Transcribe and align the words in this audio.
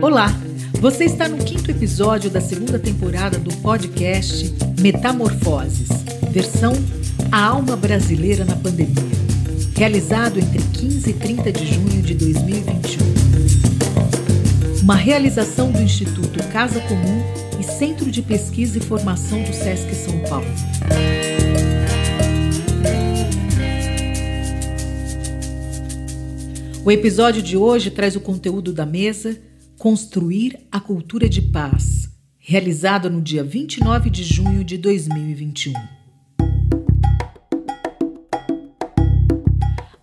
Olá, 0.00 0.28
você 0.80 1.04
está 1.04 1.28
no 1.28 1.38
quinto 1.38 1.70
episódio 1.70 2.30
da 2.30 2.40
segunda 2.40 2.78
temporada 2.78 3.38
do 3.38 3.54
podcast 3.56 4.54
Metamorfoses, 4.80 5.88
versão 6.30 6.72
A 7.32 7.46
Alma 7.46 7.76
Brasileira 7.76 8.44
na 8.44 8.56
Pandemia, 8.56 8.94
realizado 9.76 10.38
entre 10.38 10.58
15 10.58 11.10
e 11.10 11.12
30 11.14 11.52
de 11.52 11.66
junho 11.66 12.02
de 12.02 12.14
2021. 12.14 13.06
Uma 14.82 14.96
realização 14.96 15.72
do 15.72 15.80
Instituto 15.80 16.42
Casa 16.52 16.80
Comum 16.80 17.22
e 17.58 17.62
Centro 17.64 18.10
de 18.10 18.22
Pesquisa 18.22 18.78
e 18.78 18.80
Formação 18.80 19.42
do 19.42 19.52
SESC 19.52 19.94
São 19.94 20.18
Paulo. 20.28 20.46
O 26.86 26.90
episódio 26.92 27.42
de 27.42 27.56
hoje 27.56 27.90
traz 27.90 28.14
o 28.14 28.20
conteúdo 28.20 28.72
da 28.72 28.86
mesa 28.86 29.36
Construir 29.76 30.56
a 30.70 30.78
Cultura 30.78 31.28
de 31.28 31.42
Paz, 31.42 32.08
realizado 32.38 33.10
no 33.10 33.20
dia 33.20 33.42
29 33.42 34.08
de 34.08 34.22
junho 34.22 34.62
de 34.62 34.78
2021. 34.78 35.72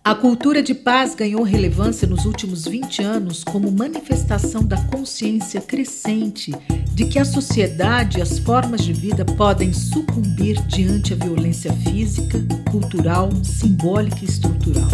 A 0.04 0.14
cultura 0.14 0.62
de 0.62 0.74
paz 0.74 1.14
ganhou 1.14 1.42
relevância 1.42 2.06
nos 2.06 2.26
últimos 2.26 2.66
20 2.66 3.02
anos 3.02 3.42
como 3.42 3.72
manifestação 3.72 4.62
da 4.62 4.76
consciência 4.88 5.62
crescente 5.62 6.52
de 6.92 7.06
que 7.06 7.18
a 7.18 7.24
sociedade 7.24 8.18
e 8.18 8.20
as 8.20 8.38
formas 8.38 8.84
de 8.84 8.92
vida 8.92 9.24
podem 9.24 9.72
sucumbir 9.72 10.60
diante 10.66 11.14
a 11.14 11.16
violência 11.16 11.72
física, 11.72 12.38
cultural, 12.70 13.30
simbólica 13.42 14.18
e 14.20 14.26
estrutural. 14.26 14.90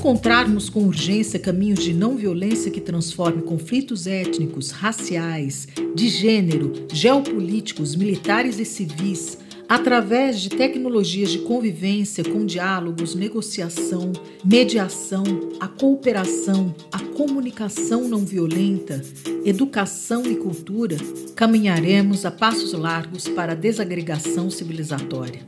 Encontrarmos 0.00 0.70
com 0.70 0.84
urgência 0.84 1.38
caminhos 1.38 1.84
de 1.84 1.92
não 1.92 2.16
violência 2.16 2.70
que 2.70 2.80
transformem 2.80 3.44
conflitos 3.44 4.06
étnicos, 4.06 4.70
raciais, 4.70 5.68
de 5.94 6.08
gênero, 6.08 6.72
geopolíticos, 6.90 7.94
militares 7.94 8.58
e 8.58 8.64
civis 8.64 9.36
através 9.68 10.40
de 10.40 10.48
tecnologias 10.48 11.30
de 11.30 11.40
convivência 11.40 12.24
com 12.24 12.46
diálogos, 12.46 13.14
negociação, 13.14 14.10
mediação, 14.42 15.22
a 15.60 15.68
cooperação, 15.68 16.74
a 16.90 16.98
comunicação 16.98 18.08
não 18.08 18.24
violenta, 18.24 19.02
educação 19.44 20.24
e 20.24 20.34
cultura, 20.34 20.96
caminharemos 21.36 22.24
a 22.24 22.30
passos 22.30 22.72
largos 22.72 23.28
para 23.28 23.52
a 23.52 23.54
desagregação 23.54 24.48
civilizatória. 24.48 25.42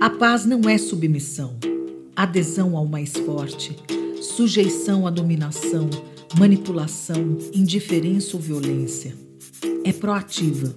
A 0.00 0.10
paz 0.10 0.44
não 0.44 0.68
é 0.68 0.76
submissão 0.76 1.56
adesão 2.18 2.76
ao 2.76 2.84
mais 2.84 3.12
forte, 3.12 3.76
sujeição 4.20 5.06
à 5.06 5.10
dominação, 5.10 5.88
manipulação, 6.36 7.38
indiferença 7.54 8.36
ou 8.36 8.42
violência. 8.42 9.14
É 9.84 9.92
proativa. 9.92 10.74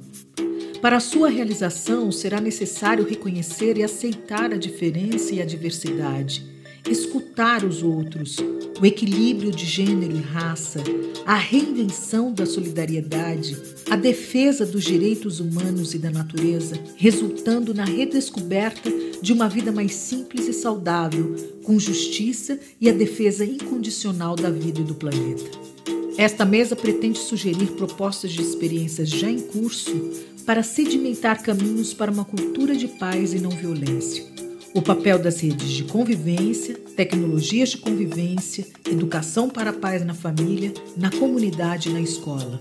Para 0.84 1.00
sua 1.00 1.30
realização, 1.30 2.12
será 2.12 2.40
necessário 2.40 3.04
reconhecer 3.04 3.76
e 3.76 3.84
aceitar 3.84 4.54
a 4.54 4.58
diferença 4.58 5.34
e 5.34 5.42
a 5.42 5.46
diversidade, 5.46 6.46
escutar 6.90 7.64
os 7.64 7.84
outros, 7.84 8.38
o 8.80 8.86
equilíbrio 8.86 9.52
de 9.52 9.66
gênero 9.66 10.16
e 10.16 10.22
raça, 10.22 10.84
a 11.26 11.36
reinvenção 11.36 12.34
da 12.34 12.46
solidariedade, 12.46 13.58
a 13.90 13.96
defesa 13.96 14.66
dos 14.66 14.84
direitos 14.84 15.40
humanos 15.40 15.94
e 15.94 16.00
da 16.00 16.10
natureza, 16.10 16.76
resultando 16.96 17.74
na 17.74 17.86
redescoberta 17.86 18.92
de 19.22 19.32
uma 19.32 19.48
vida 19.48 19.72
mais 19.72 19.94
simples 19.94 20.48
e 20.48 20.54
saudável, 20.54 21.36
com 21.64 21.80
justiça 21.80 22.60
e 22.80 22.90
a 22.90 22.94
defesa 22.94 23.46
incondicional 23.46 24.36
da 24.36 24.50
vida 24.50 24.82
e 24.82 24.84
do 24.84 24.96
planeta. 24.96 25.72
Esta 26.18 26.44
mesa 26.44 26.76
pretende 26.76 27.20
sugerir 27.20 27.72
propostas 27.72 28.32
de 28.32 28.42
experiências 28.42 29.10
já 29.10 29.30
em 29.30 29.40
curso 29.40 30.12
para 30.46 30.64
sedimentar 30.64 31.42
caminhos 31.42 31.94
para 31.94 32.12
uma 32.12 32.26
cultura 32.26 32.76
de 32.76 32.88
paz 32.88 33.34
e 33.34 33.40
não 33.40 33.52
violência. 33.52 34.51
O 34.74 34.82
papel 34.82 35.20
das 35.20 35.42
redes 35.42 35.70
de 35.70 35.84
convivência, 35.84 36.76
tecnologias 36.96 37.70
de 37.70 37.78
convivência, 37.78 38.66
educação 38.90 39.50
para 39.50 39.72
a 39.72 39.74
paz 39.74 40.06
na 40.06 40.14
família, 40.14 40.74
na 40.96 41.10
comunidade 41.10 41.90
e 41.90 41.94
na 41.94 42.02
escola. 42.02 42.60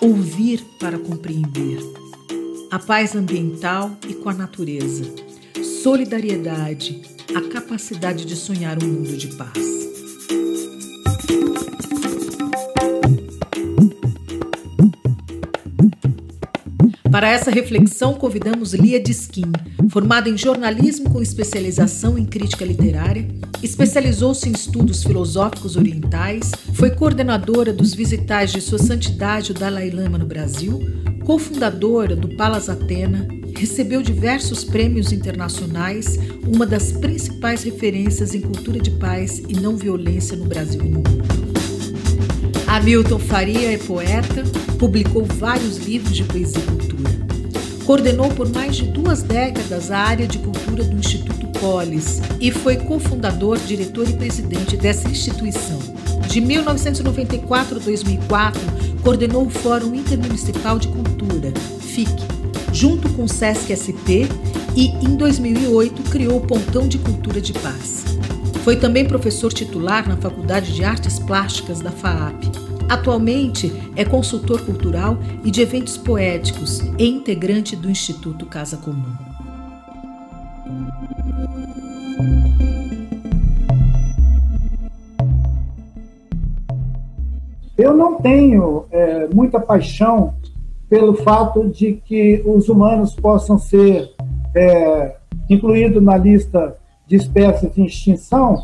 Ouvir 0.00 0.64
para 0.78 0.98
compreender. 0.98 1.78
A 2.70 2.78
paz 2.78 3.14
ambiental 3.14 3.96
e 4.08 4.14
com 4.14 4.28
a 4.28 4.34
natureza 4.34 5.04
solidariedade, 5.84 7.02
a 7.34 7.42
capacidade 7.52 8.24
de 8.24 8.34
sonhar 8.34 8.82
um 8.82 8.86
mundo 8.86 9.18
de 9.18 9.28
paz. 9.36 9.93
Para 17.14 17.30
essa 17.30 17.48
reflexão, 17.48 18.14
convidamos 18.14 18.74
Lia 18.74 18.98
Diskin, 18.98 19.52
formada 19.88 20.28
em 20.28 20.36
jornalismo 20.36 21.10
com 21.10 21.22
especialização 21.22 22.18
em 22.18 22.26
crítica 22.26 22.64
literária, 22.64 23.28
especializou-se 23.62 24.48
em 24.48 24.52
estudos 24.52 25.04
filosóficos 25.04 25.76
orientais, 25.76 26.50
foi 26.72 26.90
coordenadora 26.90 27.72
dos 27.72 27.94
visitais 27.94 28.50
de 28.50 28.60
Sua 28.60 28.80
Santidade 28.80 29.52
o 29.52 29.54
Dalai 29.54 29.90
Lama 29.90 30.18
no 30.18 30.26
Brasil, 30.26 30.80
cofundadora 31.24 32.16
do 32.16 32.34
Palas 32.34 32.68
Atena, 32.68 33.28
recebeu 33.56 34.02
diversos 34.02 34.64
prêmios 34.64 35.12
internacionais, 35.12 36.18
uma 36.44 36.66
das 36.66 36.90
principais 36.90 37.62
referências 37.62 38.34
em 38.34 38.40
cultura 38.40 38.80
de 38.80 38.90
paz 38.90 39.38
e 39.38 39.54
não 39.54 39.76
violência 39.76 40.36
no 40.36 40.46
Brasil 40.46 40.80
e 40.82 40.88
no 40.88 40.98
mundo. 40.98 41.44
Hamilton 42.66 43.20
Faria 43.20 43.72
é 43.72 43.78
poeta, 43.78 44.42
publicou 44.80 45.24
vários 45.24 45.78
livros 45.78 46.16
de 46.16 46.24
poesia. 46.24 46.83
Coordenou 47.84 48.30
por 48.30 48.48
mais 48.48 48.76
de 48.76 48.84
duas 48.84 49.22
décadas 49.22 49.90
a 49.90 49.98
área 49.98 50.26
de 50.26 50.38
cultura 50.38 50.82
do 50.84 50.96
Instituto 50.96 51.46
Polis 51.58 52.20
e 52.40 52.50
foi 52.50 52.76
cofundador, 52.76 53.58
diretor 53.58 54.08
e 54.08 54.14
presidente 54.14 54.76
dessa 54.76 55.08
instituição. 55.08 55.78
De 56.26 56.40
1994 56.40 57.76
a 57.76 57.80
2004, 57.80 58.60
coordenou 59.02 59.46
o 59.46 59.50
Fórum 59.50 59.94
Intermunicipal 59.94 60.78
de 60.78 60.88
Cultura, 60.88 61.52
FIC, 61.80 62.10
junto 62.72 63.08
com 63.10 63.24
o 63.24 63.28
SESC 63.28 63.76
SP 63.76 64.26
e, 64.74 64.88
em 65.04 65.14
2008, 65.14 66.02
criou 66.10 66.38
o 66.38 66.46
Pontão 66.46 66.88
de 66.88 66.98
Cultura 66.98 67.40
de 67.40 67.52
Paz. 67.52 68.04
Foi 68.64 68.76
também 68.76 69.06
professor 69.06 69.52
titular 69.52 70.08
na 70.08 70.16
Faculdade 70.16 70.72
de 70.72 70.82
Artes 70.82 71.18
Plásticas 71.18 71.80
da 71.80 71.90
FAAP. 71.90 72.63
Atualmente 72.88 73.72
é 73.96 74.04
consultor 74.04 74.60
cultural 74.64 75.16
e 75.42 75.50
de 75.50 75.62
eventos 75.62 75.96
poéticos 75.96 76.80
e 76.98 77.08
integrante 77.08 77.74
do 77.74 77.90
Instituto 77.90 78.44
Casa 78.46 78.76
Comum. 78.76 79.12
Eu 87.76 87.94
não 87.94 88.20
tenho 88.20 88.84
é, 88.90 89.28
muita 89.34 89.58
paixão 89.58 90.34
pelo 90.88 91.14
fato 91.14 91.68
de 91.68 91.94
que 91.94 92.42
os 92.46 92.68
humanos 92.68 93.14
possam 93.14 93.58
ser 93.58 94.12
é, 94.54 95.16
incluídos 95.50 96.02
na 96.02 96.16
lista 96.16 96.76
de 97.06 97.16
espécies 97.16 97.76
em 97.76 97.86
extinção, 97.86 98.62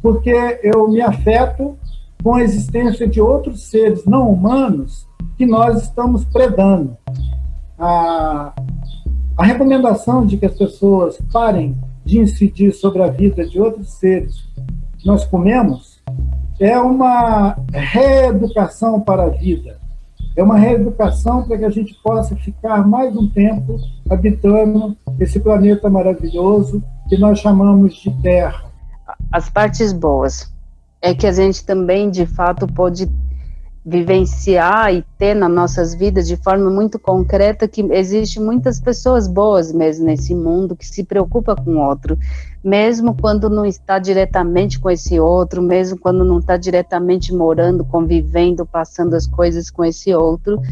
porque 0.00 0.60
eu 0.62 0.88
me 0.88 1.00
afeto 1.00 1.76
com 2.22 2.34
a 2.34 2.42
existência 2.42 3.06
de 3.06 3.20
outros 3.20 3.68
seres 3.68 4.04
não 4.04 4.30
humanos 4.30 5.06
que 5.36 5.46
nós 5.46 5.82
estamos 5.82 6.24
predando. 6.24 6.96
A, 7.78 8.52
a 9.36 9.44
recomendação 9.44 10.24
de 10.24 10.36
que 10.36 10.46
as 10.46 10.56
pessoas 10.56 11.18
parem 11.32 11.74
de 12.04 12.18
incidir 12.18 12.72
sobre 12.72 13.02
a 13.02 13.08
vida 13.08 13.46
de 13.46 13.60
outros 13.60 13.94
seres 13.94 14.36
que 14.98 15.06
nós 15.06 15.24
comemos 15.24 16.00
é 16.60 16.78
uma 16.78 17.56
reeducação 17.72 19.00
para 19.00 19.24
a 19.24 19.28
vida 19.28 19.82
é 20.36 20.42
uma 20.42 20.56
reeducação 20.56 21.46
para 21.46 21.58
que 21.58 21.64
a 21.64 21.70
gente 21.70 21.94
possa 22.02 22.34
ficar 22.36 22.86
mais 22.86 23.14
um 23.16 23.28
tempo 23.28 23.76
habitando 24.08 24.96
esse 25.20 25.38
planeta 25.38 25.90
maravilhoso 25.90 26.82
que 27.08 27.18
nós 27.18 27.38
chamamos 27.38 27.94
de 27.96 28.10
Terra. 28.22 28.64
As 29.30 29.50
partes 29.50 29.92
boas 29.92 30.51
é 31.02 31.12
que 31.12 31.26
a 31.26 31.32
gente 31.32 31.66
também, 31.66 32.08
de 32.08 32.24
fato, 32.24 32.66
pode 32.66 33.10
vivenciar 33.84 34.94
e 34.94 35.04
ter 35.18 35.34
nas 35.34 35.50
nossas 35.50 35.92
vidas 35.92 36.28
de 36.28 36.36
forma 36.36 36.70
muito 36.70 37.00
concreta 37.00 37.66
que 37.66 37.82
existe 37.90 38.38
muitas 38.38 38.78
pessoas 38.78 39.26
boas 39.26 39.72
mesmo 39.72 40.06
nesse 40.06 40.36
mundo 40.36 40.76
que 40.76 40.86
se 40.86 41.02
preocupa 41.02 41.56
com 41.56 41.72
o 41.72 41.80
outro, 41.80 42.16
mesmo 42.62 43.12
quando 43.20 43.50
não 43.50 43.66
está 43.66 43.98
diretamente 43.98 44.78
com 44.78 44.88
esse 44.88 45.18
outro, 45.18 45.60
mesmo 45.60 45.98
quando 45.98 46.24
não 46.24 46.38
está 46.38 46.56
diretamente 46.56 47.34
morando, 47.34 47.84
convivendo, 47.84 48.64
passando 48.64 49.14
as 49.14 49.26
coisas 49.26 49.68
com 49.68 49.84
esse 49.84 50.14
outro, 50.14 50.62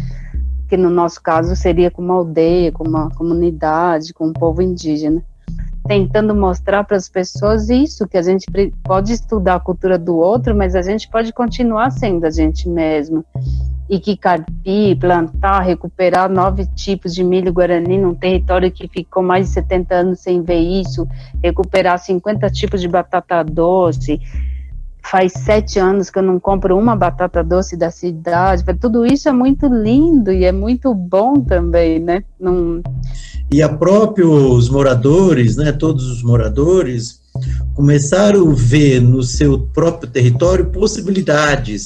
que 0.68 0.76
no 0.76 0.88
nosso 0.88 1.20
caso 1.20 1.56
seria 1.56 1.90
com 1.90 2.00
uma 2.00 2.14
aldeia, 2.14 2.70
com 2.70 2.86
uma 2.86 3.10
comunidade, 3.10 4.14
com 4.14 4.28
um 4.28 4.32
povo 4.32 4.62
indígena, 4.62 5.20
tentando 5.90 6.32
mostrar 6.36 6.84
para 6.84 6.96
as 6.96 7.08
pessoas 7.08 7.68
isso, 7.68 8.06
que 8.06 8.16
a 8.16 8.22
gente 8.22 8.46
pode 8.84 9.12
estudar 9.12 9.56
a 9.56 9.60
cultura 9.60 9.98
do 9.98 10.16
outro, 10.16 10.54
mas 10.54 10.76
a 10.76 10.82
gente 10.82 11.10
pode 11.10 11.32
continuar 11.32 11.90
sendo 11.90 12.24
a 12.24 12.30
gente 12.30 12.68
mesmo. 12.68 13.24
E 13.88 13.98
que 13.98 14.16
carpir, 14.16 14.96
plantar, 15.00 15.62
recuperar 15.62 16.30
nove 16.30 16.64
tipos 16.76 17.12
de 17.12 17.24
milho 17.24 17.52
guarani 17.52 17.98
num 17.98 18.14
território 18.14 18.70
que 18.70 18.86
ficou 18.86 19.20
mais 19.20 19.48
de 19.48 19.54
70 19.54 19.92
anos 19.96 20.20
sem 20.20 20.44
ver 20.44 20.60
isso, 20.60 21.08
recuperar 21.42 21.98
50 21.98 22.48
tipos 22.50 22.80
de 22.80 22.86
batata 22.86 23.42
doce, 23.42 24.20
faz 25.02 25.32
sete 25.32 25.78
anos 25.78 26.10
que 26.10 26.18
eu 26.18 26.22
não 26.22 26.38
compro 26.38 26.78
uma 26.78 26.94
batata 26.94 27.42
doce 27.42 27.76
da 27.76 27.90
cidade. 27.90 28.64
Tudo 28.80 29.04
isso 29.04 29.28
é 29.28 29.32
muito 29.32 29.66
lindo 29.66 30.30
e 30.30 30.44
é 30.44 30.52
muito 30.52 30.94
bom 30.94 31.34
também, 31.34 31.98
né? 31.98 32.22
Não... 32.38 32.82
E 33.52 33.62
a 33.62 33.68
próprios 33.68 34.68
moradores, 34.68 35.56
né? 35.56 35.72
Todos 35.72 36.06
os 36.06 36.22
moradores 36.22 37.20
começaram 37.74 38.48
a 38.50 38.54
ver 38.54 39.00
no 39.00 39.22
seu 39.22 39.58
próprio 39.58 40.08
território 40.08 40.66
possibilidades. 40.66 41.82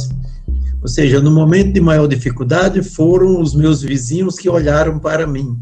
Ou 0.83 0.89
seja, 0.89 1.19
no 1.19 1.31
momento 1.31 1.73
de 1.73 1.81
maior 1.81 2.07
dificuldade 2.07 2.83
foram 2.83 3.41
os 3.41 3.55
meus 3.55 3.81
vizinhos 3.81 4.37
que 4.37 4.51
olharam 4.51 4.99
para 4.99 5.27
mim. 5.27 5.57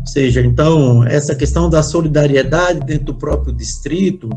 Ou 0.00 0.06
seja, 0.06 0.40
então 0.40 1.04
essa 1.04 1.36
questão 1.36 1.70
da 1.70 1.84
solidariedade 1.84 2.80
dentro 2.80 3.06
do 3.06 3.14
próprio 3.14 3.54
distrito 3.54 4.28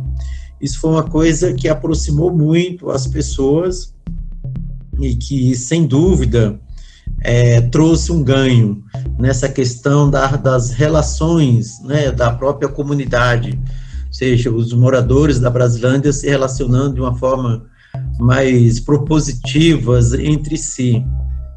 isso 0.61 0.79
foi 0.79 0.91
uma 0.91 1.03
coisa 1.03 1.53
que 1.53 1.67
aproximou 1.67 2.35
muito 2.35 2.89
as 2.89 3.07
pessoas 3.07 3.93
e 4.99 5.15
que, 5.15 5.55
sem 5.55 5.87
dúvida, 5.87 6.59
é, 7.21 7.61
trouxe 7.61 8.11
um 8.11 8.23
ganho 8.23 8.83
nessa 9.17 9.49
questão 9.49 10.09
da, 10.09 10.27
das 10.35 10.71
relações 10.71 11.81
né, 11.83 12.11
da 12.11 12.31
própria 12.31 12.69
comunidade, 12.69 13.59
ou 14.07 14.13
seja, 14.13 14.51
os 14.51 14.73
moradores 14.73 15.39
da 15.39 15.49
Brasilândia 15.49 16.11
se 16.11 16.27
relacionando 16.27 16.95
de 16.95 17.01
uma 17.01 17.15
forma 17.15 17.65
mais 18.19 18.79
propositivas 18.79 20.13
entre 20.13 20.57
si. 20.57 21.03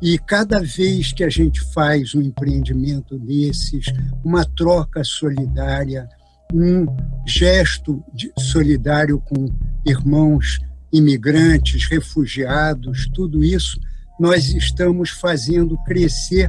E 0.01 0.19
cada 0.19 0.61
vez 0.61 1.13
que 1.13 1.23
a 1.23 1.29
gente 1.29 1.61
faz 1.73 2.15
um 2.15 2.21
empreendimento 2.21 3.17
desses, 3.19 3.87
uma 4.25 4.45
troca 4.45 5.05
solidária, 5.05 6.09
um 6.53 6.87
gesto 7.27 8.03
solidário 8.39 9.21
com 9.21 9.49
irmãos 9.87 10.59
imigrantes, 10.93 11.87
refugiados, 11.87 13.09
tudo 13.15 13.43
isso, 13.43 13.81
nós 14.21 14.55
estamos 14.55 15.11
fazendo 15.11 15.77
crescer 15.85 16.49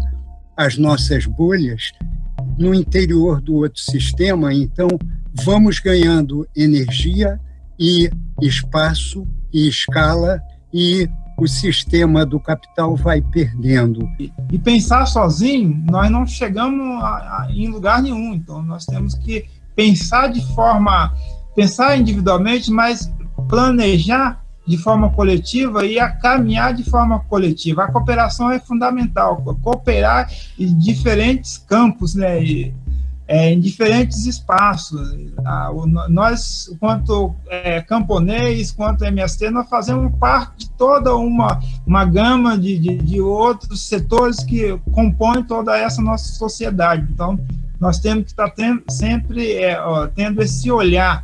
as 0.56 0.78
nossas 0.78 1.26
bolhas 1.26 1.92
no 2.58 2.74
interior 2.74 3.42
do 3.42 3.56
outro 3.56 3.82
sistema, 3.82 4.54
então 4.54 4.88
vamos 5.44 5.80
ganhando 5.80 6.48
energia 6.56 7.40
e 7.80 8.10
espaço 8.42 9.28
e 9.52 9.68
escala 9.68 10.42
e 10.72 11.10
o 11.38 11.48
sistema 11.48 12.26
do 12.26 12.40
capital 12.40 12.96
vai 12.96 13.22
perdendo. 13.22 14.08
E, 14.52 14.60
pensar 14.60 15.06
sozinho, 15.06 15.84
nós 15.90 16.10
não 16.12 16.26
chegamos 16.26 17.04
a, 17.04 17.08
a, 17.08 17.48
em 17.52 17.70
lugar 17.70 18.02
nenhum. 18.02 18.34
Então, 18.34 18.62
nós 18.62 18.86
temos 18.86 19.16
que 19.16 19.46
pensar 19.76 20.28
de 20.28 20.42
forma, 20.54 21.14
pensar 21.56 21.98
individualmente, 21.98 22.72
mas 22.72 23.12
planejar 23.48 24.44
de 24.66 24.78
forma 24.78 25.10
coletiva 25.10 25.86
e 25.86 26.00
a 26.00 26.10
caminhar 26.10 26.74
de 26.74 26.84
forma 26.84 27.20
coletiva. 27.22 27.84
A 27.84 27.92
cooperação 27.92 28.50
é 28.50 28.60
fundamental, 28.60 29.38
cooperar 29.62 30.32
em 30.58 30.78
diferentes 30.78 31.58
campos, 31.58 32.16
né, 32.16 32.42
e, 32.42 32.74
é, 33.28 33.52
em 33.52 33.60
diferentes 33.60 34.26
espaços. 34.26 35.16
nós, 36.10 36.70
quanto 36.80 37.34
é, 37.50 37.82
camponês, 37.82 38.72
quanto 38.72 39.06
MST, 39.06 39.50
nós 39.50 39.68
fazemos 39.70 40.14
parte 40.18 40.66
de 40.66 40.70
toda 40.72 41.16
uma, 41.16 41.60
uma 41.86 42.06
gama 42.06 42.58
de, 42.58 42.78
de, 42.78 42.98
de 42.98 43.22
outros 43.22 43.88
setores 43.88 44.44
que 44.44 44.78
compõem 44.92 45.44
toda 45.44 45.78
essa 45.78 46.02
nossa 46.02 46.34
sociedade. 46.34 47.08
Então, 47.12 47.40
nós 47.84 48.00
temos 48.00 48.24
que 48.24 48.30
estar 48.30 48.50
tendo, 48.52 48.82
sempre 48.90 49.58
é, 49.58 49.78
ó, 49.78 50.08
tendo 50.08 50.42
esse 50.42 50.72
olhar, 50.72 51.22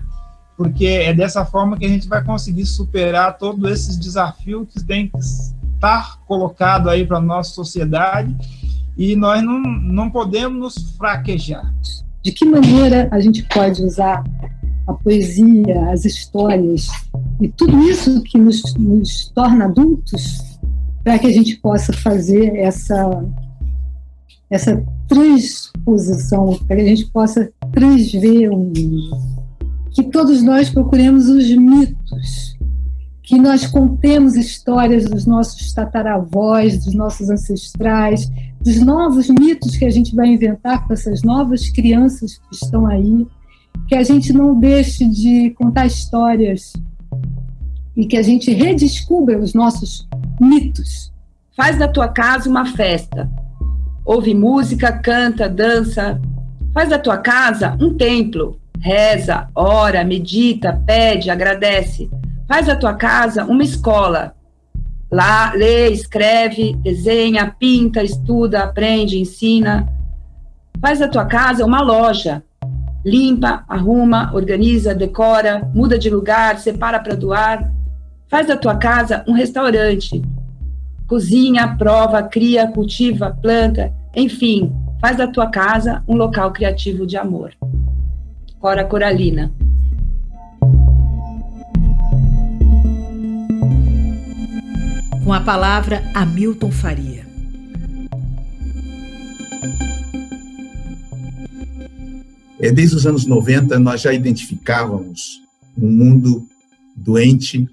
porque 0.58 0.86
é 0.86 1.14
dessa 1.14 1.46
forma 1.46 1.78
que 1.78 1.86
a 1.86 1.90
gente 1.90 2.06
vai 2.06 2.22
conseguir 2.22 2.66
superar 2.66 3.38
todos 3.38 3.72
esses 3.72 3.96
desafios 3.96 4.68
que 4.74 4.84
tem 4.84 5.08
que 5.08 5.18
estar 5.18 6.20
colocado 6.28 6.90
aí 6.90 7.08
para 7.08 7.16
a 7.16 7.22
nossa 7.22 7.52
sociedade 7.52 8.36
e 8.98 9.16
nós 9.16 9.42
não, 9.42 9.62
não 9.62 10.10
podemos 10.10 10.60
nos 10.60 10.92
fraquejar. 10.98 11.74
De 12.22 12.34
que 12.34 12.44
maneira 12.44 13.08
a 13.10 13.22
gente 13.22 13.44
pode 13.44 13.82
usar 13.82 14.22
a 14.86 14.94
poesia, 14.96 15.92
as 15.94 16.04
histórias 16.04 16.90
e 17.40 17.48
tudo 17.48 17.82
isso 17.84 18.22
que 18.24 18.38
nos, 18.38 18.62
nos 18.76 19.30
torna 19.34 19.64
adultos 19.64 20.60
para 21.06 21.18
que 21.18 21.28
a 21.28 21.32
gente 21.32 21.56
possa 21.56 21.94
fazer 21.94 22.58
essa 22.58 23.24
essa 24.50 24.84
transposição, 25.90 26.58
para 26.68 26.76
que 26.76 26.82
a 26.82 26.86
gente 26.86 27.06
possa 27.08 27.52
transver 27.72 28.52
o 28.52 28.58
mundo. 28.58 29.18
Que 29.92 30.04
todos 30.04 30.44
nós 30.44 30.70
procuremos 30.70 31.28
os 31.28 31.50
mitos, 31.50 32.58
que 33.24 33.40
nós 33.40 33.66
contemos 33.66 34.36
histórias 34.36 35.10
dos 35.10 35.26
nossos 35.26 35.74
tataravós, 35.74 36.86
dos 36.86 36.94
nossos 36.94 37.30
ancestrais, 37.30 38.30
dos 38.62 38.80
novos 38.80 39.30
mitos 39.30 39.78
que 39.78 39.86
a 39.86 39.90
gente 39.90 40.16
vai 40.16 40.28
inventar 40.28 40.86
com 40.86 40.94
essas 40.94 41.24
novas 41.24 41.70
crianças 41.70 42.38
que 42.38 42.56
estão 42.56 42.86
aí, 42.86 43.26
que 43.88 43.96
a 43.96 44.04
gente 44.04 44.32
não 44.32 44.60
deixe 44.60 45.06
de 45.06 45.52
contar 45.52 45.88
histórias 45.88 46.74
e 47.96 48.06
que 48.06 48.18
a 48.18 48.22
gente 48.22 48.52
redescubra 48.52 49.40
os 49.40 49.54
nossos 49.54 50.08
mitos. 50.40 51.12
Faz 51.56 51.78
da 51.78 51.88
tua 51.88 52.08
casa 52.08 52.50
uma 52.50 52.66
festa 52.66 53.30
ouve 54.06 54.34
música, 54.34 54.92
canta, 54.92 55.48
dança. 55.48 56.20
Faz 56.74 56.90
da 56.90 57.00
tua 57.00 57.18
casa 57.18 57.78
um 57.80 57.96
templo. 57.96 58.60
Reza, 58.80 59.48
ora, 59.54 60.04
medita, 60.04 60.82
pede, 60.86 61.30
agradece. 61.30 62.10
Faz 62.48 62.68
da 62.68 62.76
tua 62.76 62.94
casa 62.94 63.46
uma 63.46 63.64
escola. 63.64 64.34
Lá, 65.12 65.54
lê, 65.54 65.90
escreve, 65.90 66.76
desenha, 66.78 67.54
pinta, 67.60 68.04
estuda, 68.04 68.64
aprende, 68.64 69.20
ensina. 69.20 69.88
Faz 70.80 71.00
da 71.00 71.08
tua 71.08 71.26
casa 71.26 71.66
uma 71.66 71.82
loja. 71.82 72.44
Limpa, 73.06 73.64
arruma, 73.68 74.32
organiza, 74.34 74.94
decora, 74.94 75.68
muda 75.74 75.98
de 75.98 76.10
lugar, 76.10 76.58
separa 76.60 77.00
para 77.00 77.16
doar. 77.16 77.72
Faz 78.28 78.48
da 78.48 78.56
tua 78.56 78.76
casa 78.76 79.24
um 79.28 79.34
restaurante. 79.34 80.22
Cozinha, 81.10 81.76
prova, 81.76 82.22
cria, 82.22 82.68
cultiva, 82.68 83.36
planta, 83.42 83.92
enfim, 84.16 84.72
faz 85.02 85.18
da 85.18 85.26
tua 85.26 85.48
casa 85.48 86.04
um 86.08 86.16
local 86.16 86.54
criativo 86.54 87.08
de 87.08 87.18
amor. 87.18 87.52
Cora 88.60 88.86
Coralina. 88.86 89.52
Com 95.24 95.34
a 95.34 95.40
palavra 95.40 96.04
Hamilton 96.14 96.70
Faria. 96.70 97.26
É, 102.60 102.72
desde 102.72 102.96
os 102.96 103.08
anos 103.08 103.26
90, 103.26 103.80
nós 103.80 104.02
já 104.02 104.14
identificávamos 104.14 105.42
um 105.76 105.90
mundo 105.90 106.46
doente, 106.96 107.68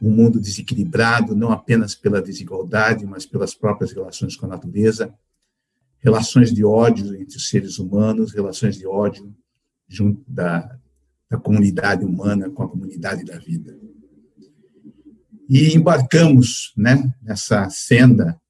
um 0.00 0.10
mundo 0.10 0.40
desequilibrado, 0.40 1.34
não 1.34 1.50
apenas 1.50 1.94
pela 1.94 2.22
desigualdade, 2.22 3.04
mas 3.04 3.26
pelas 3.26 3.54
próprias 3.54 3.92
relações 3.92 4.36
com 4.36 4.46
a 4.46 4.50
natureza, 4.50 5.12
relações 5.98 6.52
de 6.52 6.64
ódio 6.64 7.14
entre 7.14 7.36
os 7.36 7.48
seres 7.48 7.78
humanos, 7.78 8.32
relações 8.32 8.76
de 8.76 8.86
ódio 8.86 9.34
junto 9.88 10.22
da, 10.30 10.78
da 11.28 11.36
comunidade 11.38 12.04
humana 12.04 12.50
com 12.50 12.62
a 12.62 12.68
comunidade 12.68 13.24
da 13.24 13.38
vida. 13.38 13.76
E 15.48 15.74
embarcamos 15.74 16.72
né, 16.76 17.12
nessa 17.22 17.68
senda 17.70 18.40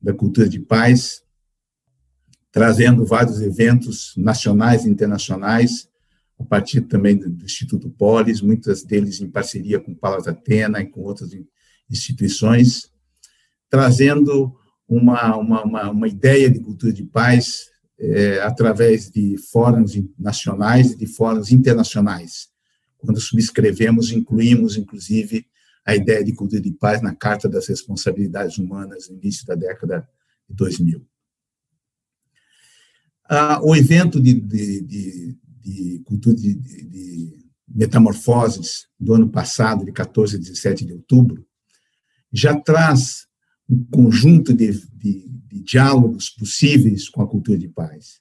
da 0.00 0.14
cultura 0.14 0.48
de 0.48 0.60
paz, 0.60 1.22
trazendo 2.52 3.04
vários 3.04 3.40
eventos 3.40 4.14
nacionais 4.16 4.84
e 4.84 4.88
internacionais, 4.88 5.88
a 6.38 6.44
partir 6.44 6.82
também 6.82 7.16
do, 7.16 7.44
Instituto 7.44 7.90
Polis, 7.90 8.40
muitas 8.40 8.82
deles 8.82 9.20
em 9.20 9.30
parceria 9.30 9.80
com 9.80 9.94
Palas 9.94 10.26
Atena 10.26 10.80
e 10.80 10.86
com 10.86 11.00
outras 11.02 11.30
instituições, 11.90 12.90
trazendo 13.70 14.54
uma, 14.88 15.36
uma, 15.36 15.64
uma, 15.64 15.90
uma 15.90 16.08
ideia 16.08 16.50
de 16.50 16.60
cultura 16.60 16.92
de 16.92 17.04
paz 17.04 17.70
é, 17.98 18.40
através 18.42 19.10
de 19.10 19.36
fóruns 19.50 19.92
nacionais 20.18 20.92
e 20.92 20.96
de 20.96 21.06
fóruns 21.06 21.52
internacionais. 21.52 22.48
Quando 22.98 23.20
subscrevemos, 23.20 24.10
incluímos, 24.10 24.76
inclusive, 24.76 25.46
a 25.84 25.94
ideia 25.94 26.24
de 26.24 26.32
cultura 26.32 26.60
de 26.60 26.72
paz 26.72 27.02
na 27.02 27.14
Carta 27.14 27.48
das 27.48 27.68
Responsabilidades 27.68 28.58
Humanas, 28.58 29.08
no 29.08 29.16
início 29.16 29.46
da 29.46 29.54
década 29.54 30.08
de 30.48 30.56
2000. 30.56 31.06
Ah, 33.28 33.60
o 33.62 33.74
evento 33.74 34.20
de, 34.20 34.34
de, 34.34 34.82
de, 34.82 35.38
de 35.64 36.00
cultura 36.04 36.36
de, 36.36 36.54
de, 36.54 37.44
metamorfoses 37.66 38.86
do 39.00 39.14
ano 39.14 39.28
passado, 39.28 39.84
de 39.84 39.92
14 39.92 40.36
a 40.36 40.38
17 40.38 40.84
de 40.84 40.92
outubro, 40.92 41.44
já 42.32 42.54
traz 42.54 43.26
um 43.68 43.82
conjunto 43.86 44.52
de, 44.52 44.72
de, 44.92 45.28
de 45.28 45.60
diálogos 45.62 46.28
possíveis 46.30 47.08
com 47.08 47.22
a 47.22 47.26
cultura 47.26 47.58
de 47.58 47.68
paz. 47.68 48.20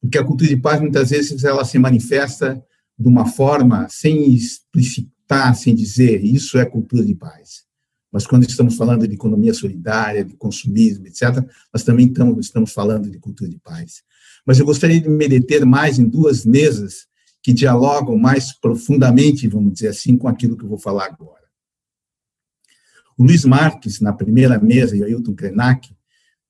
Porque 0.00 0.16
a 0.16 0.24
cultura 0.24 0.48
de 0.48 0.56
paz, 0.56 0.80
muitas 0.80 1.10
vezes, 1.10 1.42
ela 1.42 1.64
se 1.64 1.78
manifesta 1.78 2.62
de 2.96 3.08
uma 3.08 3.26
forma 3.26 3.88
sem 3.90 4.32
explicitar, 4.32 5.54
sem 5.56 5.74
dizer, 5.74 6.24
isso 6.24 6.56
é 6.56 6.64
cultura 6.64 7.04
de 7.04 7.14
paz. 7.14 7.66
Mas 8.12 8.26
quando 8.26 8.44
estamos 8.44 8.76
falando 8.76 9.06
de 9.06 9.14
economia 9.14 9.52
solidária, 9.52 10.24
de 10.24 10.34
consumismo, 10.36 11.06
etc., 11.06 11.44
nós 11.72 11.82
também 11.82 12.06
estamos, 12.06 12.46
estamos 12.46 12.72
falando 12.72 13.10
de 13.10 13.18
cultura 13.18 13.50
de 13.50 13.58
paz. 13.58 14.02
Mas 14.48 14.58
eu 14.58 14.64
gostaria 14.64 14.98
de 14.98 15.10
me 15.10 15.28
deter 15.28 15.66
mais 15.66 15.98
em 15.98 16.08
duas 16.08 16.46
mesas 16.46 17.06
que 17.42 17.52
dialogam 17.52 18.16
mais 18.16 18.50
profundamente, 18.50 19.46
vamos 19.46 19.74
dizer 19.74 19.88
assim, 19.88 20.16
com 20.16 20.26
aquilo 20.26 20.56
que 20.56 20.64
eu 20.64 20.68
vou 20.70 20.78
falar 20.78 21.04
agora. 21.04 21.44
O 23.18 23.24
Luiz 23.24 23.44
Marques, 23.44 24.00
na 24.00 24.10
primeira 24.10 24.58
mesa, 24.58 24.96
e 24.96 25.02
o 25.02 25.04
Ailton 25.04 25.34
Krenak, 25.34 25.94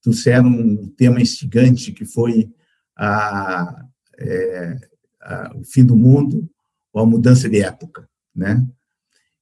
trouxeram 0.01 0.49
um 0.49 0.87
tema 0.87 1.21
instigante 1.21 1.91
que 1.91 2.05
foi 2.05 2.49
a, 2.97 3.85
é, 4.17 4.77
a, 5.21 5.57
o 5.57 5.65
fim 5.65 5.85
do 5.85 5.97
mundo 5.97 6.49
ou 6.93 7.03
a 7.03 7.07
mudança 7.07 7.49
de 7.49 7.61
época, 7.61 8.09
né? 8.33 8.65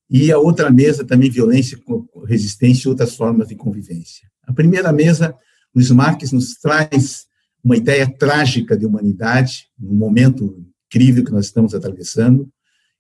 E 0.09 0.33
a 0.33 0.39
outra 0.39 0.71
mesa 0.71 1.05
também 1.05 1.29
violência, 1.29 1.79
resistência 2.25 2.89
e 2.89 2.91
outras 2.91 3.15
formas 3.17 3.49
de 3.49 3.55
convivência. 3.55 4.27
A 4.45 4.53
primeira 4.55 4.91
mesa, 4.95 5.37
Luiz 5.75 5.91
Marques 5.91 6.33
nos 6.33 6.55
traz 6.55 7.27
uma 7.67 7.77
ideia 7.77 8.09
trágica 8.09 8.77
de 8.77 8.87
humanidade, 8.87 9.69
um 9.83 9.97
momento 9.97 10.65
incrível 10.87 11.25
que 11.25 11.33
nós 11.33 11.47
estamos 11.47 11.75
atravessando, 11.75 12.49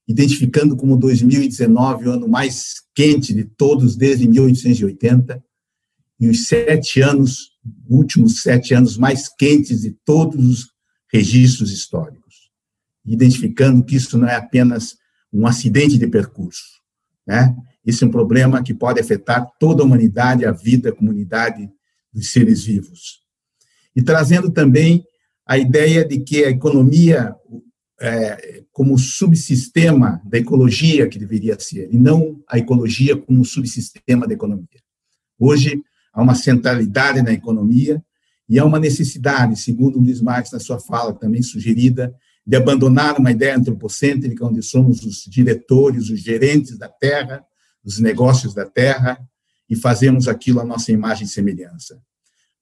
identificando 0.08 0.76
como 0.76 0.96
2019 0.96 2.08
o 2.08 2.10
ano 2.10 2.28
mais 2.28 2.82
quente 2.92 3.32
de 3.32 3.44
todos 3.44 3.94
desde 3.94 4.26
1880 4.26 5.40
e 6.18 6.28
os 6.28 6.48
sete 6.48 7.00
anos, 7.00 7.52
últimos 7.88 8.42
sete 8.42 8.74
anos 8.74 8.98
mais 8.98 9.28
quentes 9.28 9.82
de 9.82 9.92
todos 10.04 10.44
os 10.44 10.66
registros 11.12 11.70
históricos, 11.70 12.50
identificando 13.04 13.84
que 13.84 13.94
isso 13.94 14.18
não 14.18 14.26
é 14.26 14.34
apenas 14.34 14.96
um 15.32 15.46
acidente 15.46 15.96
de 15.96 16.08
percurso, 16.08 16.80
né? 17.24 17.54
Isso 17.84 18.04
é 18.04 18.08
um 18.08 18.10
problema 18.10 18.64
que 18.64 18.74
pode 18.74 18.98
afetar 18.98 19.46
toda 19.60 19.84
a 19.84 19.86
humanidade, 19.86 20.44
a 20.44 20.50
vida, 20.50 20.88
a 20.88 20.92
comunidade 20.92 21.70
dos 22.12 22.32
seres 22.32 22.64
vivos. 22.64 23.25
E 23.96 24.02
trazendo 24.02 24.50
também 24.50 25.02
a 25.46 25.56
ideia 25.56 26.04
de 26.04 26.20
que 26.20 26.44
a 26.44 26.50
economia, 26.50 27.34
é, 27.98 28.62
como 28.70 28.98
subsistema 28.98 30.20
da 30.24 30.36
ecologia 30.36 31.08
que 31.08 31.18
deveria 31.18 31.58
ser, 31.58 31.88
e 31.90 31.96
não 31.96 32.42
a 32.46 32.58
ecologia 32.58 33.16
como 33.16 33.44
subsistema 33.44 34.26
da 34.26 34.34
economia. 34.34 34.82
Hoje, 35.38 35.80
há 36.12 36.22
uma 36.22 36.34
centralidade 36.34 37.22
na 37.22 37.32
economia 37.32 38.02
e 38.48 38.58
há 38.58 38.64
uma 38.64 38.78
necessidade, 38.78 39.58
segundo 39.58 39.98
Luiz 39.98 40.20
Marx 40.20 40.52
na 40.52 40.60
sua 40.60 40.78
fala 40.78 41.14
também 41.14 41.42
sugerida, 41.42 42.14
de 42.46 42.56
abandonar 42.56 43.18
uma 43.18 43.32
ideia 43.32 43.56
antropocêntrica 43.56 44.46
onde 44.46 44.62
somos 44.62 45.02
os 45.02 45.24
diretores, 45.28 46.10
os 46.10 46.20
gerentes 46.20 46.78
da 46.78 46.88
terra, 46.88 47.44
os 47.84 47.98
negócios 47.98 48.54
da 48.54 48.64
terra 48.64 49.18
e 49.68 49.74
fazemos 49.74 50.28
aquilo 50.28 50.60
à 50.60 50.64
nossa 50.64 50.92
imagem 50.92 51.26
e 51.26 51.30
semelhança. 51.30 52.00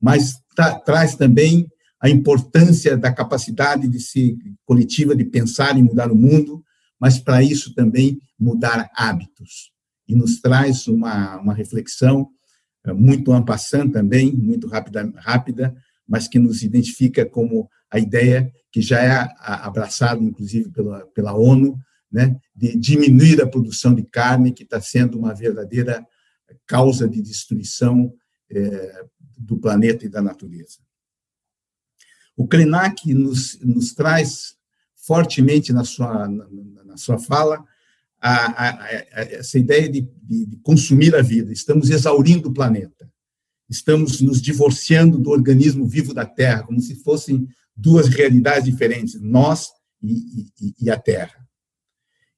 Mas 0.01 0.35
tra 0.55 0.79
traz 0.79 1.15
também 1.15 1.67
a 2.01 2.09
importância 2.11 2.97
da 2.97 3.13
capacidade 3.13 3.89
de 3.89 3.99
se 3.99 4.37
coletiva 4.67 5.17
de 5.17 5.25
pensar 5.25 5.77
e 5.79 5.83
mudar 5.83 6.13
o 6.13 6.17
mundo, 6.17 6.63
mas 7.01 7.19
para 7.19 7.43
isso 7.43 7.75
também 7.75 8.19
mudar 8.39 8.91
hábitos. 8.95 9.73
E 10.07 10.15
nos 10.15 10.41
traz 10.41 10.87
uma, 10.87 11.41
uma 11.41 11.55
reflexão 11.55 12.29
eh, 12.85 12.93
muito 12.93 13.33
ampassante 13.33 13.93
também, 13.93 14.33
muito 14.33 14.67
rápida, 14.69 15.11
rápida, 15.17 15.75
mas 16.07 16.29
que 16.29 16.39
nos 16.39 16.63
identifica 16.63 17.25
como 17.25 17.69
a 17.91 17.99
ideia 17.99 18.53
que 18.71 18.83
já 18.83 19.01
é 19.01 19.29
abraçada, 19.39 20.23
inclusive, 20.23 20.69
pela, 20.71 21.07
pela 21.15 21.33
ONU, 21.33 21.79
né, 22.13 22.37
de 22.55 22.77
diminuir 22.77 23.41
a 23.41 23.47
produção 23.47 23.95
de 23.95 24.03
carne, 24.03 24.53
que 24.53 24.63
está 24.63 24.81
sendo 24.81 25.19
uma 25.19 25.35
verdadeira 25.35 26.05
causa 26.67 27.09
de 27.09 27.23
destruição 27.23 28.13
é, 28.51 29.05
do 29.39 29.57
planeta 29.59 30.05
e 30.05 30.09
da 30.09 30.23
natureza. 30.23 30.79
O 32.37 32.47
Krenak 32.47 33.13
nos, 33.15 33.59
nos 33.61 33.93
traz 33.93 34.57
fortemente 34.95 35.73
na 35.73 35.85
sua, 35.85 36.29
na, 36.29 36.47
na 36.85 36.97
sua 36.97 37.19
fala 37.19 37.65
a, 38.21 38.47
a, 38.47 38.85
a, 38.85 39.23
essa 39.23 39.59
ideia 39.59 39.89
de, 39.89 40.01
de, 40.23 40.47
de 40.47 40.57
consumir 40.59 41.15
a 41.15 41.23
vida. 41.23 41.53
Estamos 41.53 41.91
exaurindo 41.91 42.49
o 42.49 42.55
planeta. 42.55 43.11
Estamos 43.69 44.21
nos 44.21 44.41
divorciando 44.41 45.19
do 45.19 45.31
organismo 45.31 45.87
vivo 45.87 46.15
da 46.15 46.25
Terra, 46.25 46.63
como 46.65 46.81
se 46.81 46.97
fossem 46.97 47.49
duas 47.77 48.09
realidades 48.09 48.65
diferentes, 48.65 49.21
nós 49.21 49.69
e, 50.03 50.51
e, 50.61 50.75
e, 50.83 50.91
a 50.91 50.99
Terra. 50.99 51.47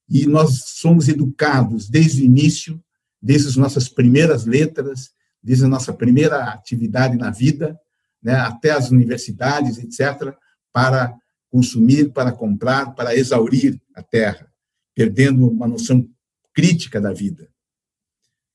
E 0.08 0.26
nós 0.26 0.62
somos 0.66 1.08
educados 1.08 1.88
desde 1.88 2.22
o 2.22 2.24
início, 2.24 2.82
desde 3.20 3.48
as 3.48 3.56
nossas 3.56 3.88
primeiras 3.88 4.44
letras, 4.44 5.10
desde 5.46 5.64
a 5.64 5.68
nossa 5.68 5.92
primeira 5.92 6.42
atividade 6.42 7.16
na 7.16 7.30
vida, 7.30 7.78
né, 8.20 8.34
até 8.34 8.72
as 8.72 8.90
universidades, 8.90 9.78
etc., 9.78 10.34
para 10.72 11.16
consumir, 11.48 12.12
para 12.12 12.32
comprar, 12.32 12.96
para 12.96 13.14
exaurir 13.14 13.80
a 13.94 14.02
terra, 14.02 14.52
perdendo 14.92 15.48
uma 15.48 15.68
noção 15.68 16.04
crítica 16.52 17.00
da 17.00 17.12
vida. 17.12 17.48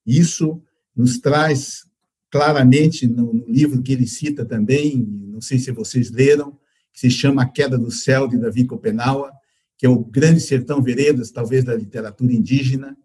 Isso 0.06 0.62
nos 0.94 1.18
traz 1.18 1.86
claramente 2.30 3.08
no 3.08 3.46
livro 3.48 3.82
que 3.82 3.94
ele 3.94 4.06
cita 4.06 4.44
também, 4.44 4.98
não 5.08 5.40
sei 5.40 5.60
se 5.60 5.72
vocês 5.72 6.12
leram, 6.12 6.60
que 6.92 7.00
se 7.00 7.10
chama 7.10 7.44
A 7.44 7.50
Queda 7.50 7.78
do 7.78 7.90
Céu, 7.90 8.28
de 8.28 8.38
Davi 8.38 8.66
Copenaua, 8.66 9.32
que 9.78 9.86
é 9.86 9.90
o 9.90 10.04
grande 10.04 10.42
sertão 10.42 10.82
veredas, 10.82 11.32
talvez, 11.32 11.64
da 11.64 11.74
literatura 11.74 12.34
indígena, 12.34 12.98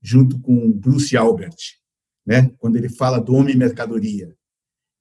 junto 0.00 0.38
com 0.38 0.70
Bruce 0.70 1.16
Albert, 1.16 1.56
né? 2.26 2.50
quando 2.58 2.76
ele 2.76 2.88
fala 2.88 3.18
do 3.18 3.34
homem-mercadoria. 3.34 4.34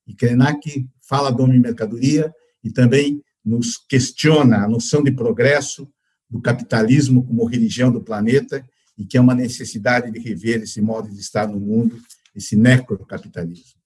E 0.06 0.13
Krenak 0.13 0.88
fala 1.08 1.32
do 1.32 1.44
homem-mercadoria 1.44 2.34
e 2.63 2.72
também 2.72 3.24
nos 3.44 3.77
questiona 3.77 4.63
a 4.63 4.68
noção 4.68 5.03
de 5.03 5.12
progresso 5.12 5.92
do 6.30 6.42
capitalismo 6.42 7.25
como 7.25 7.46
religião 7.46 7.92
do 7.92 8.03
planeta 8.03 8.65
e 8.98 9.06
que 9.06 9.18
é 9.18 9.22
uma 9.22 9.36
necessidade 9.36 10.12
de 10.12 10.20
rever 10.20 10.62
esse 10.62 10.82
modo 10.82 11.10
de 11.10 11.20
estar 11.20 11.48
no 11.48 11.60
mundo, 11.60 12.00
esse 12.36 12.56
necrocapitalismo. 12.56 13.82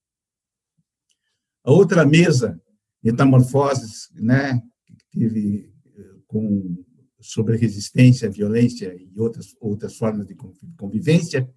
A 1.64 1.72
outra 1.72 2.06
mesa 2.06 2.60
metamorfoses, 3.04 4.10
né, 4.16 4.62
que 4.86 5.20
teve 5.20 5.74
eh, 5.96 6.16
com 6.26 6.84
sobre 7.20 7.58
resistência, 7.58 8.30
violência 8.30 8.96
e 8.96 9.20
outras 9.20 9.56
outras 9.60 9.98
formas 9.98 10.28
de 10.28 10.36
convivência, 10.78 11.50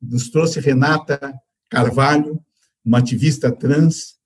nos 0.00 0.30
trouxe 0.30 0.60
Renata 0.60 1.34
Carvalho, 1.68 2.42
uma 2.84 2.98
ativista 2.98 3.50
trans 3.52 4.16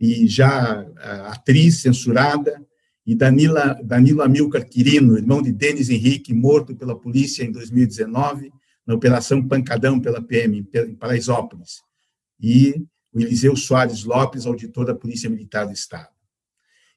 e 0.00 0.26
já 0.26 0.86
atriz 1.28 1.80
censurada, 1.80 2.64
e 3.04 3.14
Danila, 3.14 3.78
Danilo 3.82 4.22
Amilcar 4.22 4.68
Quirino, 4.68 5.16
irmão 5.16 5.42
de 5.42 5.52
Denis 5.52 5.90
Henrique, 5.90 6.32
morto 6.32 6.74
pela 6.74 6.98
polícia 6.98 7.44
em 7.44 7.50
2019, 7.50 8.52
na 8.86 8.94
Operação 8.94 9.46
Pancadão 9.46 10.00
pela 10.00 10.22
PM, 10.22 10.66
em 10.74 10.94
Paraisópolis. 10.94 11.82
E 12.40 12.84
o 13.12 13.20
Eliseu 13.20 13.54
Soares 13.56 14.04
Lopes, 14.04 14.46
auditor 14.46 14.86
da 14.86 14.94
Polícia 14.94 15.28
Militar 15.28 15.66
do 15.66 15.72
Estado. 15.72 16.08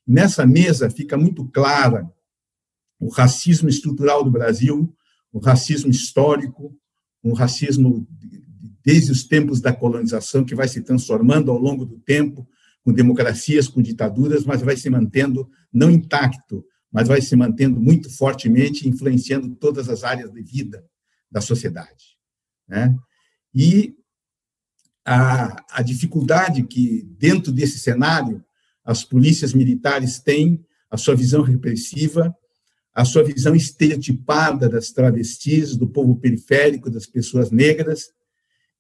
Nessa 0.08 0.46
mesa 0.46 0.90
fica 0.90 1.18
muito 1.18 1.48
clara 1.50 2.10
o 3.00 3.10
racismo 3.10 3.68
estrutural 3.68 4.24
do 4.24 4.32
Brasil, 4.32 4.96
o 5.32 5.40
racismo 5.40 5.92
histórico, 5.92 6.76
um 7.26 7.34
racismo 7.34 8.08
desde 8.84 9.12
os 9.12 9.24
tempos 9.24 9.60
da 9.60 9.74
colonização 9.74 10.46
que 10.46 10.54
vai 10.54 10.68
se 10.68 10.82
transformando 10.82 11.50
ao 11.50 11.58
longo 11.58 11.86
do 11.86 11.98
tempo, 12.00 12.48
com 12.84 12.94
democracias, 12.94 13.68
com 13.68 13.82
ditaduras, 13.82 14.46
mas 14.46 14.62
vai 14.62 14.78
se 14.78 14.90
mantendo 14.92 15.50
não 15.74 15.90
intacto, 15.90 16.64
mas 16.92 17.08
vai 17.08 17.20
se 17.20 17.36
mantendo 17.36 17.82
muito 17.82 18.16
fortemente, 18.16 18.88
influenciando 18.88 19.56
todas 19.56 19.90
as 19.90 20.04
áreas 20.04 20.32
de 20.32 20.42
vida 20.44 20.86
da 21.32 21.42
sociedade. 21.42 22.16
Né? 22.68 22.96
E 23.54 23.96
a, 25.04 25.66
a 25.72 25.82
dificuldade 25.82 26.64
que, 26.64 27.04
dentro 27.18 27.52
desse 27.52 27.80
cenário, 27.80 28.44
as 28.84 29.04
polícias 29.04 29.52
militares 29.52 30.20
têm, 30.20 30.64
a 30.92 30.98
sua 30.98 31.16
visão 31.16 31.42
repressiva, 31.42 32.36
a 32.96 33.04
sua 33.04 33.24
visão 33.24 33.54
estereotipada 33.54 34.70
das 34.70 34.92
travestis, 34.92 35.76
do 35.76 35.86
povo 35.86 36.16
periférico, 36.16 36.90
das 36.90 37.06
pessoas 37.06 37.52
negras, 37.52 38.06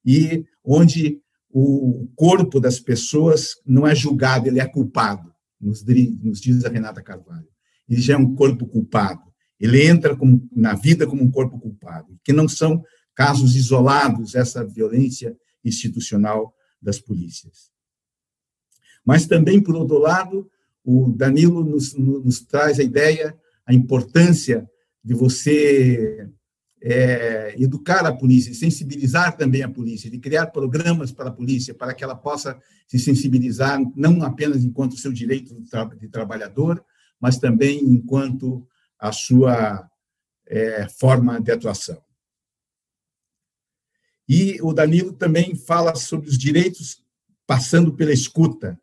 e 0.05 0.45
onde 0.63 1.19
o 1.49 2.09
corpo 2.15 2.59
das 2.59 2.79
pessoas 2.79 3.55
não 3.65 3.85
é 3.85 3.93
julgado, 3.93 4.47
ele 4.47 4.61
é 4.61 4.67
culpado. 4.67 5.33
nos, 5.59 5.83
diz 5.83 6.63
a 6.63 6.69
Renata 6.69 7.01
Carvalho. 7.01 7.47
Ele 7.89 8.01
já 8.01 8.13
é 8.13 8.17
um 8.17 8.35
corpo 8.35 8.65
culpado. 8.65 9.21
Ele 9.59 9.85
entra 9.85 10.15
como, 10.15 10.47
na 10.51 10.75
vida 10.75 11.05
como 11.05 11.21
um 11.21 11.31
corpo 11.31 11.59
culpado, 11.59 12.17
que 12.23 12.33
não 12.33 12.47
são 12.47 12.83
casos 13.13 13.55
isolados 13.55 14.35
essa 14.35 14.65
violência 14.65 15.35
institucional 15.63 16.53
das 16.81 16.99
polícias. 16.99 17.71
Mas 19.05 19.25
também, 19.25 19.61
por 19.61 19.75
outro 19.75 19.97
lado, 19.97 20.49
o 20.83 21.11
Danilo 21.11 21.63
nos, 21.63 21.93
nos 21.93 22.41
traz 22.41 22.79
a 22.79 22.83
ideia, 22.83 23.37
a 23.65 23.73
importância 23.73 24.69
de 25.03 25.13
você 25.13 26.29
é, 26.81 27.55
educar 27.57 28.05
a 28.05 28.15
polícia, 28.15 28.53
sensibilizar 28.53 29.35
também 29.35 29.63
a 29.63 29.69
polícia, 29.69 30.09
de 30.09 30.19
criar 30.19 30.47
programas 30.47 31.11
para 31.11 31.29
a 31.29 31.33
polícia, 31.33 31.73
para 31.73 31.93
que 31.93 32.03
ela 32.03 32.15
possa 32.15 32.59
se 32.87 32.99
sensibilizar, 32.99 33.79
não 33.95 34.23
apenas 34.23 34.63
enquanto 34.63 34.97
seu 34.97 35.11
direito 35.11 35.55
de 35.99 36.07
trabalhador, 36.09 36.83
mas 37.19 37.39
também 37.39 37.83
enquanto 37.83 38.67
a 38.99 39.11
sua 39.11 39.89
é, 40.47 40.87
forma 40.87 41.41
de 41.41 41.51
atuação. 41.51 42.01
E 44.27 44.59
o 44.61 44.73
Danilo 44.73 45.13
também 45.13 45.55
fala 45.55 45.95
sobre 45.95 46.29
os 46.29 46.37
direitos 46.37 47.03
passando 47.45 47.95
pela 47.95 48.11
escuta, 48.11 48.79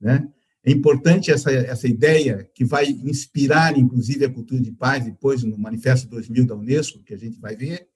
né? 0.00 0.28
É 0.64 0.72
importante 0.72 1.30
essa, 1.30 1.50
essa 1.52 1.86
ideia 1.86 2.48
que 2.54 2.64
vai 2.64 2.86
inspirar, 2.86 3.76
inclusive, 3.76 4.24
a 4.24 4.32
cultura 4.32 4.62
de 4.62 4.72
paz, 4.72 5.04
depois 5.04 5.42
no 5.42 5.58
Manifesto 5.58 6.08
2000 6.08 6.46
da 6.46 6.54
Unesco, 6.54 7.02
que 7.02 7.12
a 7.12 7.18
gente 7.18 7.38
vai 7.38 7.54
ver, 7.54 7.86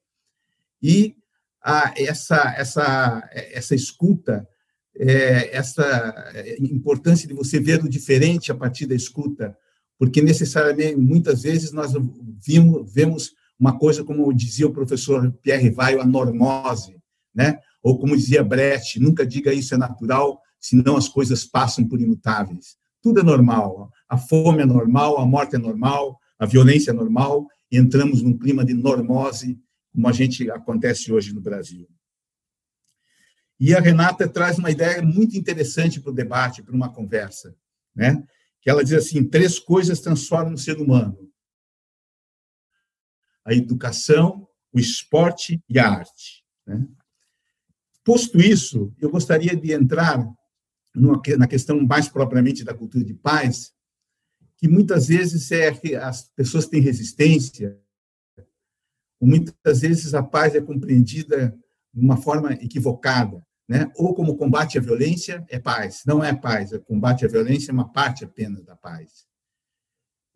e 0.82 1.16
a, 1.62 1.94
essa, 1.96 2.54
essa, 2.56 3.28
essa 3.32 3.74
escuta, 3.74 4.46
é, 4.94 5.56
essa 5.56 6.32
importância 6.60 7.26
de 7.26 7.32
você 7.32 7.58
ver 7.58 7.82
o 7.82 7.88
diferente 7.88 8.52
a 8.52 8.54
partir 8.54 8.86
da 8.86 8.94
escuta, 8.94 9.56
porque 9.98 10.20
necessariamente, 10.20 10.96
muitas 10.96 11.42
vezes, 11.42 11.72
nós 11.72 11.92
vimos, 12.44 12.92
vemos 12.92 13.32
uma 13.58 13.78
coisa, 13.78 14.04
como 14.04 14.32
dizia 14.32 14.66
o 14.66 14.72
professor 14.72 15.32
Pierre 15.42 15.70
Vaio, 15.70 16.00
a 16.00 16.06
normose, 16.06 16.96
né? 17.34 17.58
ou 17.82 17.98
como 17.98 18.16
dizia 18.16 18.44
Brecht, 18.44 19.00
nunca 19.00 19.26
diga 19.26 19.52
isso 19.52 19.74
é 19.74 19.78
natural, 19.78 20.40
senão 20.60 20.96
as 20.96 21.08
coisas 21.08 21.44
passam 21.44 21.86
por 21.86 22.00
imutáveis. 22.00 22.76
Tudo 23.02 23.20
é 23.20 23.22
normal. 23.22 23.90
A 24.08 24.18
fome 24.18 24.62
é 24.62 24.66
normal, 24.66 25.18
a 25.18 25.26
morte 25.26 25.56
é 25.56 25.58
normal, 25.58 26.18
a 26.38 26.46
violência 26.46 26.90
é 26.90 26.94
normal, 26.94 27.46
e 27.70 27.78
entramos 27.78 28.22
num 28.22 28.36
clima 28.36 28.64
de 28.64 28.74
normose, 28.74 29.58
como 29.92 30.08
a 30.08 30.12
gente 30.12 30.50
acontece 30.50 31.12
hoje 31.12 31.32
no 31.32 31.40
Brasil. 31.40 31.88
E 33.60 33.74
a 33.74 33.80
Renata 33.80 34.28
traz 34.28 34.58
uma 34.58 34.70
ideia 34.70 35.02
muito 35.02 35.36
interessante 35.36 36.00
para 36.00 36.10
o 36.10 36.14
debate, 36.14 36.62
para 36.62 36.74
uma 36.74 36.92
conversa, 36.92 37.56
né? 37.94 38.22
Que 38.60 38.70
ela 38.70 38.84
diz 38.84 38.92
assim: 38.92 39.24
três 39.24 39.58
coisas 39.58 40.00
transformam 40.00 40.54
o 40.54 40.58
ser 40.58 40.78
humano: 40.78 41.28
a 43.44 43.52
educação, 43.52 44.46
o 44.72 44.78
esporte 44.78 45.60
e 45.68 45.78
a 45.78 45.88
arte. 45.88 46.44
Né? 46.66 46.86
Posto 48.04 48.38
isso, 48.38 48.94
eu 49.00 49.10
gostaria 49.10 49.56
de 49.56 49.72
entrar 49.72 50.24
na 51.36 51.46
questão 51.46 51.80
mais 51.86 52.08
propriamente 52.08 52.64
da 52.64 52.74
cultura 52.74 53.04
de 53.04 53.14
paz, 53.14 53.72
que 54.56 54.68
muitas 54.68 55.06
vezes 55.06 55.50
é 55.52 55.72
que 55.72 55.94
as 55.94 56.28
pessoas 56.30 56.66
têm 56.66 56.80
resistência, 56.80 57.78
muitas 59.20 59.80
vezes 59.80 60.14
a 60.14 60.22
paz 60.22 60.54
é 60.54 60.60
compreendida 60.60 61.56
de 61.92 62.00
uma 62.00 62.16
forma 62.16 62.52
equivocada, 62.54 63.42
né? 63.68 63.90
Ou 63.96 64.14
como 64.14 64.36
combate 64.36 64.78
à 64.78 64.80
violência 64.80 65.44
é 65.48 65.58
paz, 65.58 66.02
não 66.06 66.22
é 66.22 66.34
paz, 66.34 66.72
é 66.72 66.78
combate 66.78 67.24
à 67.24 67.28
violência 67.28 67.70
é 67.70 67.74
uma 67.74 67.92
parte 67.92 68.24
apenas 68.24 68.64
da 68.64 68.76
paz. 68.76 69.26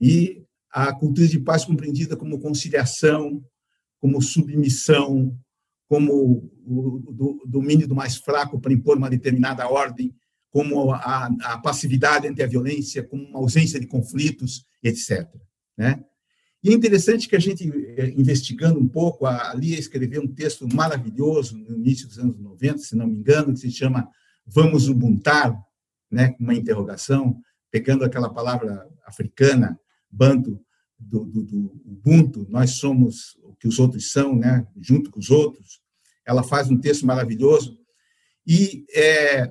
E 0.00 0.44
a 0.70 0.92
cultura 0.94 1.26
de 1.28 1.38
paz 1.38 1.64
compreendida 1.64 2.16
como 2.16 2.40
conciliação, 2.40 3.44
como 4.00 4.20
submissão, 4.20 5.38
como 5.88 6.50
o 6.66 7.44
domínio 7.46 7.86
do 7.86 7.94
mais 7.94 8.16
fraco 8.16 8.58
para 8.60 8.72
impor 8.72 8.96
uma 8.96 9.10
determinada 9.10 9.68
ordem, 9.68 10.14
como 10.52 10.92
a, 10.92 11.30
a, 11.44 11.58
passividade 11.58 12.28
ante 12.28 12.42
a 12.42 12.46
violência, 12.46 13.02
como 13.02 13.24
uma 13.24 13.38
ausência 13.38 13.80
de 13.80 13.86
conflitos, 13.86 14.66
etc. 14.82 15.26
Né? 15.76 16.04
E 16.62 16.68
é 16.68 16.74
interessante 16.74 17.26
que 17.26 17.34
a 17.34 17.38
gente, 17.38 17.68
eh, 17.96 18.12
investigando 18.16 18.78
um 18.78 18.86
pouco, 18.86 19.24
a 19.24 19.54
Lia 19.54 19.78
escreveu 19.78 20.22
um 20.22 20.28
texto 20.28 20.68
maravilhoso 20.72 21.56
no 21.56 21.74
início 21.74 22.06
dos 22.06 22.18
anos 22.18 22.38
90, 22.38 22.78
se 22.78 22.94
não 22.94 23.06
me 23.06 23.16
engano, 23.16 23.54
que 23.54 23.60
se 23.60 23.70
chama 23.70 24.06
Vamos 24.46 24.90
Ubuntar, 24.90 25.58
né, 26.10 26.36
uma 26.38 26.54
interrogação, 26.54 27.40
pegando 27.70 28.04
aquela 28.04 28.28
palavra 28.28 28.86
africana, 29.06 29.80
banto, 30.10 30.60
do, 30.98 31.24
do, 31.24 31.42
do 31.44 31.82
Ubuntu, 31.86 32.46
nós 32.50 32.72
somos 32.72 33.38
o 33.42 33.54
que 33.54 33.66
os 33.66 33.78
outros 33.78 34.12
são, 34.12 34.36
né, 34.36 34.66
junto 34.78 35.10
com 35.10 35.18
os 35.18 35.30
outros. 35.30 35.80
Ela 36.26 36.42
faz 36.42 36.70
um 36.70 36.78
texto 36.78 37.06
maravilhoso 37.06 37.78
e 38.46 38.84
é, 38.94 39.50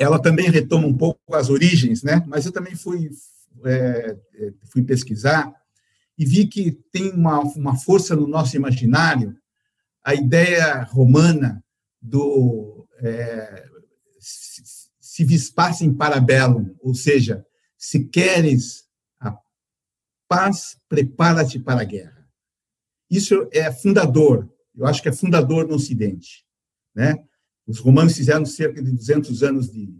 ela 0.00 0.18
também 0.18 0.50
retoma 0.50 0.86
um 0.86 0.96
pouco 0.96 1.20
as 1.34 1.50
origens, 1.50 2.02
né? 2.02 2.24
Mas 2.26 2.46
eu 2.46 2.52
também 2.52 2.74
fui 2.74 3.10
é, 3.64 4.16
é, 4.34 4.52
fui 4.72 4.82
pesquisar 4.82 5.54
e 6.16 6.24
vi 6.24 6.46
que 6.46 6.72
tem 6.90 7.10
uma, 7.10 7.40
uma 7.40 7.76
força 7.76 8.16
no 8.16 8.26
nosso 8.26 8.56
imaginário 8.56 9.36
a 10.02 10.14
ideia 10.14 10.82
romana 10.84 11.62
do 12.00 12.88
é, 13.02 13.68
se 14.18 15.22
vispasse 15.22 15.84
em 15.84 15.92
parabellum, 15.92 16.74
ou 16.80 16.94
seja, 16.94 17.44
se 17.76 18.04
queres 18.04 18.84
a 19.20 19.36
paz, 20.26 20.78
prepara-te 20.88 21.58
para 21.58 21.82
a 21.82 21.84
guerra. 21.84 22.26
Isso 23.10 23.46
é 23.52 23.70
fundador, 23.70 24.50
eu 24.74 24.86
acho 24.86 25.02
que 25.02 25.10
é 25.10 25.12
fundador 25.12 25.68
no 25.68 25.74
Ocidente, 25.74 26.46
né? 26.94 27.22
Os 27.66 27.78
romanos 27.78 28.16
fizeram 28.16 28.44
cerca 28.44 28.82
de 28.82 28.90
200 28.90 29.42
anos 29.42 29.70
de, 29.70 29.92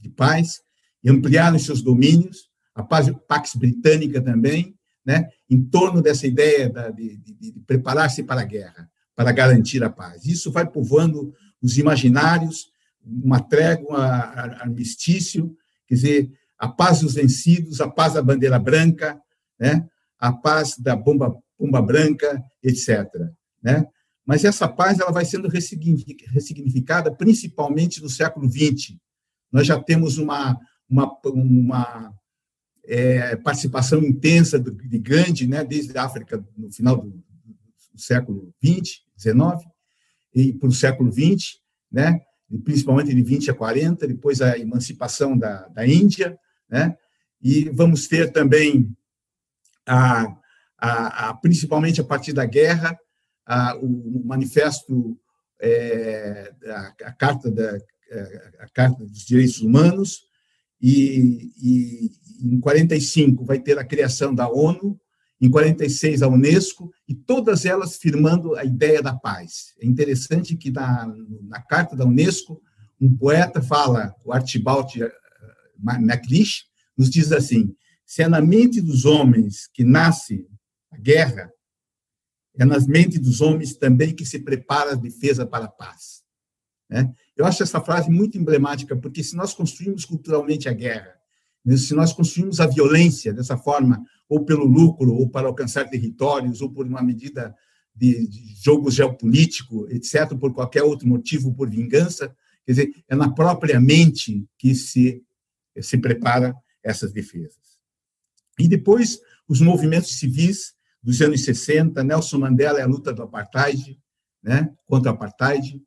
de 0.00 0.08
paz 0.08 0.60
e 1.02 1.10
ampliaram 1.10 1.58
seus 1.58 1.82
domínios, 1.82 2.48
a 2.74 2.82
paz, 2.82 3.10
Pax 3.28 3.54
Britânica 3.54 4.20
também, 4.22 4.74
né, 5.04 5.28
em 5.48 5.62
torno 5.62 6.00
dessa 6.02 6.26
ideia 6.26 6.68
de, 6.94 7.16
de, 7.16 7.34
de 7.52 7.60
preparar-se 7.66 8.22
para 8.22 8.42
a 8.42 8.44
guerra, 8.44 8.88
para 9.14 9.32
garantir 9.32 9.82
a 9.82 9.90
paz. 9.90 10.24
Isso 10.24 10.52
vai 10.52 10.66
povoando 10.66 11.34
os 11.60 11.78
imaginários, 11.78 12.70
uma 13.04 13.40
trégua, 13.40 13.98
armistício, 13.98 15.56
quer 15.86 15.94
dizer, 15.94 16.32
a 16.58 16.68
paz 16.68 17.00
dos 17.00 17.14
vencidos, 17.14 17.80
a 17.80 17.88
paz 17.88 18.14
da 18.14 18.22
bandeira 18.22 18.58
branca, 18.58 19.20
né, 19.58 19.88
a 20.18 20.32
paz 20.32 20.76
da 20.78 20.94
bomba, 20.94 21.34
bomba 21.58 21.80
branca, 21.80 22.42
etc. 22.62 23.08
Né? 23.62 23.86
Mas 24.30 24.44
essa 24.44 24.68
paz 24.68 25.00
ela 25.00 25.10
vai 25.10 25.24
sendo 25.24 25.48
ressignificada 25.48 27.10
principalmente 27.10 28.00
no 28.00 28.08
século 28.08 28.48
XX. 28.48 28.96
Nós 29.50 29.66
já 29.66 29.76
temos 29.76 30.18
uma, 30.18 30.56
uma, 30.88 31.18
uma 31.24 32.14
é, 32.84 33.34
participação 33.34 34.00
intensa 34.04 34.56
de 34.60 34.98
Gandhi, 35.00 35.48
né, 35.48 35.64
desde 35.64 35.98
a 35.98 36.04
África, 36.04 36.46
no 36.56 36.70
final 36.70 36.98
do, 36.98 37.08
do 37.10 38.00
século 38.00 38.54
XX, 38.64 39.00
XIX, 39.18 39.68
e 40.32 40.52
para 40.52 40.68
o 40.68 40.72
século 40.72 41.10
XX, 41.10 41.56
né, 41.90 42.20
principalmente 42.62 43.12
de 43.12 43.22
20 43.24 43.50
a 43.50 43.54
40, 43.54 44.06
depois 44.06 44.40
a 44.40 44.56
emancipação 44.56 45.36
da, 45.36 45.66
da 45.66 45.84
Índia, 45.84 46.38
né, 46.70 46.96
e 47.42 47.68
vamos 47.70 48.06
ter 48.06 48.30
também, 48.30 48.96
a, 49.84 50.36
a, 50.78 51.30
a 51.30 51.34
principalmente 51.34 52.00
a 52.00 52.04
partir 52.04 52.32
da 52.32 52.46
guerra, 52.46 52.96
a, 53.50 53.76
o 53.76 54.22
manifesto, 54.24 55.18
é, 55.60 56.52
a, 56.66 56.94
a, 57.06 57.12
carta 57.12 57.50
da, 57.50 57.76
a 58.60 58.68
Carta 58.72 59.04
dos 59.04 59.24
Direitos 59.26 59.60
Humanos, 59.60 60.20
e, 60.80 61.50
e 61.60 62.10
em 62.40 62.60
45 62.60 63.44
vai 63.44 63.58
ter 63.58 63.76
a 63.76 63.84
criação 63.84 64.32
da 64.32 64.48
ONU, 64.48 64.98
em 65.40 65.50
46 65.50 66.22
a 66.22 66.28
Unesco, 66.28 66.92
e 67.08 67.14
todas 67.14 67.64
elas 67.64 67.96
firmando 67.96 68.54
a 68.54 68.64
ideia 68.64 69.02
da 69.02 69.14
paz. 69.14 69.74
É 69.80 69.86
interessante 69.86 70.56
que 70.56 70.70
na, 70.70 71.12
na 71.42 71.60
carta 71.60 71.96
da 71.96 72.04
Unesco, 72.04 72.62
um 73.00 73.16
poeta 73.16 73.60
fala, 73.60 74.14
o 74.24 74.32
Archibald 74.32 75.02
eh, 75.02 75.12
MacLeish, 75.76 76.66
nos 76.96 77.10
diz 77.10 77.32
assim, 77.32 77.74
se 78.06 78.22
é 78.22 78.28
na 78.28 78.40
mente 78.40 78.80
dos 78.80 79.04
homens 79.04 79.66
que 79.72 79.82
nasce 79.82 80.46
a 80.92 80.98
guerra, 80.98 81.50
é 82.60 82.64
nas 82.66 82.86
mentes 82.86 83.18
dos 83.18 83.40
homens 83.40 83.74
também 83.74 84.14
que 84.14 84.26
se 84.26 84.38
prepara 84.38 84.92
a 84.92 84.94
defesa 84.94 85.46
para 85.46 85.64
a 85.64 85.68
paz. 85.68 86.22
Né? 86.90 87.10
Eu 87.34 87.46
acho 87.46 87.62
essa 87.62 87.80
frase 87.80 88.10
muito 88.10 88.36
emblemática, 88.36 88.94
porque 88.94 89.24
se 89.24 89.34
nós 89.34 89.54
construímos 89.54 90.04
culturalmente 90.04 90.68
a 90.68 90.72
guerra, 90.74 91.14
né, 91.64 91.74
se 91.78 91.94
nós 91.94 92.12
construímos 92.12 92.60
a 92.60 92.66
violência 92.66 93.32
dessa 93.32 93.56
forma, 93.56 94.04
ou 94.28 94.44
pelo 94.44 94.66
lucro, 94.66 95.10
ou 95.10 95.26
para 95.26 95.48
alcançar 95.48 95.88
territórios, 95.88 96.60
ou 96.60 96.70
por 96.70 96.86
uma 96.86 97.02
medida 97.02 97.54
de, 97.94 98.28
de 98.28 98.54
jogo 98.62 98.90
geopolítico, 98.90 99.88
etc., 99.88 100.36
por 100.38 100.52
qualquer 100.52 100.82
outro 100.82 101.08
motivo, 101.08 101.54
por 101.54 101.70
vingança, 101.70 102.28
quer 102.66 102.72
dizer, 102.72 103.04
é 103.08 103.16
na 103.16 103.32
própria 103.32 103.80
mente 103.80 104.46
que 104.58 104.74
se, 104.74 105.22
se 105.80 105.96
prepara 105.96 106.54
essas 106.84 107.10
defesas. 107.10 107.56
E 108.58 108.68
depois, 108.68 109.18
os 109.48 109.62
movimentos 109.62 110.18
civis 110.18 110.74
dos 111.02 111.20
anos 111.20 111.44
60, 111.44 112.02
Nelson 112.04 112.38
Mandela 112.38 112.78
e 112.78 112.82
a 112.82 112.86
luta 112.86 113.12
do 113.12 113.22
apartheid, 113.22 113.98
né, 114.42 114.72
contra 114.86 115.10
o 115.10 115.14
apartheid, 115.14 115.82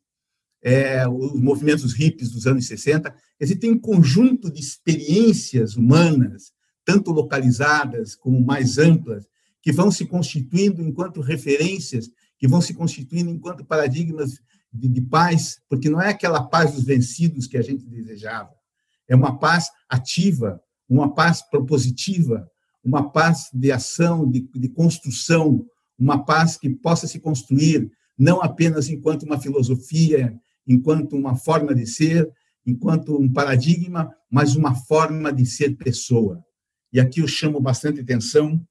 é, 0.64 1.08
os 1.08 1.40
movimentos 1.42 1.94
hippies 1.94 2.32
dos 2.32 2.48
anos 2.48 2.66
60. 2.66 3.14
Quer 3.38 3.56
tem 3.56 3.72
um 3.72 3.80
conjunto 3.80 4.52
de 4.52 4.62
experiências 4.62 5.76
humanas, 5.76 6.54
tanto 6.86 7.12
localizadas 7.12 8.16
como 8.16 8.44
mais 8.44 8.78
amplas, 8.78 9.28
que 9.62 9.72
vão 9.72 9.92
se 9.92 10.06
constituindo 10.06 10.82
enquanto 10.82 11.22
referências, 11.22 12.10
que 12.38 12.48
vão 12.48 12.62
se 12.62 12.74
constituindo 12.74 13.30
enquanto 13.30 13.66
paradigmas 13.66 14.40
de, 14.72 14.90
de 14.90 15.02
paz, 15.02 15.62
porque 15.70 15.90
não 15.90 16.02
é 16.02 16.10
aquela 16.10 16.44
paz 16.44 16.74
dos 16.74 16.84
vencidos 16.84 17.48
que 17.48 17.58
a 17.58 17.62
gente 17.62 17.86
desejava, 17.86 18.54
é 19.08 19.16
uma 19.16 19.38
paz 19.38 19.68
ativa, 19.88 20.60
uma 20.90 21.14
paz 21.14 21.42
propositiva, 21.42 22.50
uma 22.84 23.12
paz 23.12 23.50
de 23.54 23.72
ação, 23.72 24.30
de, 24.30 24.42
de 24.54 24.70
construção, 24.70 25.66
uma 25.98 26.24
paz 26.24 26.58
que 26.58 26.70
possa 26.70 27.08
se 27.08 27.20
construir 27.20 27.92
não 28.18 28.42
apenas 28.42 28.90
enquanto 28.90 29.24
uma 29.24 29.40
filosofia, 29.40 30.38
enquanto 30.68 31.16
uma 31.16 31.36
forma 31.36 31.74
de 31.74 31.86
ser, 31.86 32.30
enquanto 32.66 33.20
um 33.20 33.32
paradigma, 33.32 34.14
mas 34.30 34.56
uma 34.56 34.76
forma 34.76 35.32
de 35.32 35.46
ser 35.46 35.76
pessoa. 35.78 36.44
E 36.92 37.00
aqui 37.00 37.22
eu 37.22 37.28
chamo 37.28 37.60
bastante 37.60 38.02
atenção 38.02 38.62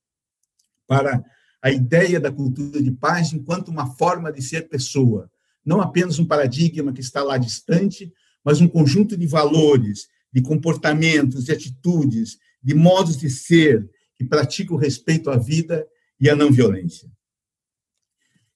para 0.86 1.24
a 1.62 1.70
ideia 1.70 2.18
da 2.20 2.30
cultura 2.30 2.82
de 2.82 2.90
paz 2.90 3.32
enquanto 3.32 3.68
uma 3.68 3.86
forma 3.94 4.32
de 4.32 4.42
ser 4.42 4.68
pessoa, 4.68 5.30
não 5.64 5.80
apenas 5.80 6.18
um 6.18 6.26
paradigma 6.26 6.92
que 6.92 7.00
está 7.00 7.22
lá 7.22 7.38
distante, 7.38 8.12
mas 8.44 8.60
um 8.60 8.66
conjunto 8.66 9.16
de 9.16 9.26
valores, 9.26 10.08
de 10.32 10.42
comportamentos, 10.42 11.44
de 11.44 11.52
atitudes, 11.52 12.38
de 12.62 12.74
modos 12.74 13.16
de 13.16 13.30
ser 13.30 13.88
que 14.22 14.28
praticam 14.28 14.76
o 14.76 14.78
respeito 14.78 15.30
à 15.30 15.36
vida 15.36 15.86
e 16.20 16.30
à 16.30 16.36
não 16.36 16.50
violência. 16.50 17.10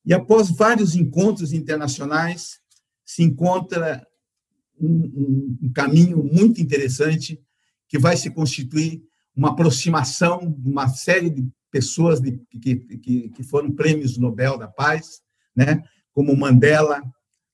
E 0.04 0.14
após 0.14 0.50
vários 0.50 0.94
encontros 0.94 1.52
internacionais, 1.52 2.60
se 3.04 3.22
encontra 3.22 4.06
um, 4.80 4.88
um, 4.88 5.58
um 5.62 5.72
caminho 5.72 6.22
muito 6.22 6.60
interessante 6.60 7.40
que 7.88 7.98
vai 7.98 8.16
se 8.16 8.30
constituir 8.30 9.02
uma 9.34 9.50
aproximação 9.50 10.50
de 10.50 10.68
uma 10.68 10.88
série 10.88 11.30
de 11.30 11.48
pessoas 11.70 12.20
de, 12.20 12.38
que, 12.50 12.76
que, 12.76 13.28
que 13.30 13.42
foram 13.42 13.70
prêmios 13.72 14.16
Nobel 14.16 14.56
da 14.56 14.68
Paz, 14.68 15.20
né? 15.54 15.82
como 16.12 16.36
Mandela, 16.36 17.02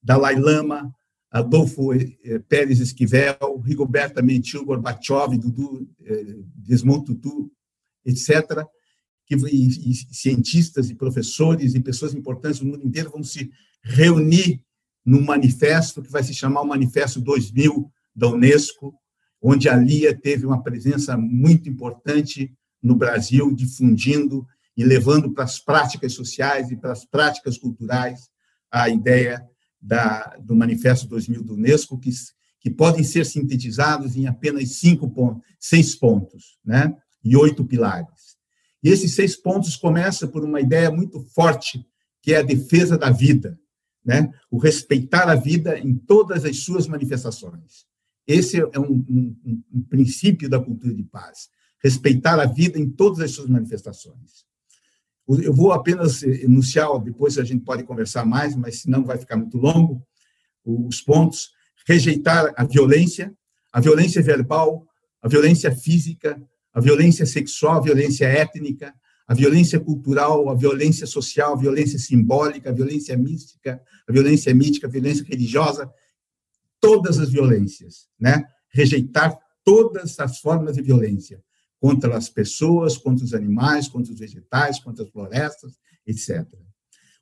Dalai 0.02 0.36
Lama, 0.36 0.94
Adolfo 1.30 1.94
eh, 1.94 2.38
Pérez 2.48 2.78
Esquivel, 2.78 3.62
Rigoberta 3.64 4.20
Menchil, 4.20 4.64
Gorbachev, 4.64 5.38
Dudu, 5.38 5.88
eh, 6.04 6.36
Desmond 6.54 7.06
Tutu, 7.06 7.50
etc., 8.04 8.64
que, 9.26 9.34
e, 9.34 9.90
e, 9.90 9.94
cientistas 10.14 10.90
e 10.90 10.94
professores 10.94 11.74
e 11.74 11.80
pessoas 11.80 12.14
importantes 12.14 12.60
do 12.60 12.66
mundo 12.66 12.84
inteiro 12.84 13.10
vão 13.10 13.22
se 13.22 13.50
reunir 13.82 14.62
num 15.04 15.22
manifesto 15.22 16.02
que 16.02 16.10
vai 16.10 16.22
se 16.22 16.34
chamar 16.34 16.62
o 16.62 16.68
Manifesto 16.68 17.20
2000 17.20 17.90
da 18.14 18.28
Unesco, 18.28 18.94
onde 19.40 19.68
a 19.68 19.76
Lia 19.76 20.16
teve 20.16 20.46
uma 20.46 20.62
presença 20.62 21.16
muito 21.16 21.68
importante 21.68 22.52
no 22.82 22.94
Brasil, 22.94 23.52
difundindo 23.54 24.46
e 24.76 24.84
levando 24.84 25.32
para 25.32 25.44
as 25.44 25.58
práticas 25.58 26.12
sociais 26.14 26.70
e 26.70 26.76
para 26.76 26.92
as 26.92 27.04
práticas 27.04 27.58
culturais 27.58 28.30
a 28.70 28.88
ideia 28.88 29.44
da, 29.80 30.36
do 30.40 30.54
Manifesto 30.54 31.08
2000 31.08 31.42
do 31.42 31.54
Unesco, 31.54 31.98
que, 31.98 32.10
que 32.60 32.70
podem 32.70 33.02
ser 33.02 33.26
sintetizados 33.26 34.16
em 34.16 34.26
apenas 34.26 34.76
cinco 34.76 35.10
pontos, 35.10 35.42
seis 35.58 35.94
pontos, 35.94 36.58
né? 36.64 36.94
E 37.24 37.36
oito 37.36 37.64
pilares. 37.64 38.36
E 38.82 38.88
esses 38.88 39.14
seis 39.14 39.36
pontos 39.36 39.76
começam 39.76 40.28
por 40.28 40.44
uma 40.44 40.60
ideia 40.60 40.90
muito 40.90 41.20
forte, 41.34 41.86
que 42.20 42.34
é 42.34 42.38
a 42.38 42.42
defesa 42.42 42.98
da 42.98 43.10
vida, 43.10 43.58
né? 44.04 44.30
O 44.50 44.58
respeitar 44.58 45.28
a 45.28 45.34
vida 45.34 45.78
em 45.78 45.94
todas 45.94 46.44
as 46.44 46.58
suas 46.58 46.88
manifestações. 46.88 47.86
Esse 48.26 48.60
é 48.60 48.78
um, 48.78 49.04
um, 49.08 49.62
um 49.72 49.82
princípio 49.82 50.48
da 50.48 50.60
cultura 50.60 50.94
de 50.94 51.02
paz. 51.02 51.48
Respeitar 51.82 52.40
a 52.40 52.46
vida 52.46 52.78
em 52.78 52.88
todas 52.88 53.20
as 53.20 53.32
suas 53.32 53.48
manifestações. 53.48 54.44
Eu 55.28 55.54
vou 55.54 55.72
apenas 55.72 56.22
enunciar, 56.22 56.98
depois 57.00 57.38
a 57.38 57.44
gente 57.44 57.64
pode 57.64 57.84
conversar 57.84 58.24
mais, 58.24 58.56
mas 58.56 58.80
senão 58.80 59.04
vai 59.04 59.18
ficar 59.18 59.36
muito 59.36 59.56
longo, 59.56 60.04
os 60.64 61.00
pontos. 61.00 61.50
Rejeitar 61.86 62.52
a 62.56 62.64
violência, 62.64 63.34
a 63.72 63.80
violência 63.80 64.22
verbal, 64.22 64.86
a 65.20 65.28
violência 65.28 65.74
física, 65.74 66.40
a 66.72 66.80
violência 66.80 67.26
sexual, 67.26 67.78
a 67.78 67.80
violência 67.80 68.26
étnica, 68.26 68.94
a 69.26 69.34
violência 69.34 69.78
cultural, 69.78 70.48
a 70.48 70.54
violência 70.54 71.06
social, 71.06 71.54
a 71.54 71.56
violência 71.56 71.98
simbólica, 71.98 72.70
a 72.70 72.72
violência 72.72 73.16
mística, 73.16 73.80
a 74.06 74.12
violência 74.12 74.54
mítica, 74.54 74.86
a 74.86 74.90
violência 74.90 75.24
religiosa, 75.24 75.90
todas 76.80 77.18
as 77.18 77.30
violências, 77.30 78.08
né? 78.18 78.44
Rejeitar 78.70 79.38
todas 79.64 80.18
as 80.18 80.38
formas 80.38 80.76
de 80.76 80.82
violência, 80.82 81.42
contra 81.82 82.16
as 82.16 82.28
pessoas, 82.28 82.96
contra 82.96 83.24
os 83.24 83.34
animais, 83.34 83.88
contra 83.88 84.12
os 84.12 84.18
vegetais, 84.18 84.78
contra 84.80 85.04
as 85.04 85.10
florestas, 85.10 85.72
etc. 86.06 86.46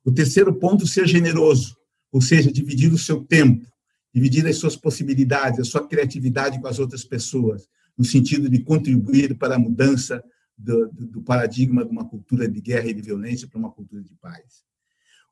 O 0.05 0.13
terceiro 0.13 0.55
ponto, 0.55 0.87
ser 0.87 1.07
generoso, 1.07 1.77
ou 2.13 2.21
seja, 2.21 2.53
dividir 2.53 2.93
o 2.93 2.99
seu 2.99 3.25
tempo, 3.25 3.67
dividir 4.13 4.47
as 4.47 4.57
suas 4.57 4.77
possibilidades, 4.77 5.61
a 5.61 5.65
sua 5.65 5.87
criatividade 5.87 6.61
com 6.61 6.67
as 6.67 6.79
outras 6.79 7.05
pessoas, 7.05 7.69
no 7.97 8.05
sentido 8.05 8.49
de 8.49 8.63
contribuir 8.63 9.37
para 9.37 9.57
a 9.57 9.59
mudança 9.59 10.23
do, 10.57 10.91
do, 10.93 11.23
paradigma 11.23 11.85
de 11.85 11.91
uma 11.91 12.05
cultura 12.05 12.47
de 12.49 12.61
guerra 12.61 12.89
e 12.89 12.95
de 12.95 13.03
violência 13.03 13.49
para 13.49 13.59
uma 13.59 13.71
cultura 13.71 14.03
de 14.03 14.15
paz. 14.17 14.63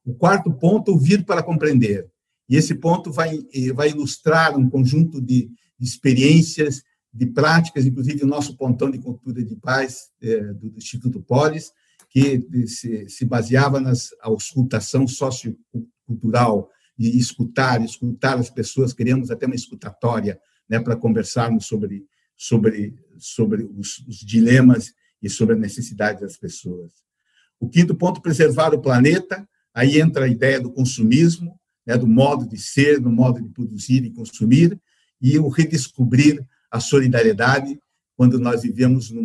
O 0.05 0.15
quarto 0.15 0.53
ponto, 0.53 0.93
ouvir 0.93 1.25
para 1.25 1.43
compreender. 1.43 2.11
E 2.49 2.57
esse 2.57 2.75
ponto 2.75 3.13
vai, 3.13 3.39
vai 3.75 3.91
ilustrar 3.91 4.57
um 4.57 4.71
conjunto 4.71 5.21
de, 5.21 5.51
experiências 5.81 6.83
de 7.13 7.27
práticas, 7.27 7.87
inclusive 7.87 8.25
o 8.25 8.29
nosso 8.29 8.57
pontão 8.57 8.91
de 8.91 8.99
cultura 8.99 9.43
de 9.43 9.57
paz 9.57 10.11
é, 10.21 10.53
do 10.53 10.75
Instituto 10.77 11.21
Polis, 11.21 11.73
que 12.11 12.45
se, 12.67 13.09
se 13.09 13.25
baseava 13.25 13.81
na 13.81 13.93
auscultação 14.23 15.07
sociocultural, 15.07 16.71
de 16.97 17.17
escutar, 17.17 17.81
escutar 17.85 18.39
as 18.39 18.51
pessoas, 18.51 18.93
queríamos 18.93 19.31
até 19.31 19.47
uma 19.47 19.55
escutatória 19.55 20.41
né, 20.69 20.81
para 20.81 20.97
conversarmos 20.97 21.67
sobre, 21.67 22.05
sobre, 22.39 22.95
sobre 23.19 23.65
os, 23.77 23.99
os 24.07 24.19
dilemas 24.19 24.95
e 25.21 25.29
sobre 25.29 25.57
a 25.57 25.59
necessidade 25.59 26.21
das 26.21 26.37
pessoas. 26.37 26.93
O 27.59 27.69
quinto 27.69 27.97
ponto, 27.97 28.23
preservar 28.23 28.73
o 28.73 28.81
planeta, 28.81 29.47
aí 29.75 30.01
entra 30.01 30.25
a 30.25 30.29
ideia 30.29 30.61
do 30.61 30.71
consumismo, 30.71 31.59
né, 31.85 31.99
do 31.99 32.07
modo 32.07 32.49
de 32.49 32.57
ser, 32.57 33.01
do 33.01 33.11
modo 33.11 33.43
de 33.43 33.49
produzir 33.49 34.05
e 34.05 34.11
consumir, 34.11 34.81
e 35.21 35.37
o 35.37 35.49
redescobrir 35.49 36.47
a 36.71 36.79
solidariedade 36.79 37.79
quando 38.17 38.39
nós 38.39 38.63
vivemos 38.63 39.11
num, 39.11 39.23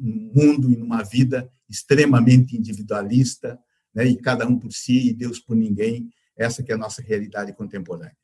num 0.00 0.30
mundo 0.34 0.70
e 0.70 0.76
numa 0.76 1.02
vida 1.02 1.50
extremamente 1.68 2.56
individualista, 2.56 3.58
né, 3.94 4.06
e 4.06 4.16
cada 4.16 4.46
um 4.46 4.58
por 4.58 4.72
si 4.72 5.08
e 5.08 5.14
Deus 5.14 5.38
por 5.38 5.56
ninguém, 5.56 6.10
essa 6.36 6.62
que 6.62 6.70
é 6.70 6.74
a 6.74 6.78
nossa 6.78 7.00
realidade 7.00 7.54
contemporânea. 7.54 8.16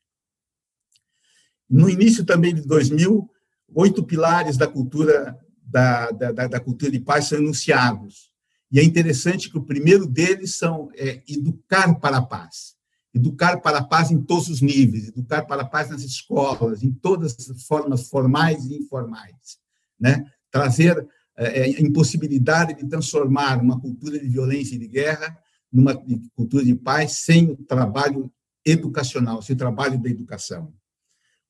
No 1.69 1.89
início 1.89 2.25
também 2.25 2.55
de 2.55 2.63
2000, 2.63 3.31
oito 3.75 4.03
pilares 4.03 4.57
da 4.57 4.67
cultura 4.67 5.39
da, 5.63 6.11
da, 6.11 6.47
da 6.47 6.61
cultura 6.61 6.91
de 6.91 7.01
paz 7.01 7.27
são 7.27 7.39
enunciados. 7.39 8.31
E 8.71 8.79
é 8.79 8.85
interessante 8.85 9.51
que 9.51 9.59
o 9.59 9.65
primeiro 9.65 10.07
deles 10.07 10.57
são 10.57 10.91
é, 10.95 11.23
educar 11.29 11.95
para 12.01 12.19
a 12.19 12.23
paz 12.23 12.79
educar 13.15 13.61
para 13.61 13.79
a 13.79 13.85
paz 13.85 14.11
em 14.11 14.21
todos 14.21 14.49
os 14.49 14.61
níveis, 14.61 15.09
educar 15.09 15.45
para 15.45 15.63
a 15.63 15.65
paz 15.65 15.91
nas 15.91 16.03
escolas, 16.03 16.83
em 16.83 16.93
todas 16.93 17.51
as 17.51 17.63
formas 17.65 18.09
formais 18.09 18.65
e 18.67 18.77
informais, 18.77 19.59
né? 19.99 20.25
Trazer 20.51 21.07
é, 21.37 21.63
a 21.65 21.81
impossibilidade 21.81 22.75
de 22.75 22.89
transformar 22.89 23.61
uma 23.61 23.81
cultura 23.81 24.19
de 24.19 24.29
violência 24.29 24.75
e 24.75 24.79
de 24.79 24.89
guerra 24.89 25.37
numa 25.71 25.95
cultura 26.35 26.65
de 26.65 26.75
paz 26.75 27.19
sem 27.19 27.51
o 27.51 27.57
trabalho 27.57 28.31
educacional, 28.65 29.43
sem 29.43 29.55
o 29.55 29.59
trabalho 29.59 30.01
da 30.01 30.09
educação. 30.09 30.73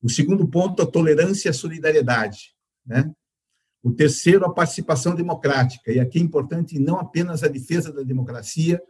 O 0.01 0.09
segundo 0.09 0.47
ponto, 0.47 0.81
a 0.81 0.85
tolerância 0.85 1.49
e 1.49 1.51
a 1.51 1.53
solidariedade, 1.53 2.53
né? 2.85 3.11
O 3.81 3.91
terceiro, 3.91 4.45
a 4.45 4.53
participação 4.53 5.15
democrática. 5.15 5.91
E 5.91 5.99
aqui 5.99 6.19
é 6.19 6.21
importante 6.21 6.77
não 6.77 6.99
apenas 6.99 7.43
a 7.43 7.47
defesa 7.47 7.93
da 7.93 8.03
democracia, 8.03 8.81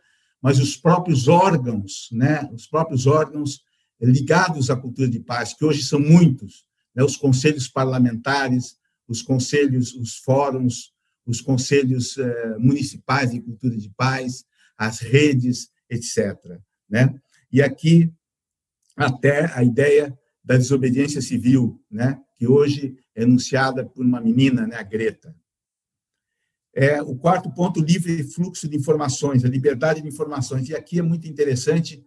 mas 0.41 0.59
os 0.59 0.75
próprios 0.75 1.27
órgãos, 1.27 2.09
né, 2.11 2.49
os 2.53 2.65
próprios 2.65 3.05
órgãos 3.05 3.61
ligados 4.01 4.69
à 4.69 4.75
cultura 4.75 5.07
de 5.07 5.19
paz, 5.19 5.53
que 5.53 5.65
hoje 5.65 5.83
são 5.83 5.99
muitos, 5.99 6.65
né, 6.95 7.03
os 7.03 7.17
conselhos 7.17 7.67
parlamentares, 7.67 8.77
os 9.07 9.21
conselhos, 9.21 9.93
os 9.93 10.17
fóruns, 10.17 10.93
os 11.25 11.41
conselhos 11.41 12.17
eh, 12.17 12.57
municipais 12.57 13.31
de 13.31 13.41
cultura 13.41 13.77
de 13.77 13.89
paz, 13.89 14.45
as 14.77 14.99
redes, 14.99 15.69
etc. 15.89 16.35
Né? 16.89 17.13
E 17.51 17.61
aqui 17.61 18.11
até 18.95 19.51
a 19.53 19.63
ideia 19.63 20.17
da 20.49 20.57
desobediência 20.57 21.21
civil, 21.21 21.79
né, 21.91 22.19
que 22.35 22.47
hoje 22.47 22.97
enunciada 23.15 23.85
por 23.85 24.03
uma 24.03 24.19
menina, 24.19 24.65
né, 24.65 24.77
a 24.77 24.81
Greta. 24.81 25.35
É, 26.73 26.99
o 27.03 27.15
quarto 27.15 27.53
ponto, 27.53 27.79
livre 27.79 28.23
fluxo 28.23 28.67
de 28.67 28.75
informações, 28.75 29.45
a 29.45 29.47
liberdade 29.47 30.01
de 30.01 30.07
informações. 30.07 30.67
E 30.67 30.75
aqui 30.75 30.97
é 30.97 31.03
muito 31.03 31.27
interessante 31.27 32.03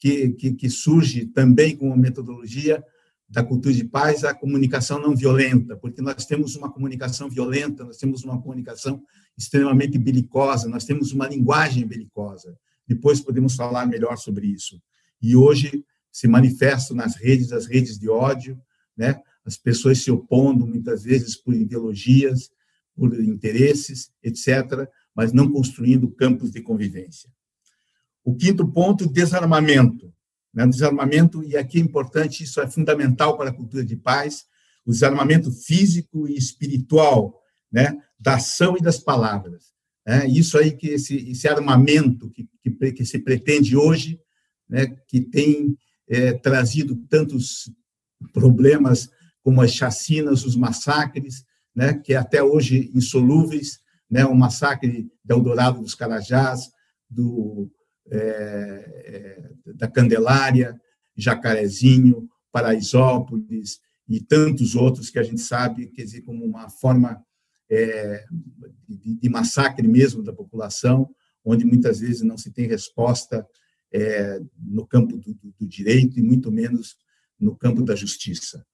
que, 0.00 0.30
que, 0.30 0.54
que 0.54 0.68
surge 0.68 1.26
também 1.26 1.76
com 1.76 1.92
a 1.92 1.96
metodologia 1.96 2.84
da 3.28 3.44
cultura 3.44 3.72
de 3.72 3.84
paz 3.84 4.24
a 4.24 4.34
comunicação 4.34 5.00
não 5.00 5.14
violenta, 5.14 5.76
porque 5.76 6.02
nós 6.02 6.26
temos 6.26 6.56
uma 6.56 6.72
comunicação 6.72 7.30
violenta, 7.30 7.84
nós 7.84 7.96
temos 7.96 8.24
uma 8.24 8.42
comunicação 8.42 9.00
extremamente 9.38 9.98
belicosa, 9.98 10.68
nós 10.68 10.84
temos 10.84 11.12
uma 11.12 11.28
linguagem 11.28 11.86
belicosa. 11.86 12.58
Depois 12.88 13.20
podemos 13.20 13.54
falar 13.54 13.86
melhor 13.86 14.16
sobre 14.18 14.48
isso. 14.48 14.82
E 15.22 15.36
hoje 15.36 15.84
se 16.14 16.28
manifestam 16.28 16.96
nas 16.96 17.16
redes, 17.16 17.50
as 17.50 17.66
redes 17.66 17.98
de 17.98 18.08
ódio, 18.08 18.56
né? 18.96 19.20
as 19.44 19.56
pessoas 19.56 19.98
se 19.98 20.12
opondo 20.12 20.64
muitas 20.64 21.02
vezes 21.02 21.34
por 21.34 21.52
ideologias, 21.52 22.52
por 22.94 23.12
interesses, 23.20 24.12
etc., 24.22 24.88
mas 25.12 25.32
não 25.32 25.50
construindo 25.50 26.08
campos 26.12 26.52
de 26.52 26.62
convivência. 26.62 27.28
O 28.22 28.36
quinto 28.36 28.64
ponto, 28.70 29.10
desarmamento. 29.10 30.14
Né? 30.54 30.64
Desarmamento, 30.68 31.42
e 31.42 31.56
aqui 31.56 31.78
é 31.78 31.80
importante, 31.80 32.44
isso 32.44 32.60
é 32.60 32.70
fundamental 32.70 33.36
para 33.36 33.50
a 33.50 33.52
cultura 33.52 33.84
de 33.84 33.96
paz, 33.96 34.44
o 34.86 34.92
desarmamento 34.92 35.50
físico 35.50 36.28
e 36.28 36.36
espiritual, 36.36 37.42
né? 37.72 38.00
da 38.20 38.36
ação 38.36 38.76
e 38.76 38.80
das 38.80 39.00
palavras. 39.00 39.74
É 40.06 40.28
isso 40.28 40.56
aí 40.56 40.70
que 40.70 40.90
esse, 40.90 41.16
esse 41.28 41.48
armamento 41.48 42.30
que, 42.30 42.48
que, 42.62 42.92
que, 42.92 43.04
se 43.04 43.18
pretende 43.18 43.76
hoje, 43.76 44.20
né, 44.68 44.86
que 45.08 45.20
tem 45.20 45.76
é, 46.08 46.32
trazido 46.32 46.96
tantos 47.08 47.70
problemas 48.32 49.08
como 49.42 49.60
as 49.60 49.72
chacinas, 49.72 50.44
os 50.44 50.56
massacres, 50.56 51.44
né, 51.74 51.94
que 51.94 52.14
até 52.14 52.42
hoje 52.42 52.90
insolúveis, 52.94 53.78
né, 54.10 54.24
o 54.24 54.34
massacre 54.34 55.10
de 55.24 55.32
Eldorado 55.34 55.80
dos 55.80 55.94
Carajás, 55.94 56.70
do, 57.10 57.70
é, 58.10 58.18
é, 59.66 59.72
da 59.74 59.88
Candelária, 59.88 60.80
Jacarezinho, 61.16 62.28
Paraisópolis 62.50 63.80
e 64.08 64.20
tantos 64.20 64.74
outros 64.74 65.10
que 65.10 65.18
a 65.18 65.22
gente 65.22 65.40
sabe, 65.40 65.88
quer 65.88 66.04
dizer, 66.04 66.22
como 66.22 66.44
uma 66.44 66.68
forma 66.68 67.22
é, 67.70 68.24
de, 68.88 69.16
de, 69.16 69.28
massacre 69.28 69.86
mesmo 69.86 70.22
da 70.22 70.32
população, 70.32 71.08
onde 71.44 71.64
muitas 71.64 72.00
vezes 72.00 72.22
não 72.22 72.36
se 72.36 72.50
tem 72.50 72.66
resposta 72.66 73.46
é, 73.94 74.40
no 74.58 74.84
campo 74.84 75.16
do, 75.16 75.38
do, 75.56 75.66
direito 75.68 76.18
e 76.18 76.22
muito 76.22 76.50
menos 76.50 76.96
no 77.38 77.54
campo 77.54 77.80
da 77.84 77.94
justiça. 77.94 78.66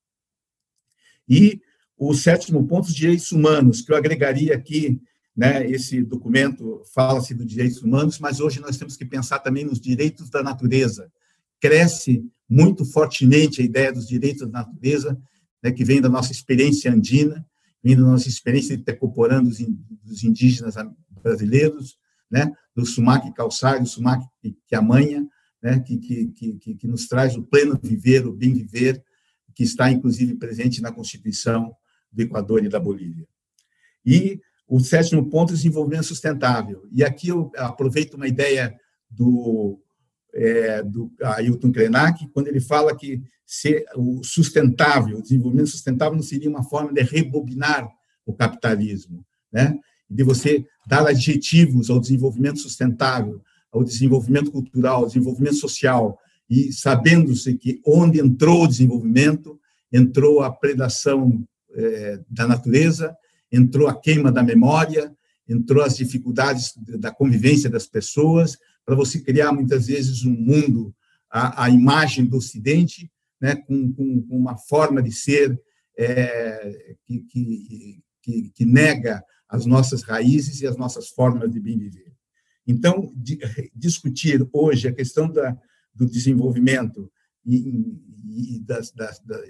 E 1.29 1.61
o 1.97 2.15
sétimo 2.15 2.67
ponto, 2.67 2.87
os 2.87 2.95
direitos 2.95 3.31
humanos, 3.31 3.83
que 3.83 3.93
eu 3.93 3.97
agregaria 3.97 4.55
aqui, 4.55 4.99
né, 5.37 5.71
esse 5.71 6.03
documento 6.03 6.83
fala-se 6.95 7.35
dos 7.35 7.47
direitos 7.47 7.83
humanos, 7.83 8.19
mas 8.19 8.41
hoje 8.41 8.61
nós 8.61 8.79
temos 8.79 8.97
que 8.97 9.05
pensar 9.05 9.41
também 9.41 9.65
nos 9.65 9.79
direitos 9.79 10.31
da 10.31 10.43
natureza. 10.43 11.13
Cresce 11.61 12.25
muito 12.49 12.87
fortemente 12.87 13.61
a 13.61 13.65
ideia 13.65 13.93
dos 13.93 14.09
direitos 14.09 14.51
da 14.51 14.65
natureza, 14.65 15.21
né, 15.63 15.71
que 15.71 15.85
vem 15.85 16.01
da 16.01 16.09
nossa 16.09 16.33
experiência 16.33 16.91
andina, 16.91 17.47
vindo 17.85 18.03
da 18.03 18.11
nossa 18.11 18.29
experiência 18.29 18.75
de 18.75 18.83
Tecoporã 18.83 19.45
dos 19.45 20.25
indígenas 20.25 20.75
brasileiros, 21.23 21.99
né, 22.31 22.53
do 22.75 22.87
Sumac 22.87 23.29
do 23.81 23.87
Sumac 23.87 24.25
Quiamanha, 24.69 25.27
né, 25.63 25.81
que, 25.81 25.99
que, 25.99 26.27
que, 26.59 26.75
que 26.75 26.87
nos 26.87 27.07
traz 27.07 27.37
o 27.37 27.43
pleno 27.43 27.79
viver, 27.83 28.27
o 28.27 28.33
bem 28.33 28.55
viver, 28.55 29.03
que 29.55 29.65
está, 29.65 29.91
inclusive, 29.91 30.37
presente 30.37 30.81
na 30.81 30.93
Constituição 30.93 31.75
do 32.11 32.23
Equador 32.23 32.65
e 32.65 32.69
da 32.69 32.81
Bolívia. 32.81 33.27
E 34.05 34.41
o 34.67 34.81
sétimo 34.81 35.29
ponto, 35.29 35.53
desenvolvimento 35.53 36.05
sustentável. 36.05 36.87
E 36.93 37.03
aqui 37.03 37.29
eu 37.29 37.51
aproveito 37.57 38.15
uma 38.15 38.29
ideia 38.29 38.75
do, 39.11 39.81
é, 40.33 40.83
do 40.83 41.13
Ailton 41.21 41.73
Krenak, 41.73 42.29
quando 42.29 42.49
ele 42.49 42.61
fala 42.61 42.97
que 42.97 43.21
ser 43.45 43.85
o 43.97 44.23
sustentável, 44.23 45.19
o 45.19 45.23
desenvolvimento 45.23 45.71
sustentável 45.71 46.15
não 46.15 46.23
seria 46.23 46.49
uma 46.49 46.63
forma 46.63 46.93
de 46.93 47.03
rebobinar 47.03 47.89
o 48.25 48.33
capitalismo, 48.33 49.27
né? 49.53 49.77
De 50.11 50.23
você 50.25 50.65
dar 50.87 51.07
adjetivos 51.07 51.89
ao 51.89 52.01
desenvolvimento 52.01 52.59
sustentável, 52.59 53.41
ao 53.71 53.85
desenvolvimento 53.85 54.51
cultural, 54.51 55.03
ao 55.03 55.07
desenvolvimento 55.07 55.57
social, 55.57 56.19
e 56.49 56.73
sabendo-se 56.73 57.57
que 57.57 57.81
onde 57.87 58.21
entrou 58.21 58.65
o 58.65 58.67
desenvolvimento, 58.67 59.59
entrou 59.93 60.43
a 60.43 60.51
predação 60.51 61.47
é, 61.73 62.21
da 62.29 62.47
natureza, 62.47 63.15
entrou 63.53 63.87
a 63.87 63.95
queima 63.95 64.33
da 64.33 64.43
memória, 64.43 65.15
entrou 65.49 65.83
as 65.85 65.97
dificuldades 65.97 66.73
da 66.99 67.13
convivência 67.13 67.71
das 67.71 67.87
pessoas, 67.87 68.57
para 68.85 68.97
você 68.97 69.21
criar 69.21 69.53
muitas 69.53 69.87
vezes 69.87 70.25
um 70.25 70.33
mundo, 70.33 70.95
a 71.33 71.71
imagem 71.71 72.25
do 72.25 72.39
Ocidente, 72.39 73.09
né, 73.41 73.55
com, 73.55 73.93
com, 73.93 74.23
com, 74.23 74.37
uma 74.37 74.57
forma 74.57 75.01
de 75.01 75.13
ser 75.13 75.57
é, 75.97 76.97
que, 77.07 77.21
que, 77.21 78.03
que, 78.23 78.51
que, 78.53 78.65
nega 78.65 79.23
as 79.51 79.67
nossas 79.67 80.03
raízes 80.03 80.61
e 80.61 80.67
as 80.67 80.77
nossas 80.77 81.09
formas 81.09 81.51
de 81.51 81.59
bem 81.59 81.77
viver. 81.77 82.13
Então, 82.67 83.13
de, 83.17 83.39
discutir 83.75 84.49
hoje 84.53 84.87
a 84.87 84.93
questão 84.93 85.31
da, 85.31 85.59
do 85.93 86.07
desenvolvimento 86.07 87.11
e, 87.45 88.55
e 88.57 88.61
das, 88.61 88.93
das, 88.93 89.19
da, 89.21 89.43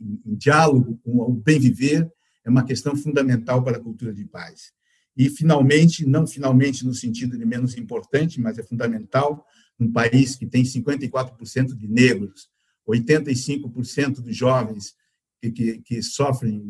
em 0.00 0.34
diálogo 0.34 0.98
com 1.04 1.18
o 1.18 1.32
bem 1.32 1.60
viver 1.60 2.10
é 2.44 2.50
uma 2.50 2.64
questão 2.64 2.96
fundamental 2.96 3.62
para 3.62 3.76
a 3.76 3.80
cultura 3.80 4.12
de 4.12 4.24
paz. 4.24 4.72
E, 5.14 5.28
finalmente, 5.28 6.06
não 6.06 6.26
finalmente 6.26 6.84
no 6.86 6.94
sentido 6.94 7.36
de 7.36 7.44
menos 7.44 7.76
importante, 7.76 8.40
mas 8.40 8.58
é 8.58 8.62
fundamental, 8.62 9.46
um 9.78 9.92
país 9.92 10.34
que 10.34 10.46
tem 10.46 10.62
54% 10.62 11.76
de 11.76 11.88
negros, 11.88 12.48
85% 12.88 14.22
dos 14.22 14.36
jovens 14.36 14.94
que, 15.40 15.50
que, 15.50 15.78
que, 15.80 16.02
sofrem, 16.02 16.66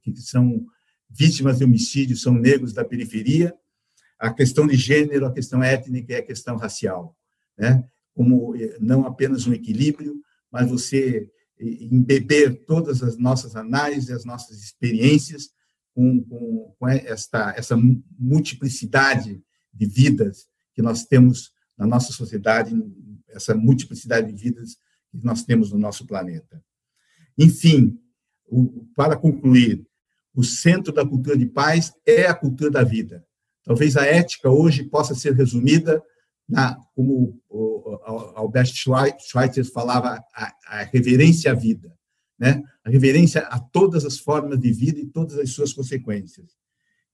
que 0.00 0.16
são 0.16 0.64
vítimas 1.12 1.58
de 1.58 1.64
homicídio, 1.64 2.16
são 2.16 2.34
negros 2.34 2.72
da 2.72 2.84
periferia, 2.84 3.54
a 4.18 4.32
questão 4.32 4.66
de 4.66 4.76
gênero, 4.76 5.26
a 5.26 5.32
questão 5.32 5.62
étnica 5.62 6.12
e 6.12 6.16
a 6.16 6.22
questão 6.22 6.56
racial, 6.56 7.16
né? 7.58 7.84
como 8.14 8.54
não 8.80 9.04
apenas 9.06 9.46
um 9.46 9.52
equilíbrio, 9.52 10.14
mas 10.50 10.68
você 10.68 11.28
embeber 11.58 12.64
todas 12.66 13.02
as 13.02 13.16
nossas 13.16 13.56
análises, 13.56 14.10
as 14.10 14.24
nossas 14.24 14.62
experiências 14.62 15.50
com, 15.94 16.22
com, 16.24 16.74
com 16.78 16.88
esta, 16.88 17.54
essa 17.56 17.76
multiplicidade 18.18 19.42
de 19.72 19.86
vidas 19.86 20.48
que 20.74 20.82
nós 20.82 21.04
temos 21.04 21.52
na 21.76 21.86
nossa 21.86 22.12
sociedade, 22.12 22.74
essa 23.28 23.54
multiplicidade 23.54 24.32
de 24.32 24.42
vidas 24.42 24.76
que 25.10 25.24
nós 25.24 25.44
temos 25.44 25.70
no 25.70 25.78
nosso 25.78 26.06
planeta. 26.06 26.62
Enfim, 27.38 27.98
o, 28.46 28.86
para 28.94 29.16
concluir, 29.16 29.86
o 30.34 30.42
centro 30.42 30.92
da 30.92 31.06
cultura 31.06 31.36
de 31.36 31.46
paz 31.46 31.92
é 32.06 32.26
a 32.26 32.34
cultura 32.34 32.70
da 32.70 32.82
vida. 32.82 33.24
Talvez 33.64 33.96
a 33.96 34.04
ética 34.04 34.50
hoje 34.50 34.84
possa 34.84 35.14
ser 35.14 35.34
resumida 35.34 36.02
na, 36.48 36.74
como 36.94 37.40
o 37.48 38.00
Albert 38.34 38.72
Schweitzer 38.74 39.64
falava, 39.72 40.22
a, 40.34 40.52
a 40.66 40.82
reverência 40.84 41.52
à 41.52 41.54
vida, 41.54 41.96
né? 42.38 42.62
A 42.84 42.90
reverência 42.90 43.42
a 43.42 43.60
todas 43.60 44.04
as 44.04 44.18
formas 44.18 44.58
de 44.58 44.72
vida 44.72 44.98
e 44.98 45.06
todas 45.06 45.38
as 45.38 45.50
suas 45.50 45.72
consequências, 45.72 46.56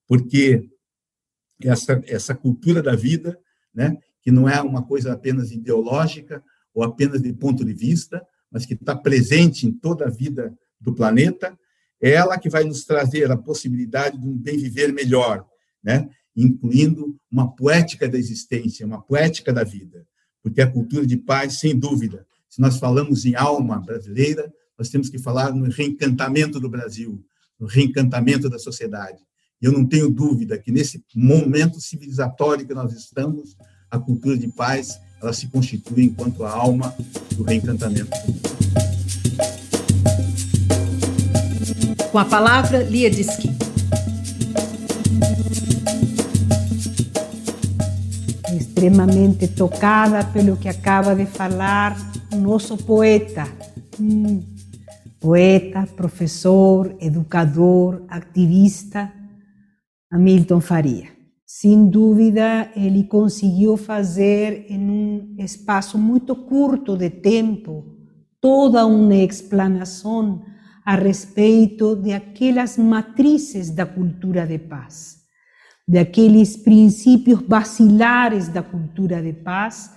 porque 0.06 0.68
essa 1.62 2.02
essa 2.06 2.34
cultura 2.34 2.82
da 2.82 2.96
vida, 2.96 3.38
né? 3.74 3.96
Que 4.22 4.30
não 4.30 4.48
é 4.48 4.60
uma 4.62 4.82
coisa 4.82 5.12
apenas 5.12 5.50
ideológica 5.50 6.42
ou 6.72 6.82
apenas 6.82 7.20
de 7.20 7.32
ponto 7.32 7.64
de 7.64 7.74
vista, 7.74 8.24
mas 8.50 8.64
que 8.64 8.74
está 8.74 8.96
presente 8.96 9.66
em 9.66 9.72
toda 9.72 10.06
a 10.06 10.10
vida 10.10 10.56
do 10.80 10.94
planeta, 10.94 11.58
ela 12.00 12.38
que 12.38 12.48
vai 12.48 12.64
nos 12.64 12.84
trazer 12.84 13.30
a 13.30 13.36
possibilidade 13.36 14.18
de 14.18 14.26
um 14.26 14.36
bem 14.36 14.56
viver 14.56 14.92
melhor, 14.92 15.44
né? 15.82 16.08
incluindo 16.36 17.16
uma 17.30 17.54
poética 17.54 18.08
da 18.08 18.16
existência, 18.16 18.86
uma 18.86 19.02
poética 19.02 19.52
da 19.52 19.64
vida, 19.64 20.06
porque 20.42 20.60
a 20.60 20.70
cultura 20.70 21.04
de 21.06 21.16
paz, 21.16 21.58
sem 21.58 21.76
dúvida, 21.76 22.24
se 22.48 22.60
nós 22.60 22.78
falamos 22.78 23.26
em 23.26 23.34
alma 23.34 23.80
brasileira, 23.80 24.52
nós 24.78 24.88
temos 24.88 25.10
que 25.10 25.18
falar 25.18 25.52
no 25.52 25.68
reencantamento 25.68 26.60
do 26.60 26.68
Brasil, 26.68 27.22
no 27.58 27.66
reencantamento 27.66 28.48
da 28.48 28.58
sociedade. 28.58 29.18
E 29.60 29.66
eu 29.66 29.72
não 29.72 29.84
tenho 29.84 30.08
dúvida 30.08 30.56
que 30.56 30.70
nesse 30.70 31.02
momento 31.14 31.80
civilizatório 31.80 32.66
que 32.66 32.74
nós 32.74 32.92
estamos, 32.92 33.56
a 33.90 33.98
cultura 33.98 34.38
de 34.38 34.46
paz, 34.48 34.98
ela 35.20 35.32
se 35.32 35.48
constitui 35.48 36.04
enquanto 36.04 36.44
a 36.44 36.50
alma 36.50 36.94
do 37.36 37.42
reencantamento. 37.42 38.10
Com 42.10 42.18
a 42.18 42.24
palavra, 42.24 42.82
Lia 42.82 43.10
Diskin. 43.10 43.54
extremamente 48.56 49.48
tocada 49.48 50.24
pelo 50.24 50.56
que 50.56 50.68
acaba 50.68 51.14
de 51.14 51.26
falar 51.26 51.96
o 52.32 52.36
nosso 52.36 52.76
poeta. 52.76 53.44
Hum, 54.00 54.40
poeta, 55.20 55.86
professor, 55.96 56.94
educador, 57.00 58.04
ativista, 58.08 59.12
Hamilton 60.10 60.60
Faria. 60.60 61.08
Sem 61.44 61.90
dúvida, 61.90 62.70
ele 62.76 63.04
conseguiu 63.04 63.76
fazer 63.76 64.66
em 64.70 64.78
um 64.78 65.34
espaço 65.38 65.98
muito 65.98 66.36
curto 66.36 66.96
de 66.96 67.10
tempo 67.10 67.84
toda 68.40 68.86
uma 68.86 69.16
explanação 69.16 70.40
a 70.88 70.94
respeito 70.94 71.94
de 71.96 72.14
aquelas 72.14 72.78
matrizes 72.78 73.68
da 73.68 73.84
cultura 73.84 74.46
de 74.46 74.56
paz, 74.58 75.18
de 75.86 75.98
aqueles 75.98 76.56
princípios 76.56 77.42
basilares 77.42 78.48
da 78.48 78.62
cultura 78.62 79.20
de 79.20 79.34
paz 79.34 79.90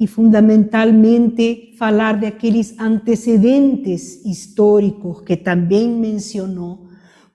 e, 0.00 0.06
fundamentalmente, 0.06 1.74
falar 1.78 2.18
de 2.18 2.24
aqueles 2.24 2.74
antecedentes 2.80 4.24
históricos 4.24 5.20
que 5.20 5.36
também 5.36 5.90
mencionou 5.90 6.88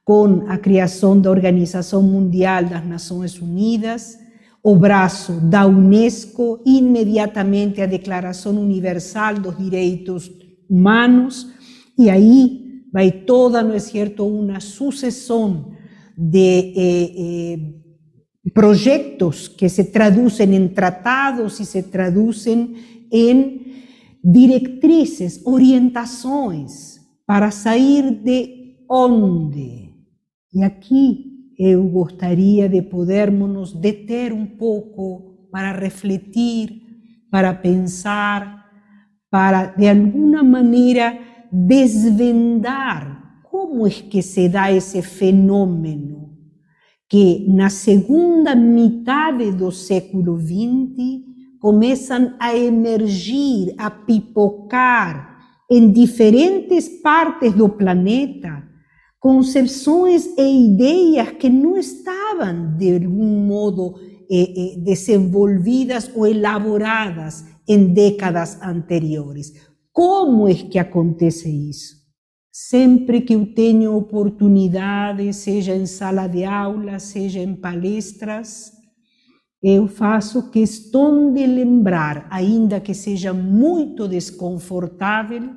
com 0.04 0.45
a 0.47 0.58
criação 0.58 1.21
da 1.21 1.30
Organização 1.30 2.02
Mundial 2.02 2.65
das 2.65 2.84
Nações 2.84 3.39
Unidas, 3.39 4.17
o 4.63 4.76
braço 4.76 5.34
da 5.34 5.67
Unesco, 5.67 6.63
imediatamente 6.65 7.80
a 7.80 7.86
Declaração 7.86 8.60
Universal 8.60 9.36
dos 9.36 9.56
Direitos 9.56 10.32
Humanos, 10.67 11.54
e 11.95 12.10
aí 12.10 12.62
vai 12.94 13.12
toda, 13.12 13.64
não 13.64 13.74
é 13.74 13.80
certo, 13.80 14.24
uma 14.24 14.60
sucessão 14.60 15.74
de 16.16 16.74
eh, 16.78 17.14
eh, 17.18 18.54
proyectos 18.54 19.50
que 19.50 19.68
se 19.68 19.86
traducen 19.86 20.54
en 20.54 20.76
tratados 20.76 21.60
y 21.60 21.66
se 21.66 21.82
traducen 21.82 22.76
en 23.10 23.74
directrices, 24.22 25.42
orientações 25.44 27.02
para 27.26 27.50
sair 27.50 28.22
de 28.24 28.78
onde. 28.88 29.96
E 30.54 30.62
aqui 30.62 31.56
eu 31.58 31.84
gostaria 31.90 32.70
de 32.70 32.84
podermos 32.84 33.50
nos 33.50 33.74
deter 33.74 34.32
um 34.32 34.46
pouco 34.46 35.48
para 35.52 35.72
refletir, 35.72 36.82
para 37.32 37.56
pensar, 37.56 38.70
para 39.32 39.74
de 39.76 39.90
alguma 39.90 40.44
maneira 40.44 41.33
desvendar 41.54 43.42
como 43.44 43.86
é 43.86 43.92
que 43.92 44.24
se 44.24 44.50
dá 44.50 44.72
esse 44.72 45.04
fenômeno 45.04 46.34
que 47.08 47.46
na 47.48 47.70
segunda 47.70 48.56
metade 48.56 49.52
do 49.52 49.72
século 49.72 50.39
XX 50.39 51.22
começam 51.60 52.34
a 52.39 52.58
emergir, 52.58 53.76
a 53.78 53.92
pipocar 53.92 55.38
em 55.70 55.92
diferentes 55.92 56.89
partes 57.04 57.54
do 57.54 57.70
planeta 57.70 58.63
concepções 59.20 60.26
e 60.38 60.66
ideias 60.66 61.30
que 61.34 61.50
não 61.50 61.78
estavam 61.78 62.76
de 62.76 62.96
algum 62.96 63.46
modo 63.46 63.94
eh, 64.30 64.74
eh, 64.76 64.80
desenvolvidas 64.80 66.12
ou 66.16 66.26
elaboradas 66.26 67.46
em 67.68 67.94
décadas 67.94 68.60
anteriores. 68.62 69.54
Como 69.94 70.50
é 70.50 70.56
que 70.56 70.80
acontece 70.80 71.50
isso? 71.70 72.02
Sempre 72.52 73.22
que 73.22 73.34
eu 73.34 73.54
tenho 73.54 73.96
oportunidade, 73.96 75.32
seja 75.34 75.76
em 75.76 75.86
sala 75.86 76.28
de 76.28 76.44
aula, 76.44 76.98
seja 76.98 77.40
em 77.40 77.56
palestras, 77.56 78.72
eu 79.62 79.88
faço 79.88 80.50
questão 80.50 81.32
de 81.32 81.46
lembrar, 81.46 82.28
ainda 82.32 82.80
que 82.80 82.94
seja 82.94 83.34
muito 83.34 84.08
desconfortável, 84.08 85.52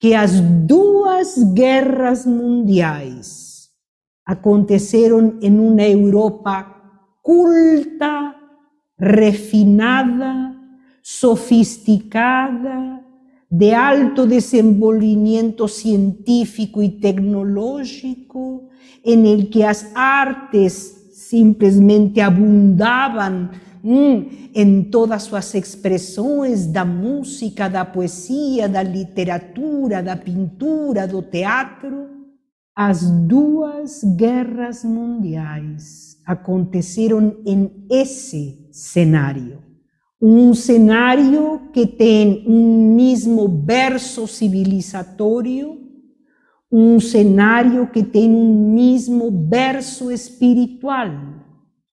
que 0.00 0.14
as 0.14 0.40
duas 0.40 1.36
guerras 1.52 2.26
mundiais 2.26 3.68
aconteceram 4.24 5.38
em 5.40 5.58
uma 5.58 5.82
Europa 5.82 6.74
culta, 7.22 8.34
refinada, 8.98 10.54
sofisticada, 11.02 13.05
de 13.48 13.74
alto 13.74 14.26
desenvolvimiento 14.26 15.68
científico 15.68 16.82
y 16.82 16.88
tecnológico, 17.00 18.68
en 19.04 19.24
el 19.24 19.50
que 19.50 19.60
las 19.60 19.92
artes 19.94 21.12
simplesmente 21.12 22.20
abundaban 22.20 23.52
mm, 23.82 24.50
en 24.52 24.90
todas 24.90 25.24
sus 25.24 25.54
expresiones, 25.54 26.72
da 26.72 26.84
música, 26.84 27.68
da 27.68 27.84
poesía, 27.84 28.68
da 28.68 28.82
literatura, 28.82 30.02
da 30.02 30.16
pintura, 30.16 31.06
do 31.06 31.22
teatro. 31.22 32.08
As 32.74 33.08
duas 33.26 34.02
guerras 34.04 34.84
mundiais 34.84 36.18
aconteceram 36.26 37.36
em 37.46 37.70
esse 37.88 38.68
cenário 38.70 39.65
um 40.20 40.54
cenário 40.54 41.70
que 41.72 41.86
tem 41.86 42.44
um 42.46 42.94
mesmo 42.94 43.46
berço 43.46 44.26
civilizatório, 44.26 45.78
um 46.72 46.98
cenário 46.98 47.86
que 47.88 48.02
tem 48.02 48.30
um 48.30 48.74
mesmo 48.74 49.30
berço 49.30 50.10
espiritual, 50.10 51.10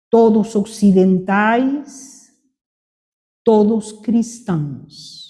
todos 0.10 0.56
ocidentais, 0.56 2.32
todos 3.44 3.92
cristãos. 3.92 5.24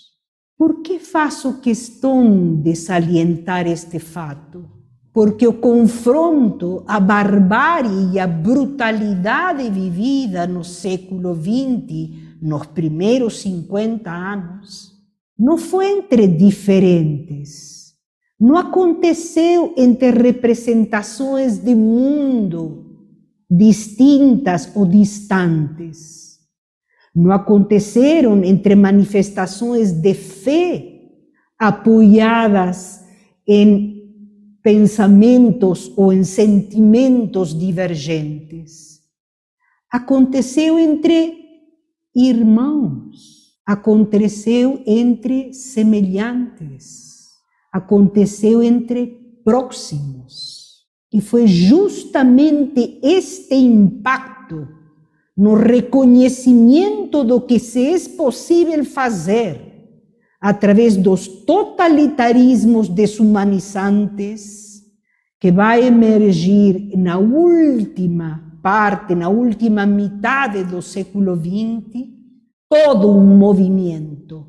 Por 0.55 0.81
que 0.81 0.99
faço 0.99 1.59
questão 1.59 2.55
de 2.61 2.75
salientar 2.75 3.67
este 3.67 3.97
fato? 3.97 4.69
Porque 5.11 5.47
o 5.47 5.53
confronto, 5.53 6.83
a 6.87 6.99
barbárie 6.99 8.13
e 8.13 8.19
a 8.19 8.27
brutalidade 8.27 9.69
vivida 9.69 10.47
no 10.47 10.63
século 10.63 11.35
XX 11.35 12.22
nos 12.43 12.65
primeiros 12.67 13.39
50 13.39 14.11
anos, 14.11 14.91
não 15.39 15.57
foi 15.57 15.87
entre 15.87 16.27
diferentes, 16.27 17.93
não 18.37 18.57
aconteceu 18.57 19.73
entre 19.77 20.11
representações 20.11 21.57
de 21.57 21.73
mundo 21.73 22.81
distintas 23.49 24.69
ou 24.75 24.85
distantes, 24.85 26.39
não 27.15 27.31
aconteceram 27.31 28.43
entre 28.43 28.75
manifestações 28.75 29.93
de 29.93 30.13
fé 30.13 30.99
apoiadas 31.57 33.05
em 33.47 34.03
pensamentos 34.61 35.93
ou 35.95 36.11
em 36.11 36.25
sentimentos 36.25 37.57
divergentes. 37.57 38.99
Aconteceu 39.89 40.77
entre 40.77 41.42
irmãos, 42.15 43.53
aconteceu 43.65 44.81
entre 44.85 45.53
semelhantes, 45.53 47.29
aconteceu 47.71 48.61
entre 48.61 49.19
próximos. 49.43 50.83
E 51.11 51.21
foi 51.21 51.47
justamente 51.47 52.99
este 53.01 53.55
impacto 53.55 54.67
no 55.35 55.55
reconhecimento 55.55 57.23
do 57.23 57.41
que 57.41 57.59
se 57.59 57.93
é 57.93 57.99
possível 58.15 58.83
fazer 58.85 59.73
através 60.39 60.97
dos 60.97 61.27
totalitarismos 61.27 62.89
desumanizantes 62.89 64.83
que 65.39 65.51
vai 65.51 65.85
emergir 65.85 66.97
na 66.97 67.17
última 67.17 68.52
parte, 68.63 69.13
na 69.13 69.27
última 69.27 69.85
metade 69.85 70.63
do 70.63 70.81
século 70.81 71.35
XX, 71.35 72.07
todo 72.69 73.11
um 73.11 73.37
movimento, 73.37 74.47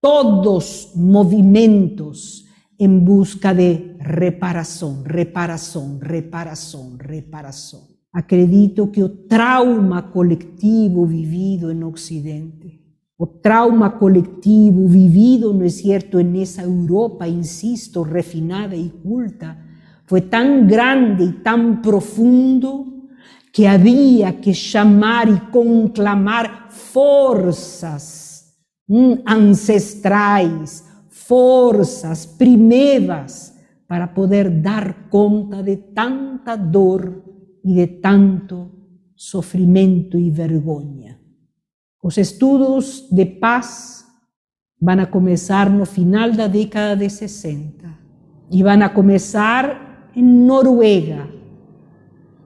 todos 0.00 0.92
movimentos 0.96 2.46
em 2.80 2.98
busca 2.98 3.52
de 3.52 3.96
reparação, 4.00 5.02
reparação, 5.04 5.98
reparação, 6.02 6.96
reparação. 6.98 7.82
Acredito 8.10 8.86
que 8.86 9.02
o 9.02 9.10
trauma 9.10 10.02
coletivo 10.02 11.04
vivido 11.04 11.74
no 11.74 11.90
Ocidente, 11.90 12.80
o 13.18 13.26
trauma 13.26 13.90
coletivo 13.90 14.88
vivido, 14.88 15.52
não 15.52 15.66
é 15.66 15.68
certo, 15.68 16.18
nessa 16.20 16.62
Europa, 16.62 17.28
insisto, 17.28 18.00
refinada 18.02 18.74
e 18.74 18.88
culta, 18.88 19.56
foi 20.06 20.22
tão 20.22 20.66
grande 20.66 21.24
e 21.24 21.32
tão 21.34 21.76
profundo 21.76 22.91
que 23.52 23.66
havia 23.66 24.32
que 24.32 24.54
chamar 24.54 25.28
e 25.28 25.38
conclamar 25.50 26.68
forças 26.70 28.44
hum, 28.88 29.22
ancestrais, 29.26 30.84
forças 31.10 32.24
primeiras, 32.24 33.52
para 33.86 34.08
poder 34.08 34.48
dar 34.48 35.10
conta 35.10 35.62
de 35.62 35.76
tanta 35.76 36.56
dor 36.56 37.22
e 37.62 37.74
de 37.74 37.86
tanto 37.86 38.70
sofrimento 39.14 40.18
e 40.18 40.30
vergonha. 40.30 41.20
Os 42.02 42.16
estudos 42.16 43.06
de 43.10 43.26
paz 43.26 44.06
vão 44.80 44.98
a 44.98 45.06
começar 45.06 45.68
no 45.70 45.84
final 45.84 46.32
da 46.32 46.48
década 46.48 46.96
de 46.96 47.10
60 47.10 48.02
Y 48.52 48.62
van 48.62 48.82
a 48.82 48.92
comenzar 48.92 50.10
en 50.14 50.46
Noruega. 50.46 51.26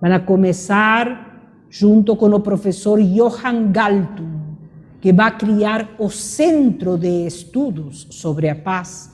Van 0.07 0.13
a 0.13 0.25
comenzar 0.25 1.67
junto 1.69 2.17
con 2.17 2.33
el 2.33 2.41
profesor 2.41 3.01
Johan 3.03 3.73
Galtung, 3.73 4.57
que 5.01 5.13
va 5.13 5.27
a 5.27 5.37
criar 5.37 5.97
o 5.99 6.09
Centro 6.09 6.97
de 6.97 7.27
Estudos 7.27 8.07
sobre 8.11 8.49
a 8.49 8.63
Paz 8.63 9.11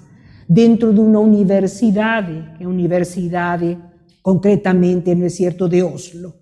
dentro 0.47 0.93
de 0.93 1.01
una 1.01 1.19
universidad, 1.19 2.27
que 2.59 2.63
é 2.63 2.67
a 2.67 2.69
universidade 2.69 3.79
concretamente 4.21 5.15
no 5.15 5.23
desierto 5.23 5.67
de 5.67 5.83
Oslo. 5.83 6.35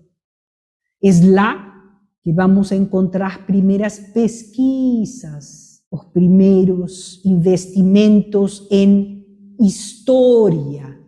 Es 1.01 1.23
lá 1.23 1.73
que 2.21 2.33
vamos 2.33 2.73
a 2.73 2.75
encontrar 2.75 3.45
primeras 3.45 3.99
pesquisas, 4.13 5.85
los 5.89 6.07
primeros 6.07 7.21
investimentos 7.23 8.67
en 8.69 9.25
historia, 9.57 10.99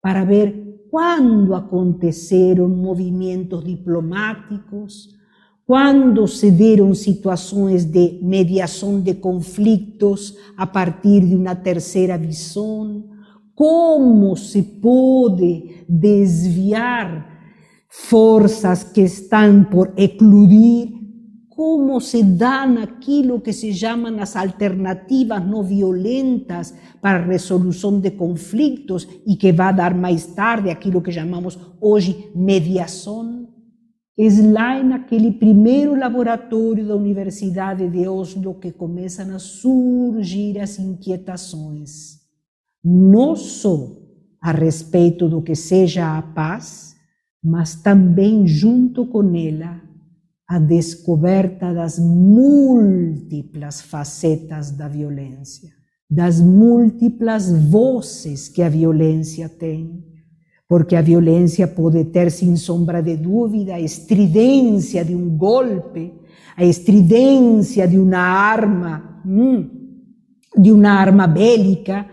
para 0.00 0.24
ver 0.24 0.67
cuándo 0.90 1.54
aconteceron 1.54 2.80
movimientos 2.80 3.64
diplomáticos, 3.64 5.16
cuándo 5.64 6.26
se 6.26 6.50
dieron 6.50 6.94
situaciones 6.94 7.92
de 7.92 8.18
mediación 8.22 9.04
de 9.04 9.20
conflictos 9.20 10.36
a 10.56 10.72
partir 10.72 11.26
de 11.26 11.36
una 11.36 11.62
tercera 11.62 12.16
visión, 12.16 13.06
cómo 13.54 14.36
se 14.36 14.62
puede 14.62 15.84
desviar 15.86 17.28
fuerzas 17.88 18.84
que 18.84 19.04
están 19.04 19.68
por 19.68 19.92
ecludir, 19.96 20.97
cómo 21.58 21.98
se 22.00 22.22
dan 22.22 22.78
aquello 22.78 23.42
que 23.42 23.52
se 23.52 23.72
llaman 23.72 24.14
las 24.14 24.36
alternativas 24.36 25.44
no 25.44 25.64
violentas 25.64 26.72
para 27.00 27.24
resolución 27.24 28.00
de 28.00 28.16
conflictos 28.16 29.08
y 29.26 29.36
que 29.36 29.50
va 29.50 29.70
a 29.70 29.72
dar 29.72 29.92
más 29.92 30.36
tarde 30.36 30.70
aquello 30.70 31.02
que 31.02 31.10
llamamos 31.10 31.58
hoy 31.80 32.26
mediación. 32.32 33.48
Es 34.16 34.38
lá 34.38 34.78
en 34.78 34.92
aquel 34.92 35.36
primer 35.36 35.98
laboratorio 35.98 36.84
de 36.84 36.90
la 36.90 36.94
Universidad 36.94 37.76
de 37.76 38.06
Oslo 38.06 38.60
que 38.60 38.72
comienzan 38.72 39.32
a 39.32 39.40
surgir 39.40 40.58
las 40.58 40.78
inquietaciones, 40.78 42.24
no 42.84 43.34
solo 43.34 43.98
a 44.40 44.52
respeito 44.52 45.28
do 45.28 45.42
que 45.42 45.56
seja 45.56 46.16
a 46.16 46.22
paz, 46.22 46.94
mas 47.42 47.74
também 47.82 48.46
junto 48.46 49.06
com 49.06 49.34
ela 49.34 49.87
a 50.48 50.58
descoberta 50.58 51.74
das 51.74 51.98
múltiplas 51.98 53.82
facetas 53.82 54.70
da 54.70 54.88
violência, 54.88 55.68
das 56.10 56.40
múltiplas 56.40 57.52
vozes 57.52 58.48
que 58.48 58.62
a 58.62 58.68
violência 58.70 59.46
tem, 59.46 60.02
porque 60.66 60.96
a 60.96 61.02
violência 61.02 61.68
pode 61.68 62.02
ter, 62.06 62.30
sem 62.30 62.56
sombra 62.56 63.02
de 63.02 63.14
dúvida, 63.14 63.74
a 63.74 63.80
de 65.04 65.14
um 65.14 65.36
golpe, 65.36 66.14
a 66.56 66.64
estridência 66.64 67.86
de 67.86 67.98
uma 67.98 68.18
arma, 68.18 69.22
de 70.56 70.72
uma 70.72 70.90
arma 70.90 71.26
bélica, 71.26 72.08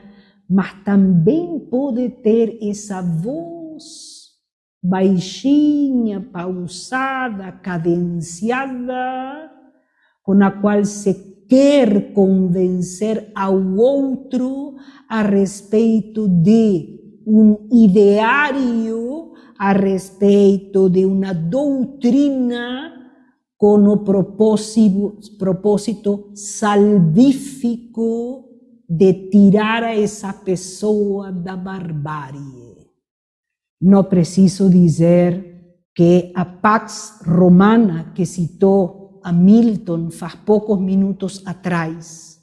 mas 0.49 0.73
também 0.83 1.57
pode 1.57 2.09
ter 2.09 2.59
essa 2.61 3.01
voz 3.01 4.14
baixinha, 4.87 6.21
pausada, 6.21 7.51
cadenciada, 7.51 9.51
com 10.23 10.43
a 10.43 10.51
qual 10.51 10.85
se 10.85 11.45
quer 11.49 12.13
convencer 12.13 13.31
ao 13.35 13.61
outro 13.75 14.75
a 15.09 15.21
respeito 15.21 16.27
de 16.27 16.99
um 17.25 17.67
ideário, 17.71 19.31
a 19.57 19.71
respeito 19.71 20.89
de 20.89 21.05
uma 21.05 21.33
doutrina 21.33 22.91
com 23.57 23.87
o 23.87 23.97
propósito, 23.97 25.17
salvífico 26.35 28.43
de 28.87 29.29
tirar 29.29 29.83
a 29.83 29.95
essa 29.95 30.31
pessoa 30.31 31.31
da 31.31 31.55
barbárie. 31.55 32.84
No 33.79 34.07
preciso 34.07 34.69
dizer 34.69 35.55
que 35.93 36.31
a 36.35 36.45
Pax 36.45 37.19
Romana 37.25 38.13
que 38.13 38.25
citó 38.25 39.19
a 39.23 39.31
Milton 39.31 40.11
faz 40.11 40.35
pocos 40.35 40.79
minutos 40.79 41.41
atrás, 41.45 42.35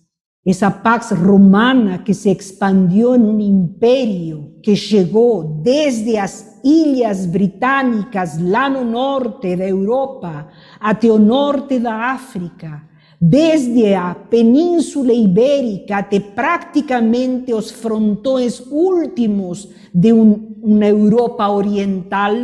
esa 0.45 0.83
Pax 0.83 1.17
Romana 1.17 2.03
que 2.03 2.15
se 2.15 2.31
expandió 2.31 3.15
en 3.15 3.23
un 3.23 3.41
imperio 3.41 4.55
que 4.63 4.75
llegó 4.75 5.61
desde 5.63 6.15
las 6.15 6.61
Ilhas 6.65 7.31
Británicas, 7.31 8.41
lá 8.41 8.69
no 8.69 8.85
norte 8.85 9.57
de 9.57 9.69
Europa, 9.69 10.49
até 10.81 11.11
o 11.11 11.19
norte 11.19 11.81
da 11.81 12.13
África, 12.13 12.89
desde 13.21 13.95
a 13.95 14.15
Península 14.15 15.13
Ibérica 15.13 15.99
até 15.99 16.19
praticamente 16.19 17.55
os 17.55 17.71
frontões 17.71 18.61
últimos 18.69 19.69
de 19.95 20.13
um, 20.13 20.59
uma 20.63 20.87
Europa 20.87 21.49
Oriental, 21.49 22.35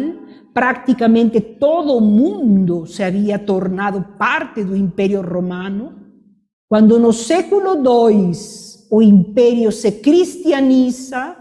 praticamente 0.52 1.40
todo 1.40 2.00
mundo 2.00 2.86
se 2.86 3.02
havia 3.02 3.38
tornado 3.38 4.04
parte 4.18 4.64
do 4.64 4.76
Império 4.76 5.22
Romano. 5.22 5.92
Quando 6.68 6.98
no 6.98 7.12
século 7.12 7.76
II 7.76 8.32
o 8.90 9.02
Império 9.02 9.70
se 9.70 9.92
cristianiza, 9.92 11.36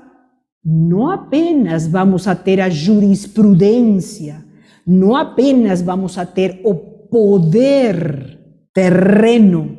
não 0.63 1.09
apenas 1.09 1.87
vamos 1.87 2.27
a 2.27 2.35
ter 2.35 2.59
a 2.59 2.69
jurisprudência, 2.69 4.45
não 4.85 5.15
apenas 5.15 5.81
vamos 5.81 6.17
a 6.17 6.25
ter 6.25 6.61
o 6.63 6.75
poder 6.75 8.37
terreno 8.73 9.77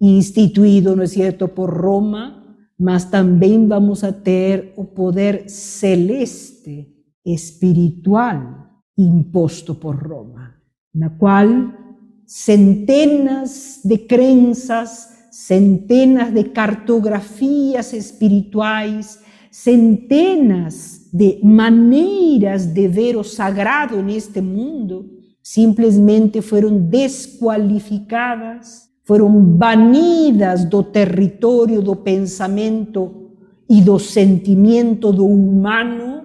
instituído, 0.00 0.94
¿no 0.94 1.02
es 1.02 1.10
cierto?, 1.10 1.48
por 1.48 1.70
Roma, 1.70 2.37
mas 2.78 3.10
también 3.10 3.68
vamos 3.68 4.04
a 4.04 4.22
tener 4.22 4.72
un 4.76 4.94
poder 4.94 5.50
celeste, 5.50 6.94
espiritual, 7.24 8.70
impuesto 8.96 9.78
por 9.78 9.98
Roma, 9.98 10.62
en 10.94 11.00
la 11.00 11.18
cual 11.18 11.76
centenas 12.24 13.80
de 13.82 14.06
creencias, 14.06 15.28
centenas 15.30 16.32
de 16.32 16.52
cartografías 16.52 17.92
espirituales, 17.92 19.20
centenas 19.50 21.10
de 21.10 21.40
maneras 21.42 22.72
de 22.72 22.88
ver 22.88 23.16
lo 23.16 23.24
sagrado 23.24 23.98
en 23.98 24.10
este 24.10 24.40
mundo, 24.40 25.04
simplesmente 25.42 26.40
foram 26.42 26.78
desqualificadas, 26.78 28.87
foram 29.08 29.42
banidas 29.42 30.66
do 30.66 30.82
território 30.82 31.80
do 31.80 31.96
pensamento 31.96 33.30
e 33.66 33.80
do 33.80 33.98
sentimento 33.98 35.10
do 35.10 35.26
humano, 35.26 36.24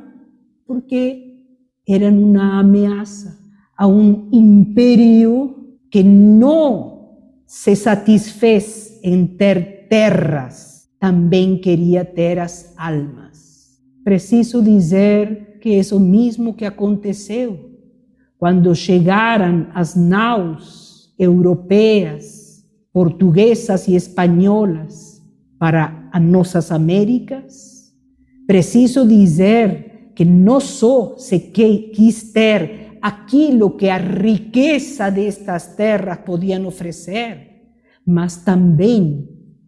porque 0.68 1.38
eram 1.88 2.22
uma 2.22 2.60
ameaça 2.60 3.40
a 3.78 3.88
um 3.88 4.28
império 4.34 5.78
que 5.90 6.04
não 6.04 7.22
se 7.48 7.74
satisfez 7.74 9.00
em 9.02 9.28
ter 9.28 9.88
terras, 9.88 10.90
também 11.00 11.58
queria 11.58 12.04
ter 12.04 12.38
as 12.38 12.74
almas. 12.78 13.80
Preciso 14.04 14.62
dizer 14.62 15.58
que 15.62 15.80
é 15.80 15.96
o 15.96 16.00
mesmo 16.02 16.54
que 16.54 16.66
aconteceu 16.66 17.58
quando 18.38 18.76
chegaram 18.76 19.68
as 19.74 19.96
naus 19.96 21.14
europeias, 21.18 22.43
portuguesas 22.94 23.88
e 23.88 23.96
espanholas 23.96 25.22
para 25.58 26.10
as 26.12 26.72
Américas, 26.72 27.92
preciso 28.46 29.08
dizer 29.08 30.12
que 30.16 30.24
não 30.24 30.60
só 30.60 31.18
se 31.18 31.40
quis 31.40 32.32
ter 32.32 33.00
aquilo 33.02 33.72
que 33.72 33.90
a 33.90 33.98
riqueza 33.98 35.10
destas 35.10 35.76
terras 35.76 36.20
podiam 36.20 36.68
oferecer, 36.68 37.72
mas 38.06 38.38
também 38.38 39.28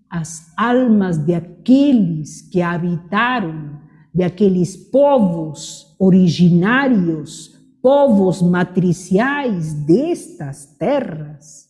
as 0.10 0.54
almas 0.56 1.18
de 1.18 1.34
aqueles 1.34 2.42
que 2.42 2.62
habitaram, 2.62 3.80
de 4.14 4.24
aqueles 4.24 4.78
povos 4.78 5.96
originários 6.00 7.56
povos 7.86 8.42
matriciais 8.42 9.76
destas 9.86 10.66
terras, 10.80 11.65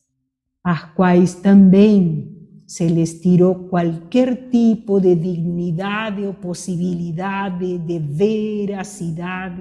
as 0.65 0.83
quais 0.95 1.43
también 1.43 2.63
se 2.65 2.89
les 2.89 3.21
tiró 3.21 3.69
cualquier 3.69 4.49
tipo 4.49 4.99
de 4.99 5.15
dignidad 5.15 6.17
o 6.27 6.33
posibilidad 6.33 7.51
de 7.51 7.99
veracidad, 7.99 9.53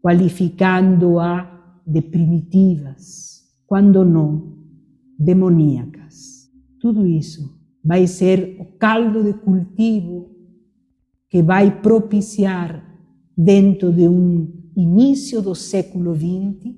cualificando 0.00 1.20
a 1.20 1.82
de 1.84 2.00
primitivas, 2.00 3.62
cuando 3.66 4.06
no, 4.06 4.56
demoníacas. 5.18 6.50
Todo 6.80 7.04
eso 7.04 7.42
va 7.88 7.96
a 7.96 8.06
ser 8.06 8.76
caldo 8.78 9.22
de 9.22 9.34
cultivo 9.34 10.30
que 11.28 11.42
va 11.42 11.58
a 11.58 11.82
propiciar 11.82 12.82
dentro 13.36 13.90
de 13.90 14.08
un 14.08 14.72
inicio 14.76 15.42
del 15.42 15.56
século 15.56 16.14
XX 16.14 16.74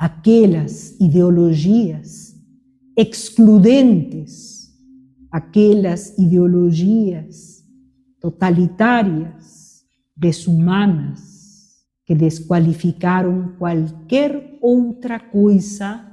aquellas 0.00 0.96
ideologías 0.98 2.29
excludentes, 3.00 4.68
aquelas 5.30 6.18
ideologias 6.18 7.64
totalitárias, 8.20 9.82
desumanas, 10.14 11.78
que 12.04 12.14
desqualificaram 12.14 13.54
qualquer 13.58 14.58
outra 14.60 15.18
coisa 15.18 16.04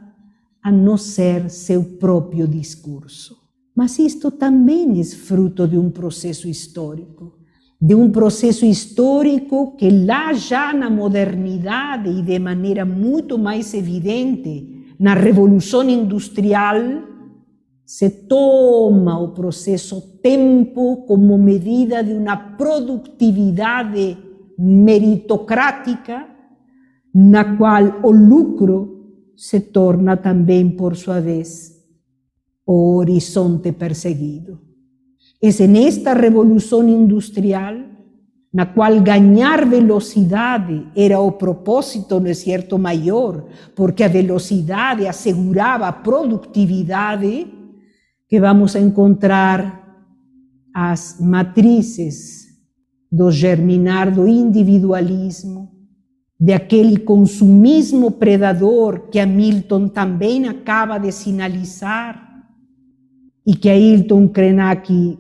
a 0.63 0.71
não 0.71 0.95
ser 0.97 1.49
seu 1.49 1.83
próprio 1.83 2.47
discurso. 2.47 3.35
Mas 3.75 3.99
isto 3.99 4.31
também 4.31 5.01
é 5.01 5.03
fruto 5.03 5.67
de 5.67 5.77
um 5.77 5.89
processo 5.89 6.47
histórico 6.47 7.38
de 7.79 7.93
um 7.93 8.09
processo 8.09 8.65
histórico 8.65 9.75
que 9.77 9.89
lá 9.89 10.33
já 10.33 10.73
na 10.73 10.89
modernidade 10.89 12.09
e 12.09 12.23
de 12.23 12.39
maneira 12.39 12.83
muito 12.83 13.38
mais 13.38 13.73
evidente 13.73 14.76
na 14.99 15.13
Revolução 15.13 15.87
Industrial 15.89 16.77
se 17.85 18.09
toma 18.27 19.17
o 19.19 19.29
processo 19.29 20.19
tempo 20.21 21.05
como 21.07 21.37
medida 21.37 22.03
de 22.03 22.13
uma 22.13 22.35
produtividade 22.35 24.17
meritocrática 24.57 26.27
na 27.13 27.55
qual 27.57 28.01
o 28.03 28.11
lucro 28.11 29.33
se 29.35 29.59
torna 29.59 30.17
também, 30.17 30.69
por 30.69 30.95
sua 30.95 31.21
vez, 31.21 31.81
o 32.65 32.97
horizonte 32.97 33.71
perseguido. 33.71 34.59
Es 35.39 35.61
en 35.61 35.75
esta 35.75 36.15
revolución 36.15 36.89
industrial 36.89 37.86
na 38.53 38.65
qual 38.65 38.99
ganhar 39.01 39.65
velocidade 39.65 40.87
era 40.95 41.19
o 41.19 41.31
propósito, 41.31 42.19
não 42.19 42.27
é 42.27 42.33
certo, 42.33 42.79
maior, 42.79 43.45
porque 43.75 44.03
a 44.03 44.07
velocidade 44.07 45.05
assegurava 45.05 45.87
a 45.87 45.91
produtividade, 45.91 47.47
que 48.27 48.39
vamos 48.39 48.75
a 48.75 48.79
encontrar 48.79 49.83
as 50.73 51.17
matrizes 51.19 52.47
do 53.11 53.31
germinar 53.31 54.11
do 54.11 54.27
individualismo, 54.27 55.71
de 56.39 56.53
aquele 56.53 56.97
consumismo 56.97 58.11
predador 58.11 59.09
que 59.09 59.19
Hamilton 59.19 59.87
também 59.87 60.47
acaba 60.47 60.97
de 60.97 61.11
sinalizar, 61.11 62.27
e 63.45 63.55
que 63.55 63.69
Ailton 63.69 64.27
Krenak 64.27 65.17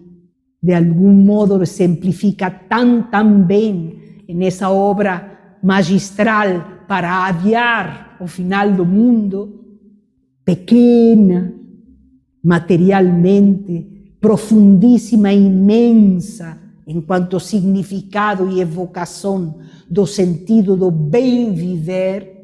de 0.61 0.73
algún 0.73 1.25
modo 1.25 1.65
simplifica 1.65 2.67
tan, 2.67 3.11
tan 3.11 3.47
bien 3.47 4.23
en 4.27 4.41
esa 4.41 4.69
obra 4.69 5.59
magistral 5.61 6.85
para 6.87 7.25
adiar 7.27 8.17
o 8.19 8.27
final 8.27 8.75
do 8.75 8.85
mundo, 8.85 9.79
pequena 10.43 11.53
materialmente, 12.43 14.15
profundíssima 14.19 15.33
e 15.33 15.45
imensa 15.45 16.57
enquanto 16.87 17.39
significado 17.39 18.49
e 18.49 18.61
evocação 18.61 19.57
do 19.89 20.07
sentido 20.07 20.77
do 20.77 20.89
bem 20.89 21.53
viver, 21.53 22.37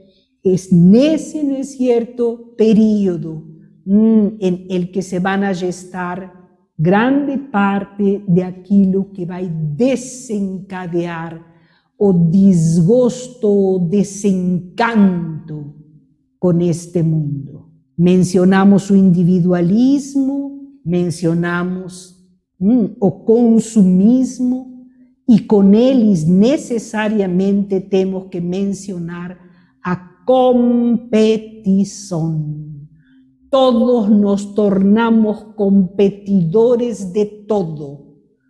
é 0.45 0.55
nesse, 0.73 1.41
no 1.41 1.55
é 1.55 1.63
certo, 1.63 2.53
período 2.57 3.47
mm, 3.87 4.37
em 4.41 4.67
el 4.69 4.91
que 4.91 5.01
se 5.01 5.19
van 5.19 5.45
a 5.45 5.53
gestar 5.53 6.42
grande 6.77 7.37
parte 7.37 8.23
de 8.27 8.41
aquilo 8.41 9.05
que 9.05 9.25
vai 9.25 9.47
desencadear 9.47 11.41
o 11.97 12.11
desgosto, 12.11 13.47
o 13.47 13.79
desencanto 13.79 15.73
com 16.39 16.59
este 16.59 17.01
mundo. 17.03 17.69
Mencionamos 17.97 18.89
o 18.89 18.95
individualismo, 18.95 20.79
mencionamos 20.85 22.15
hum, 22.59 22.95
o 22.99 23.11
consumismo, 23.11 24.73
e 25.29 25.39
com 25.39 25.73
eles 25.73 26.25
necessariamente 26.25 27.79
temos 27.79 28.27
que 28.29 28.41
mencionar 28.41 29.37
a 29.81 29.95
competição 30.25 31.13
todos 33.53 34.09
nos 34.09 34.45
tornamos 34.45 35.43
competidores 35.55 37.05
de 37.13 37.23
todo, 37.47 37.99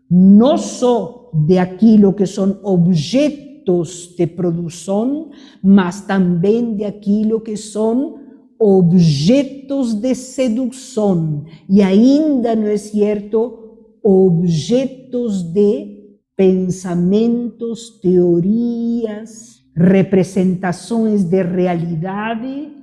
no 0.10 0.58
só 0.58 1.30
de 1.34 1.58
aquilo 1.58 2.14
que 2.14 2.26
são 2.26 2.58
objetos 2.64 4.16
de 4.18 4.26
produção, 4.28 5.30
mas 5.62 6.00
também 6.08 6.78
de 6.78 6.86
aquilo 6.86 7.42
que 7.42 7.58
são 7.58 8.18
objetos 8.58 9.94
de 9.94 10.16
sedução 10.16 11.44
e 11.70 11.82
ainda 11.82 12.56
não 12.56 12.68
é 12.68 12.78
certo 12.78 13.60
objetos 14.02 15.44
de 15.44 15.98
pensamentos, 16.34 18.00
teorias, 18.00 19.64
representações 19.76 21.26
de 21.26 21.44
realidade 21.44 22.83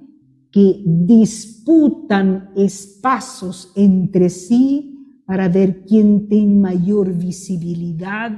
que 0.50 0.82
disputan 0.84 2.50
espacios 2.56 3.72
entre 3.76 4.28
sí 4.30 5.22
para 5.24 5.48
ver 5.48 5.84
quién 5.84 6.28
tiene 6.28 6.56
mayor 6.56 7.16
visibilidad, 7.16 8.32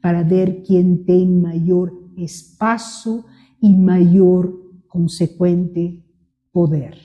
para 0.00 0.22
ver 0.22 0.62
quién 0.62 1.04
tiene 1.04 1.40
mayor 1.40 1.92
espacio 2.16 3.24
y 3.60 3.74
mayor 3.74 4.56
consecuente 4.86 6.04
poder. 6.52 6.96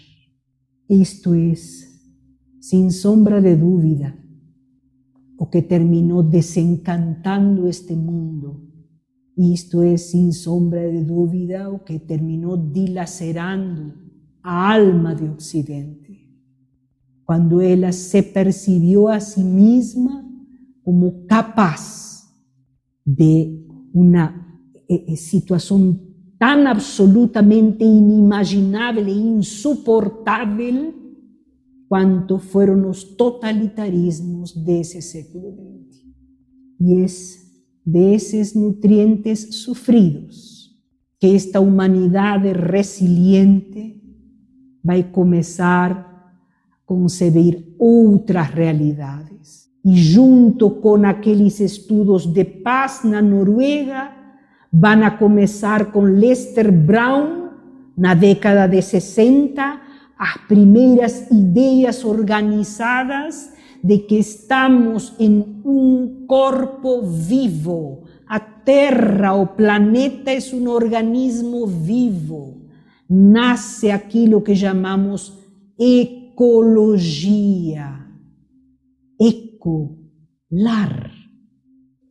Esto 0.87 1.33
es, 1.33 2.03
sin 2.59 2.91
sombra 2.91 3.41
de 3.41 3.57
duda, 3.57 4.15
o 5.37 5.49
que 5.49 5.63
terminó 5.63 6.21
desencantando 6.21 7.67
este 7.67 7.95
mundo. 7.95 8.61
Esto 9.35 9.81
es, 9.81 10.11
sin 10.11 10.33
sombra 10.33 10.81
de 10.81 11.03
duda, 11.03 11.69
o 11.69 11.83
que 11.83 11.99
terminó 11.99 12.57
dilacerando 12.57 14.04
alma 14.45 15.15
de 15.15 15.27
Occidente, 15.27 16.29
cuando 17.23 17.61
ella 17.61 17.91
se 17.91 18.21
percibió 18.21 19.09
a 19.09 19.19
sí 19.19 19.43
misma 19.43 20.23
como 20.83 21.25
capaz 21.25 22.31
de 23.03 23.65
una 23.91 24.61
eh, 24.87 25.05
eh, 25.07 25.17
situación 25.17 25.99
tan 26.37 26.67
absolutamente 26.67 27.83
inimaginable 27.83 29.11
e 29.11 29.15
insoportable 29.15 30.93
cuanto 31.87 32.37
fueron 32.37 32.83
los 32.83 33.17
totalitarismos 33.17 34.63
de 34.63 34.81
ese 34.81 35.01
século 35.01 35.51
XX. 35.51 36.03
Y 36.79 37.01
es 37.01 37.63
de 37.83 38.13
esos 38.13 38.55
nutrientes 38.55 39.61
sufridos 39.61 40.79
que 41.19 41.35
esta 41.35 41.59
humanidad 41.59 42.43
resiliente 42.53 44.04
vai 44.85 45.01
começar 45.01 45.91
a 45.91 46.75
conceber 46.85 47.73
outras 47.79 48.47
realidades. 48.49 49.67
E 49.83 49.97
junto 49.97 50.69
com 50.69 51.03
aqueles 51.03 51.59
estudos 51.59 52.27
de 52.27 52.43
paz 52.45 53.01
na 53.03 53.19
Noruega, 53.19 54.11
vão 54.71 55.03
a 55.03 55.09
começar 55.09 55.91
com 55.91 56.01
Lester 56.01 56.71
Brown, 56.71 57.49
na 57.97 58.13
década 58.13 58.67
de 58.67 58.79
60, 58.79 59.81
as 60.19 60.37
primeiras 60.47 61.31
ideias 61.31 62.05
organizadas 62.05 63.53
de 63.83 63.97
que 63.99 64.19
estamos 64.19 65.15
em 65.19 65.61
um 65.65 66.25
corpo 66.27 67.01
vivo. 67.07 68.03
A 68.27 68.39
Terra, 68.39 69.33
o 69.33 69.47
planeta, 69.47 70.31
é 70.31 70.39
um 70.53 70.69
organismo 70.69 71.65
vivo 71.65 72.64
nasce 73.09 73.91
aquilo 73.91 74.41
que 74.41 74.55
chamamos 74.55 75.37
ecologia. 75.79 77.25
Eco, 79.19 79.97
lar. 80.51 81.11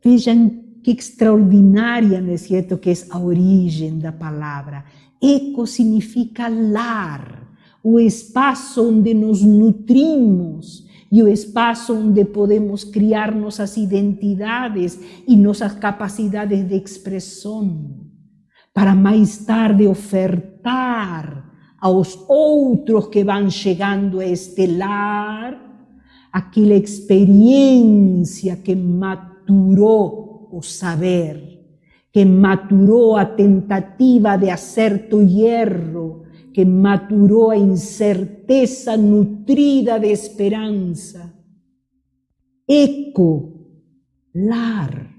Vejam 0.03 0.62
que 0.82 0.90
extraordinária, 0.92 2.20
não 2.20 2.32
é 2.32 2.36
certo, 2.36 2.76
que 2.78 2.90
é 2.90 2.95
a 3.11 3.18
origem 3.18 3.99
da 3.99 4.12
palavra. 4.12 4.84
Eco 5.22 5.66
significa 5.66 6.49
lar, 6.49 7.49
o 7.82 7.99
espaço 7.99 8.86
onde 8.88 9.14
nos 9.14 9.42
nutrimos 9.42 10.84
e 11.11 11.22
o 11.22 11.28
espaço 11.28 11.95
onde 11.95 12.24
podemos 12.24 12.84
criar 12.84 13.34
nossas 13.34 13.76
identidades 13.76 14.99
e 15.26 15.36
nossas 15.36 15.74
capacidades 15.74 16.66
de 16.66 16.74
expressão 16.76 18.04
para 18.75 18.95
mais 18.95 19.39
tarde 19.39 19.87
ofertar 19.87 21.51
aos 21.81 22.22
outros 22.29 23.07
que 23.07 23.25
vão 23.25 23.49
chegando 23.49 24.20
a 24.20 24.27
este 24.27 24.66
lar 24.66 25.64
aquela 26.35 26.75
experiência 26.75 28.57
que 28.57 28.75
maturou 28.75 30.49
o 30.51 30.61
saber, 30.62 31.61
que 32.11 32.25
maturó 32.25 33.16
a 33.16 33.25
tentativa 33.25 34.37
de 34.37 34.51
acerto 34.51 35.22
y 35.22 35.27
hierro, 35.29 36.25
que 36.53 36.64
maturó 36.64 37.53
a 37.53 37.57
incerteza 37.57 38.97
nutrida 38.97 40.01
de 40.01 40.11
esperanza. 40.11 41.33
Eco, 42.66 43.53
lar, 44.35 45.14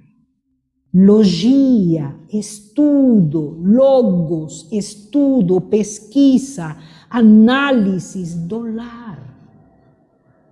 Logia, 0.98 2.16
estudo, 2.30 3.58
logos, 3.62 4.70
estudo, 4.72 5.60
pesquisa, 5.70 6.78
análisis, 7.10 8.48
dólar. 8.48 9.20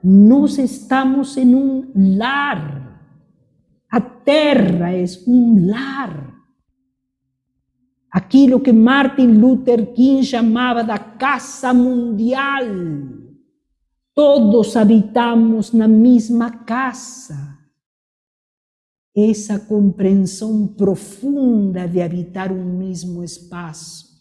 Nos 0.01 0.59
estamos 0.59 1.37
en 1.37 1.55
un 1.55 1.91
lar. 1.95 2.99
A 3.89 4.23
terra 4.25 4.93
es 4.93 5.25
un 5.25 5.65
lar. 5.65 6.33
Aquí 8.11 8.45
lo 8.49 8.61
que 8.61 8.73
Martin 8.73 9.39
Luther 9.39 9.93
King 9.93 10.23
llamaba 10.23 10.83
la 10.83 11.15
casa 11.17 11.73
mundial. 11.73 13.29
Todos 14.13 14.75
habitamos 14.75 15.73
la 15.73 15.87
misma 15.87 16.65
casa. 16.65 17.52
Essa 19.15 19.59
compreensão 19.59 20.67
profunda 20.67 21.87
de 21.87 22.01
habitar 22.01 22.51
um 22.51 22.77
mesmo 22.77 23.23
espaço. 23.23 24.11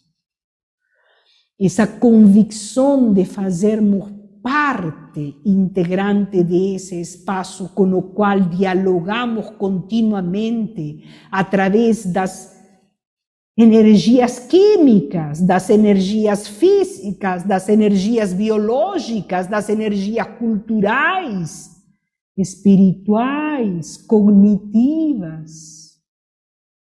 Essa 1.59 1.87
convicção 1.87 3.13
de 3.13 3.25
fazermos 3.25 4.11
parte 4.43 5.39
integrante 5.45 6.43
de 6.43 6.75
ese 6.75 6.99
espacio 6.99 7.69
con 7.73 7.91
lo 7.91 8.13
cual 8.13 8.49
dialogamos 8.49 9.51
continuamente 9.51 11.05
a 11.31 11.49
través 11.49 12.11
das 12.11 12.51
energías 13.55 14.39
químicas, 14.39 15.39
das 15.41 15.69
energias 15.69 16.47
físicas, 16.47 17.47
das 17.47 17.69
energias 17.69 18.33
biológicas, 18.33 19.47
das 19.47 19.69
energias 19.69 20.27
culturais, 20.39 21.72
espirituais, 22.35 23.97
cognitivas. 23.97 25.81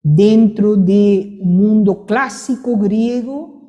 Dentro 0.02 0.76
de 0.76 1.40
mundo 1.42 2.06
clássico 2.06 2.76
grego, 2.76 3.60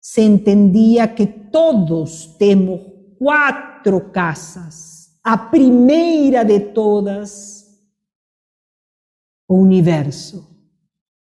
se 0.00 0.22
entendía 0.22 1.14
que 1.14 1.26
todos 1.26 2.36
temos 2.36 2.80
quatro 3.18 4.10
casas. 4.10 5.20
A 5.22 5.50
primeira 5.50 6.44
de 6.44 6.58
todas, 6.58 7.58
o 9.46 9.56
universo, 9.56 10.48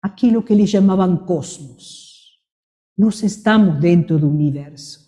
aquilo 0.02 0.42
que 0.42 0.52
eles 0.52 0.70
chamavam 0.70 1.16
cosmos. 1.24 2.38
Nós 2.96 3.22
estamos 3.22 3.80
dentro 3.80 4.18
do 4.18 4.28
universo. 4.28 5.07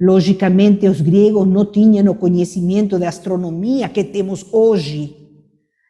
Logicamente, 0.00 0.88
os 0.88 1.00
gregos 1.00 1.46
não 1.46 1.66
tinham 1.66 2.10
o 2.10 2.98
da 2.98 3.08
astronomia 3.08 3.88
que 3.88 4.02
temos 4.04 4.46
hoje. 4.52 5.16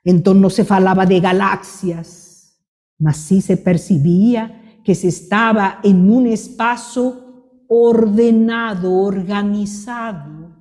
Então 0.04 0.34
não 0.34 0.50
se 0.50 0.64
falava 0.64 1.06
de 1.06 1.20
galáxias, 1.20 2.52
mas 3.00 3.16
sim 3.16 3.40
se 3.40 3.56
percebia 3.56 4.54
que 4.84 4.94
se 4.94 5.08
estaba 5.08 5.80
en 5.82 6.10
un 6.10 6.26
espacio 6.26 7.24
ordenado, 7.68 8.92
organizado, 8.92 10.54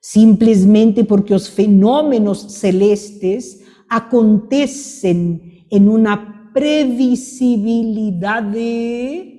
simplesmente 0.00 1.04
porque 1.04 1.32
os 1.32 1.48
fenómenos 1.48 2.52
celestes 2.52 3.62
acontecen 3.88 5.64
en 5.70 5.88
una 5.88 6.50
previsibilidade 6.52 9.37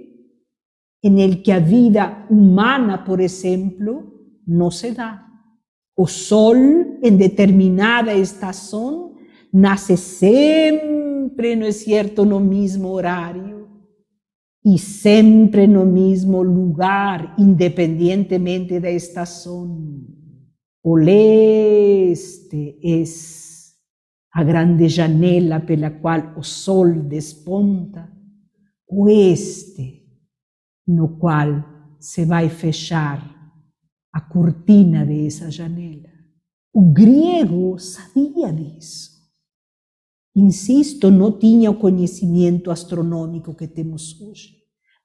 en 1.01 1.19
el 1.19 1.41
que 1.41 1.53
a 1.53 1.59
vida 1.59 2.25
humana, 2.29 3.03
por 3.03 3.21
ejemplo, 3.21 4.13
no 4.45 4.71
se 4.71 4.93
da. 4.93 5.25
O 5.95 6.07
sol, 6.07 6.99
en 7.01 7.17
determinada 7.17 8.13
estación, 8.13 9.15
nace 9.51 9.97
siempre, 9.97 11.55
¿no 11.55 11.65
es 11.65 11.83
cierto?, 11.83 12.25
no 12.25 12.39
mismo 12.39 12.91
horario 12.91 13.59
e 14.65 14.77
sempre 14.77 15.67
no 15.67 15.85
mesmo 15.85 16.43
lugar, 16.43 17.35
independentemente 17.37 18.79
da 18.79 18.91
estação. 18.91 20.05
O 20.83 20.95
leste 20.95 22.77
é 22.83 23.03
a 24.33 24.43
grande 24.43 24.87
janela 24.87 25.59
pela 25.59 25.91
qual 25.91 26.33
o 26.37 26.43
sol 26.43 27.03
desponta, 27.03 28.11
oeste, 28.87 29.98
no 30.89 31.19
qual 31.19 31.63
se 31.99 32.25
vai 32.25 32.49
fechar 32.49 33.35
a 34.11 34.19
cortina 34.19 35.05
dessa 35.05 35.51
janela. 35.51 36.09
O 36.73 36.91
grego 36.91 37.77
sabia 37.77 38.51
disso. 38.51 39.11
Insisto, 40.35 41.11
não 41.11 41.37
tinha 41.37 41.69
o 41.69 41.77
conhecimento 41.77 42.71
astronômico 42.71 43.53
que 43.53 43.67
temos 43.67 44.19
hoje, 44.19 44.55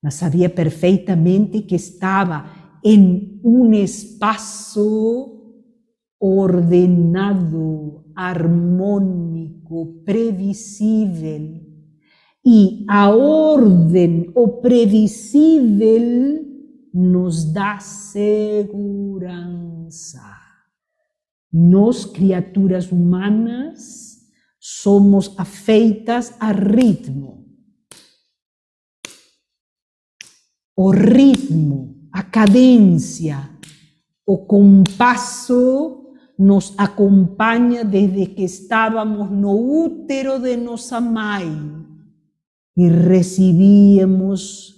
mas 0.02 0.14
sabia 0.14 0.48
perfeitamente 0.48 1.62
que 1.62 1.74
estava 1.74 2.46
em 2.84 3.40
um 3.44 3.72
espaço 3.72 5.40
ordenado, 6.20 8.04
harmônico, 8.14 10.02
previsível. 10.04 11.63
E 12.46 12.84
a 12.86 13.08
ordem, 13.08 14.30
o 14.34 14.60
previsível, 14.60 16.44
nos 16.92 17.50
dá 17.50 17.78
segurança. 17.80 18.84
Nós, 21.50 22.04
criaturas 22.04 22.92
humanas, 22.92 24.18
somos 24.60 25.34
afeitas 25.38 26.34
a 26.38 26.52
ritmo. 26.52 27.46
O 30.76 30.90
ritmo, 30.90 31.96
a 32.12 32.22
cadência, 32.22 33.48
o 34.26 34.36
compasso 34.44 36.12
nos 36.38 36.74
acompanha 36.76 37.84
desde 37.84 38.26
que 38.26 38.42
estávamos 38.42 39.30
no 39.30 39.84
útero 39.84 40.38
de 40.40 40.56
nossa 40.56 41.00
mãe 41.00 41.83
e 42.76 42.88
recebíamos 42.88 44.74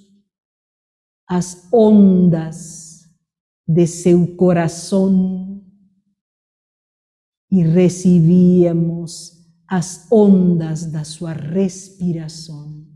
as 1.28 1.68
ondas 1.72 3.04
de 3.66 3.86
seu 3.86 4.36
coração 4.36 5.60
e 7.50 7.62
recebíamos 7.62 9.32
as 9.68 10.06
ondas 10.10 10.86
da 10.86 11.04
sua 11.04 11.32
respiração. 11.32 12.86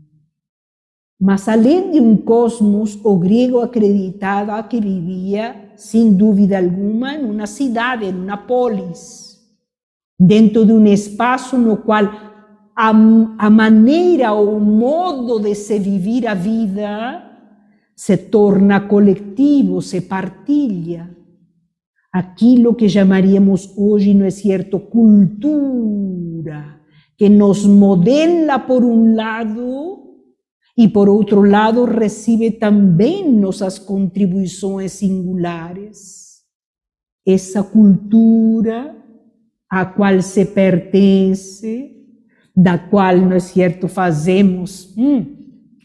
Mas 1.19 1.47
além 1.47 1.91
de 1.91 1.99
um 1.99 2.17
cosmos, 2.17 2.99
o 3.03 3.17
grego 3.17 3.59
acreditava 3.59 4.61
que 4.63 4.79
vivia, 4.79 5.71
sem 5.75 6.13
dúvida 6.13 6.57
alguma, 6.57 7.13
em 7.13 7.25
uma 7.25 7.45
cidade, 7.45 8.05
em 8.05 8.13
uma 8.15 8.37
polis, 8.37 9.39
dentro 10.19 10.65
de 10.65 10.71
um 10.71 10.85
espaço 10.87 11.57
no 11.57 11.77
qual 11.77 12.30
a, 12.81 12.89
a 13.37 13.49
maneira 13.51 14.33
ou 14.33 14.57
o 14.57 14.59
modo 14.59 15.39
de 15.39 15.53
se 15.53 15.77
viver 15.77 16.25
a 16.25 16.33
vida 16.33 17.23
se 17.95 18.17
torna 18.17 18.87
coletivo, 18.87 19.83
se 19.83 20.01
partilha. 20.01 21.15
Aquilo 22.11 22.73
que 22.73 22.89
chamaríamos 22.89 23.71
hoje, 23.77 24.15
não 24.15 24.25
é 24.25 24.31
certo, 24.31 24.79
cultura 24.79 25.81
que 27.15 27.29
nos 27.29 27.67
modela 27.67 28.65
por 28.65 28.83
un 28.83 29.15
lado 29.15 30.17
y 30.75 30.87
por 30.87 31.07
otro 31.07 31.43
lado 31.43 31.85
recibe 31.85 32.49
también 32.49 33.39
nuestras 33.39 33.79
contribuciones 33.79 34.93
singulares. 34.93 36.47
Esa 37.23 37.61
cultura 37.61 38.97
a 39.69 39.93
cual 39.93 40.23
se 40.23 40.47
pertence, 40.47 42.00
da 42.55 42.89
cual, 42.89 43.27
no 43.27 43.35
es 43.35 43.45
cierto, 43.45 43.87
fazemos, 43.87 44.93
hum, 44.97 45.25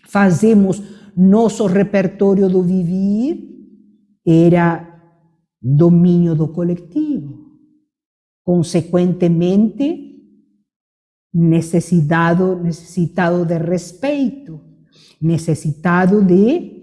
fazemos 0.05 0.83
nosso 1.17 1.67
repertório 1.67 2.49
do 2.49 2.63
vivir, 2.63 3.47
era 4.25 4.93
domínio 5.63 6.35
do 6.35 6.49
coletivo. 6.49 7.47
Consequentemente, 8.43 10.17
necesitado, 11.33 12.57
necesitado 12.57 13.45
de 13.45 13.59
respeito, 13.59 14.61
necesitado 15.21 16.23
de 16.23 16.75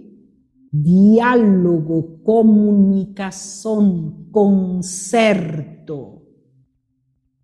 diálogo, 0.71 2.19
comunicação, 2.23 4.27
concerto. 4.31 6.22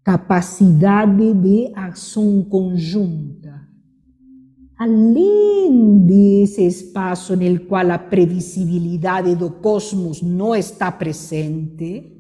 Capacidade 0.09 1.35
de 1.35 1.71
ação 1.75 2.41
conjunta. 2.41 3.61
Além 4.75 5.99
desse 5.99 6.65
espaço 6.65 7.35
no 7.35 7.59
qual 7.59 7.91
a 7.91 7.99
previsibilidade 7.99 9.35
do 9.35 9.51
cosmos 9.51 10.23
não 10.23 10.55
está 10.55 10.91
presente, 10.91 12.11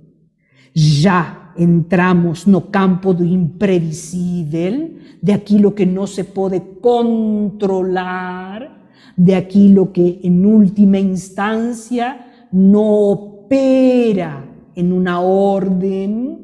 já 0.71 1.51
entramos 1.57 2.45
no 2.45 2.61
campo 2.61 3.11
do 3.11 3.25
imprevisível, 3.25 4.91
de 5.23 5.31
aquilo 5.31 5.71
que 5.71 5.87
não 5.87 6.05
se 6.05 6.25
pode 6.25 6.59
controlar, 6.79 8.69
de 9.17 9.33
aquilo 9.33 9.87
que, 9.87 10.19
em 10.21 10.45
última 10.45 10.99
instância, 10.99 12.19
não 12.53 12.85
opera 13.13 14.47
em 14.75 14.91
uma 14.91 15.19
ordem, 15.19 16.37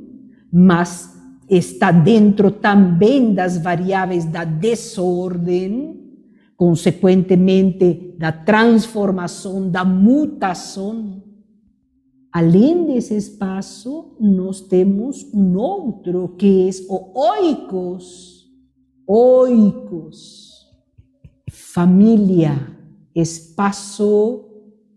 mas 0.51 1.14
está 1.49 1.91
dentro 1.91 2.51
também 2.51 3.33
das 3.33 3.57
variáveis 3.57 4.25
da 4.25 4.43
desordem, 4.43 6.01
consequentemente 6.57 8.15
da 8.17 8.31
transformação, 8.31 9.69
da 9.69 9.83
mutação. 9.83 11.23
Além 12.31 12.85
desse 12.87 13.15
espaço, 13.15 14.15
nós 14.19 14.61
temos 14.61 15.23
um 15.33 15.57
outro 15.57 16.35
que 16.37 16.67
é 16.67 16.71
o 16.89 17.17
oikos. 17.17 18.45
Oikos. 19.07 20.65
Família, 21.49 22.75
espaço 23.13 24.43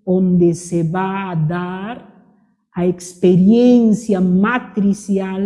onde 0.04 0.54
se 0.54 0.82
vai 0.82 1.36
dar 1.46 2.08
a 2.74 2.86
experiência 2.86 4.20
matricial 4.20 5.40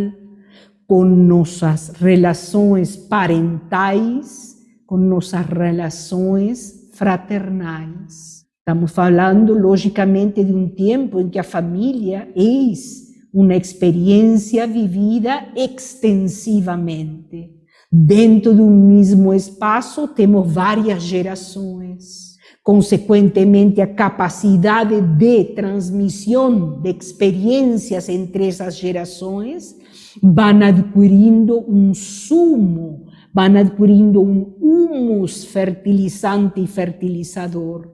con 0.93 1.27
nuestras 1.27 1.99
relaciones 2.03 2.99
parentais, 2.99 4.59
con 4.85 5.09
nuestras 5.09 5.49
relaciones 5.49 6.91
fraternais. 6.93 8.47
Estamos 8.59 8.99
hablando, 8.99 9.55
lógicamente, 9.55 10.45
de 10.45 10.53
un 10.53 10.75
tiempo 10.75 11.19
en 11.19 11.31
que 11.31 11.39
la 11.39 11.45
familia 11.45 12.29
es 12.37 13.11
una 13.33 13.57
experiencia 13.57 14.67
vivida 14.67 15.51
extensivamente. 15.57 17.59
Dentro 17.91 18.53
de 18.53 18.61
un 18.61 18.87
mismo 18.87 19.33
espacio 19.33 20.11
tenemos 20.11 20.53
varias 20.53 21.09
generaciones. 21.09 22.39
Consecuentemente, 22.63 23.81
a 23.81 23.95
capacidad 23.95 24.87
de 24.87 25.53
transmisión 25.57 26.83
de 26.83 26.91
experiencias 26.91 28.11
entre 28.11 28.49
esas 28.49 28.79
generaciones 28.79 29.79
van 30.21 30.63
adquirindo 30.63 31.65
um 31.69 31.95
sumo, 31.95 33.07
van 33.33 33.57
adquirindo 33.57 34.21
um 34.21 34.55
humus 34.61 35.45
fertilizante 35.45 36.61
e 36.61 36.67
fertilizador, 36.67 37.89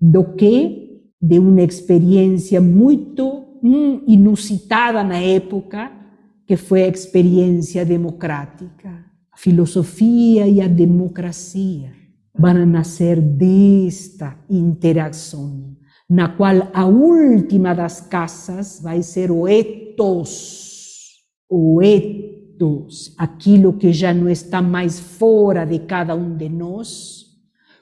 do 0.00 0.34
que 0.34 1.02
de 1.20 1.38
uma 1.38 1.62
experiência 1.62 2.60
muito 2.60 3.58
hum, 3.62 4.02
inusitada 4.06 5.04
na 5.04 5.18
época, 5.18 5.92
que 6.46 6.56
foi 6.56 6.82
a 6.82 6.88
experiência 6.88 7.84
democrática, 7.84 8.90
a 9.32 9.36
filosofia 9.36 10.48
e 10.48 10.60
a 10.60 10.66
democracia 10.66 12.02
van 12.34 12.62
a 12.62 12.66
nascer 12.66 13.20
desta 13.20 14.36
interação, 14.48 15.76
na 16.08 16.28
qual 16.36 16.70
a 16.72 16.86
última 16.86 17.74
das 17.74 18.00
casas 18.00 18.80
vai 18.82 19.02
ser 19.02 19.30
o 19.30 19.46
ethos, 19.46 20.61
o 21.54 21.82
ethos, 21.82 23.14
aquilo 23.18 23.74
que 23.74 23.92
já 23.92 24.14
não 24.14 24.28
está 24.28 24.62
mais 24.62 24.98
fora 24.98 25.66
de 25.66 25.80
cada 25.80 26.14
um 26.14 26.34
de 26.34 26.48
nós, 26.48 27.26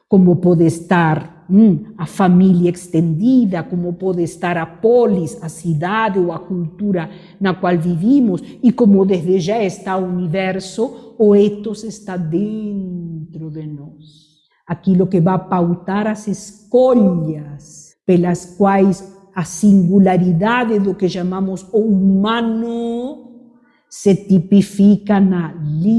como 0.08 0.36
pode 0.36 0.64
estar 0.64 1.46
hum, 1.48 1.84
a 1.96 2.04
família 2.04 2.68
extendida, 2.68 3.62
como 3.62 3.92
pode 3.92 4.24
estar 4.24 4.56
a 4.56 4.66
polis, 4.66 5.40
a 5.40 5.48
cidade 5.48 6.18
ou 6.18 6.32
a 6.32 6.38
cultura 6.40 7.08
na 7.40 7.54
qual 7.54 7.78
vivimos, 7.78 8.42
e 8.60 8.72
como 8.72 9.06
desde 9.06 9.38
já 9.38 9.62
está 9.62 9.96
universo, 9.96 11.14
o 11.16 11.36
ethos 11.36 11.84
está 11.84 12.16
dentro 12.16 13.50
de 13.50 13.66
nós 13.66 14.30
aquilo 14.66 15.08
que 15.08 15.20
vai 15.20 15.36
pautar 15.48 16.06
as 16.06 16.28
escolhas 16.28 17.96
pelas 18.06 18.54
quais 18.56 19.16
a 19.34 19.44
singularidade 19.44 20.78
do 20.78 20.94
que 20.94 21.08
chamamos 21.08 21.66
o 21.72 21.80
humano 21.80 23.29
se 23.90 24.14
tipifica 24.14 25.18
na 25.18 25.52
liberdade. 25.52 25.90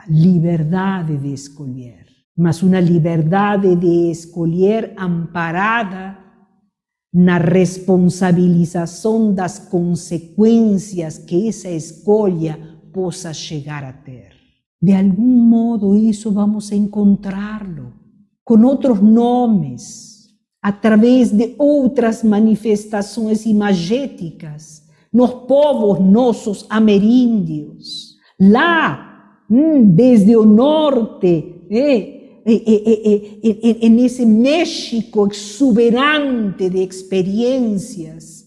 A 0.00 0.06
liberdade 0.08 1.18
de 1.18 1.34
escolher. 1.34 2.06
Mas 2.36 2.62
uma 2.62 2.80
liberdade 2.80 3.76
de 3.76 4.10
escolher 4.10 4.94
amparada 4.96 6.16
na 7.12 7.36
responsabilização 7.36 9.34
das 9.34 9.58
consequências 9.58 11.18
que 11.18 11.46
essa 11.46 11.68
escolha 11.68 12.58
possa 12.90 13.34
chegar 13.34 13.84
a 13.84 13.92
ter. 13.92 14.32
De 14.80 14.94
algún 14.94 15.46
modo 15.46 15.94
eso 15.94 16.32
vamos 16.32 16.72
a 16.72 16.74
encontrarlo 16.74 17.92
con 18.42 18.64
otros 18.64 19.00
nomes, 19.00 20.34
a 20.60 20.72
través 20.72 21.30
de 21.30 21.54
outras 21.58 22.24
manifestações 22.24 23.46
imagéticas 23.46 24.81
nos 25.12 25.30
povos 25.46 26.00
nossos 26.00 26.66
ameríndios. 26.70 28.16
Lá, 28.38 29.38
desde 29.48 30.36
o 30.36 30.44
norte, 30.44 31.66
eh, 31.70 32.42
eh, 32.44 33.40
eh, 33.42 33.78
en 33.82 33.98
ese 33.98 34.26
México 34.26 35.26
exuberante 35.26 36.70
de 36.70 36.82
experiencias, 36.82 38.46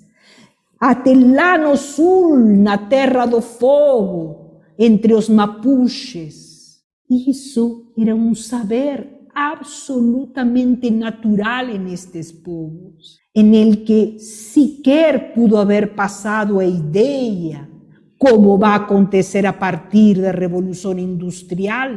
até 0.80 1.14
lá 1.14 1.58
no 1.58 1.78
sul, 1.78 2.38
na 2.38 2.78
terra 2.78 3.26
do 3.26 3.42
fogo, 3.42 4.62
entre 4.78 5.14
os 5.14 5.30
mapuches. 5.30 6.84
Isso 7.10 7.94
era 7.98 8.14
um 8.16 8.36
saber 8.36 9.28
absolutamente 9.34 10.90
natural 10.92 11.70
en 11.70 11.88
estes 11.88 12.32
povos, 12.32 13.20
en 13.36 13.54
el 13.54 13.84
que 13.84 14.18
sequer 14.18 15.34
pudo 15.34 15.60
haber 15.60 15.94
passado 15.94 16.60
a 16.60 16.66
ideia 16.66 17.70
como 18.18 18.58
vai 18.58 18.76
acontecer 18.76 19.46
a 19.46 19.52
partir 19.52 20.22
da 20.22 20.32
revolução 20.32 20.98
industrial, 20.98 21.92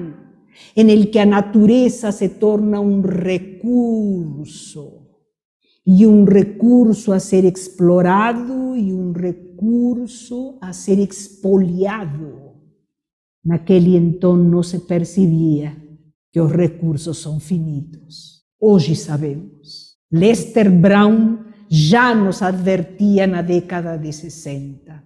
en 0.74 0.90
el 0.90 1.10
que 1.10 1.20
a 1.20 1.26
natureza 1.26 2.10
se 2.10 2.30
torna 2.30 2.80
um 2.80 3.00
recurso 3.00 5.06
e 5.86 6.04
um 6.04 6.24
recurso 6.24 7.12
a 7.12 7.20
ser 7.20 7.44
explorado 7.44 8.76
e 8.76 8.92
um 8.92 9.12
recurso 9.12 10.58
a 10.60 10.72
ser 10.72 10.98
expoliado. 10.98 12.48
Naquele 13.44 13.96
então 13.96 14.36
não 14.36 14.62
se 14.62 14.80
percebia 14.80 15.76
que 16.32 16.40
os 16.40 16.50
recursos 16.50 17.18
são 17.18 17.38
finitos. 17.38 18.44
Hoje 18.60 18.96
sabemos. 18.96 19.87
Lester 20.10 20.70
Brown 20.70 21.38
já 21.68 22.14
nos 22.14 22.40
advertia 22.40 23.26
na 23.26 23.42
década 23.42 23.98
de 23.98 24.10
60. 24.10 25.02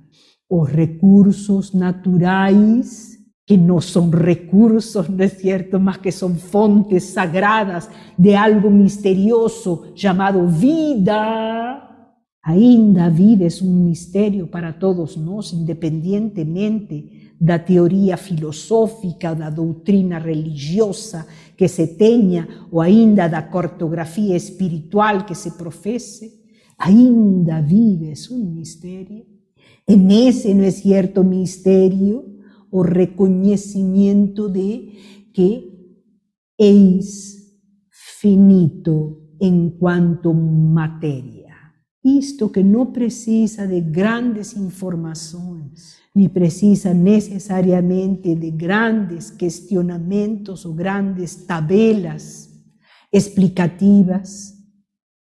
Os 0.49 0.69
recursos 0.69 1.73
naturais, 1.73 3.19
que 3.45 3.57
não 3.57 3.81
são 3.81 4.09
recursos, 4.11 5.09
não 5.09 5.25
é 5.25 5.29
certo, 5.29 5.81
mas 5.81 5.97
que 5.97 6.13
são 6.13 6.37
fontes 6.37 7.03
sagradas 7.05 7.91
de 8.17 8.33
algo 8.37 8.71
misterioso 8.71 9.93
chamado 9.97 10.47
vida, 10.47 11.83
ainda 12.45 13.07
a 13.07 13.09
vida 13.09 13.45
é 13.45 13.65
um 13.65 13.85
mistério 13.89 14.47
para 14.47 14.73
todos 14.73 15.17
nós, 15.17 15.53
independentemente 15.53 17.35
da 17.41 17.59
teoria 17.59 18.17
filosófica, 18.17 19.35
da 19.35 19.51
doutrina 19.51 20.17
religiosa 20.17 21.27
que 21.57 21.69
se 21.69 21.87
teña 21.87 22.49
o 22.71 22.81
ainda 22.81 23.29
da 23.29 23.49
cartografia 23.51 24.37
espiritual 24.37 25.25
que 25.27 25.35
se 25.35 25.53
profese, 25.53 26.43
ainda 26.79 27.61
vives 27.61 28.31
un 28.31 28.55
misterio. 28.55 29.27
En 29.87 30.11
ese, 30.11 30.55
¿no 30.55 30.65
es 30.65 30.77
cierto?, 30.77 31.25
misterio 31.25 32.25
o 32.71 32.83
reconocimiento 32.83 34.49
de 34.49 34.97
que 35.33 35.73
es 36.57 37.59
finito 37.91 39.21
en 39.39 39.71
cuanto 39.71 40.33
materia. 40.33 41.57
Isto 42.03 42.51
que 42.51 42.65
no 42.65 42.93
precisa 42.93 43.67
de 43.67 43.81
grandes 43.81 44.57
informaciones 44.57 46.02
ni 46.15 46.29
precisa 46.29 46.93
necesariamente 46.93 48.37
de 48.37 48.51
grandes 48.51 49.33
cuestionamientos 49.33 50.67
o 50.67 50.75
grandes 50.75 51.47
tabelas 51.47 52.51
explicativas, 53.11 54.59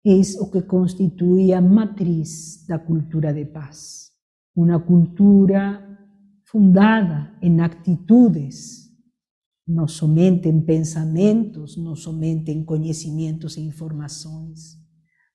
es 0.03 0.37
lo 0.39 0.49
que 0.49 0.65
constituye 0.65 1.53
a 1.53 1.61
matriz 1.61 2.65
la 2.67 2.83
cultura 2.83 3.33
de 3.33 3.45
paz, 3.45 4.17
una 4.55 4.79
cultura 4.79 5.85
fundada 6.43 7.37
en 7.41 7.61
actitudes, 7.61 8.91
no 9.67 9.87
somente 9.87 10.49
en 10.49 10.65
pensamientos, 10.65 11.77
no 11.77 11.95
somente 11.95 12.51
en 12.51 12.65
conocimientos 12.65 13.57
e 13.57 13.61
informaciones, 13.61 14.79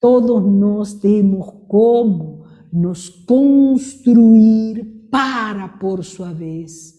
Todos 0.00 0.44
nós 0.44 0.94
temos 0.94 1.52
como 1.68 2.44
nos 2.72 3.08
construir 3.08 5.08
para, 5.10 5.68
por 5.68 6.04
sua 6.04 6.32
vez, 6.32 6.93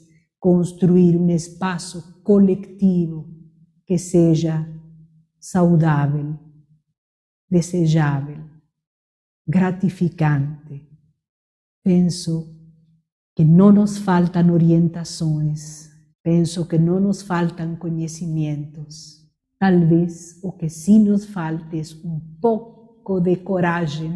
construir 0.45 1.17
um 1.17 1.31
espaço 1.31 2.21
coletivo 2.21 3.27
que 3.83 3.97
seja 3.97 4.63
saudável, 5.39 6.37
desejável, 7.49 8.43
gratificante. 9.47 10.87
Penso 11.83 12.55
que 13.35 13.43
não 13.43 13.71
nos 13.71 13.97
faltam 13.97 14.53
orientações, 14.53 15.89
penso 16.21 16.67
que 16.67 16.77
não 16.77 16.99
nos 16.99 17.23
faltam 17.23 17.75
conhecimentos. 17.75 19.27
Talvez 19.57 20.39
o 20.43 20.51
que 20.51 20.69
sim 20.69 20.99
nos 20.99 21.25
falta 21.25 21.75
é 21.75 21.81
um 22.03 22.19
pouco 22.39 23.19
de 23.19 23.35
coragem, 23.37 24.11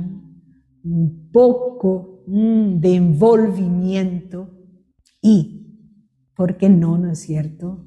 um 0.86 1.28
pouco 1.34 2.24
hum, 2.28 2.78
de 2.78 2.90
envolvimento 2.90 4.48
e 5.24 5.59
¿por 6.40 6.56
qué 6.56 6.70
no, 6.70 6.98
no 6.98 7.12
es 7.12 7.20
cierto? 7.20 7.86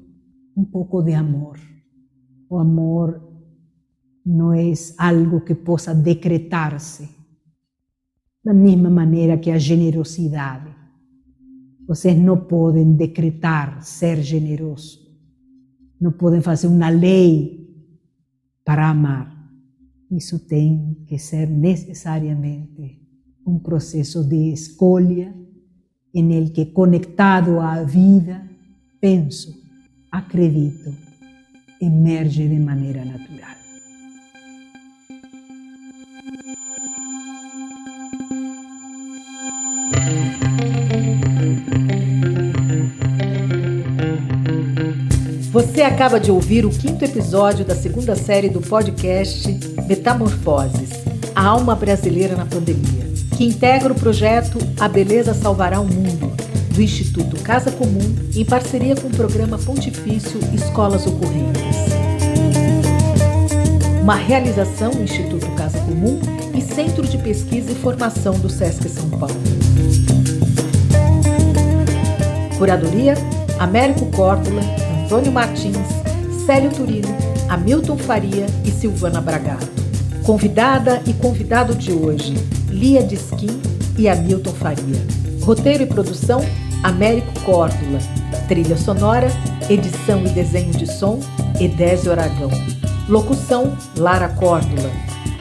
Un 0.53 0.69
poco 0.69 1.01
de 1.01 1.15
amor. 1.15 1.57
O 2.47 2.59
amor 2.59 3.19
no 4.23 4.53
es 4.53 4.93
algo 4.99 5.43
que 5.43 5.55
possa 5.55 5.95
decretar-se 5.95 7.09
da 8.43 8.53
mesma 8.53 8.91
maneira 8.91 9.39
que 9.39 9.49
a 9.49 9.57
generosidade. 9.57 10.69
Vocês 11.87 12.15
não 12.15 12.45
podem 12.45 12.93
decretar 12.93 13.83
ser 13.83 14.21
generoso. 14.21 14.99
Não 15.99 16.11
podem 16.11 16.39
fazer 16.39 16.67
uma 16.67 16.89
lei 16.89 17.75
para 18.63 18.87
amar. 18.87 19.33
Isso 20.11 20.37
tem 20.47 21.03
que 21.07 21.17
ser 21.17 21.49
necessariamente 21.49 23.01
um 23.47 23.57
processo 23.57 24.23
de 24.23 24.53
escolha 24.53 25.42
en 26.13 26.31
el 26.31 26.51
que 26.51 26.67
conectado 26.67 27.59
à 27.59 27.83
vida, 27.83 28.47
penso, 29.01 29.53
acredito, 30.11 30.93
emerge 31.81 32.47
de 32.47 32.59
maneira 32.59 33.03
natural. 33.03 33.53
Você 45.51 45.83
acaba 45.83 46.19
de 46.19 46.31
ouvir 46.31 46.65
o 46.65 46.69
quinto 46.69 47.05
episódio 47.05 47.63
da 47.63 47.75
segunda 47.75 48.15
série 48.15 48.49
do 48.49 48.59
podcast 48.59 49.47
Metamorfoses 49.87 50.89
A 51.35 51.45
Alma 51.45 51.75
Brasileira 51.75 52.35
na 52.35 52.45
Pandemia 52.45 53.02
integra 53.45 53.91
o 53.91 53.95
projeto 53.95 54.57
A 54.79 54.87
Beleza 54.87 55.33
Salvará 55.33 55.79
o 55.79 55.85
Mundo, 55.85 56.31
do 56.73 56.81
Instituto 56.81 57.37
Casa 57.41 57.71
Comum, 57.71 58.15
em 58.35 58.45
parceria 58.45 58.95
com 58.95 59.07
o 59.07 59.11
programa 59.11 59.57
Pontifício 59.57 60.39
Escolas 60.53 61.05
Ocorrentes. 61.05 61.61
Uma 64.01 64.15
realização 64.15 64.91
do 64.91 65.03
Instituto 65.03 65.45
Casa 65.51 65.79
Comum 65.79 66.19
e 66.53 66.61
Centro 66.61 67.07
de 67.07 67.17
Pesquisa 67.17 67.71
e 67.71 67.75
Formação 67.75 68.33
do 68.39 68.49
SESC 68.49 68.87
São 68.89 69.09
Paulo. 69.09 69.35
Curadoria: 72.57 73.15
Américo 73.59 74.05
Córdula, 74.07 74.61
Antônio 75.03 75.31
Martins, 75.31 75.77
Célio 76.45 76.71
Turino, 76.71 77.09
Hamilton 77.49 77.97
Faria 77.97 78.45
e 78.65 78.71
Silvana 78.71 79.21
Bragato. 79.21 79.67
Convidada 80.23 81.01
e 81.05 81.13
convidado 81.13 81.75
de 81.75 81.91
hoje: 81.91 82.33
Lia 82.83 83.01
Disquim 83.01 83.61
e 83.97 84.09
Hamilton 84.09 84.51
Faria. 84.51 85.07
Roteiro 85.41 85.83
e 85.83 85.85
produção, 85.85 86.41
Américo 86.83 87.31
Córdula. 87.45 87.97
Trilha 88.49 88.75
sonora, 88.75 89.29
edição 89.69 90.21
e 90.25 90.29
desenho 90.31 90.73
de 90.73 90.85
som, 90.85 91.21
Edésio 91.61 92.11
Aragão. 92.11 92.51
Locução, 93.07 93.77
Lara 93.95 94.27
Córdula. 94.27 94.91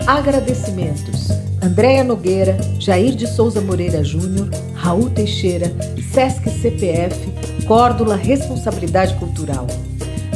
Agradecimentos, 0.07 1.31
Andréia 1.61 2.05
Nogueira, 2.05 2.57
Jair 2.79 3.17
de 3.17 3.27
Souza 3.27 3.61
Moreira 3.61 4.05
Júnior, 4.05 4.49
Raul 4.75 5.11
Teixeira, 5.11 5.67
Sesc 6.13 6.49
CPF, 6.49 7.19
Córdula 7.67 8.15
Responsabilidade 8.15 9.17
Cultural. 9.17 9.67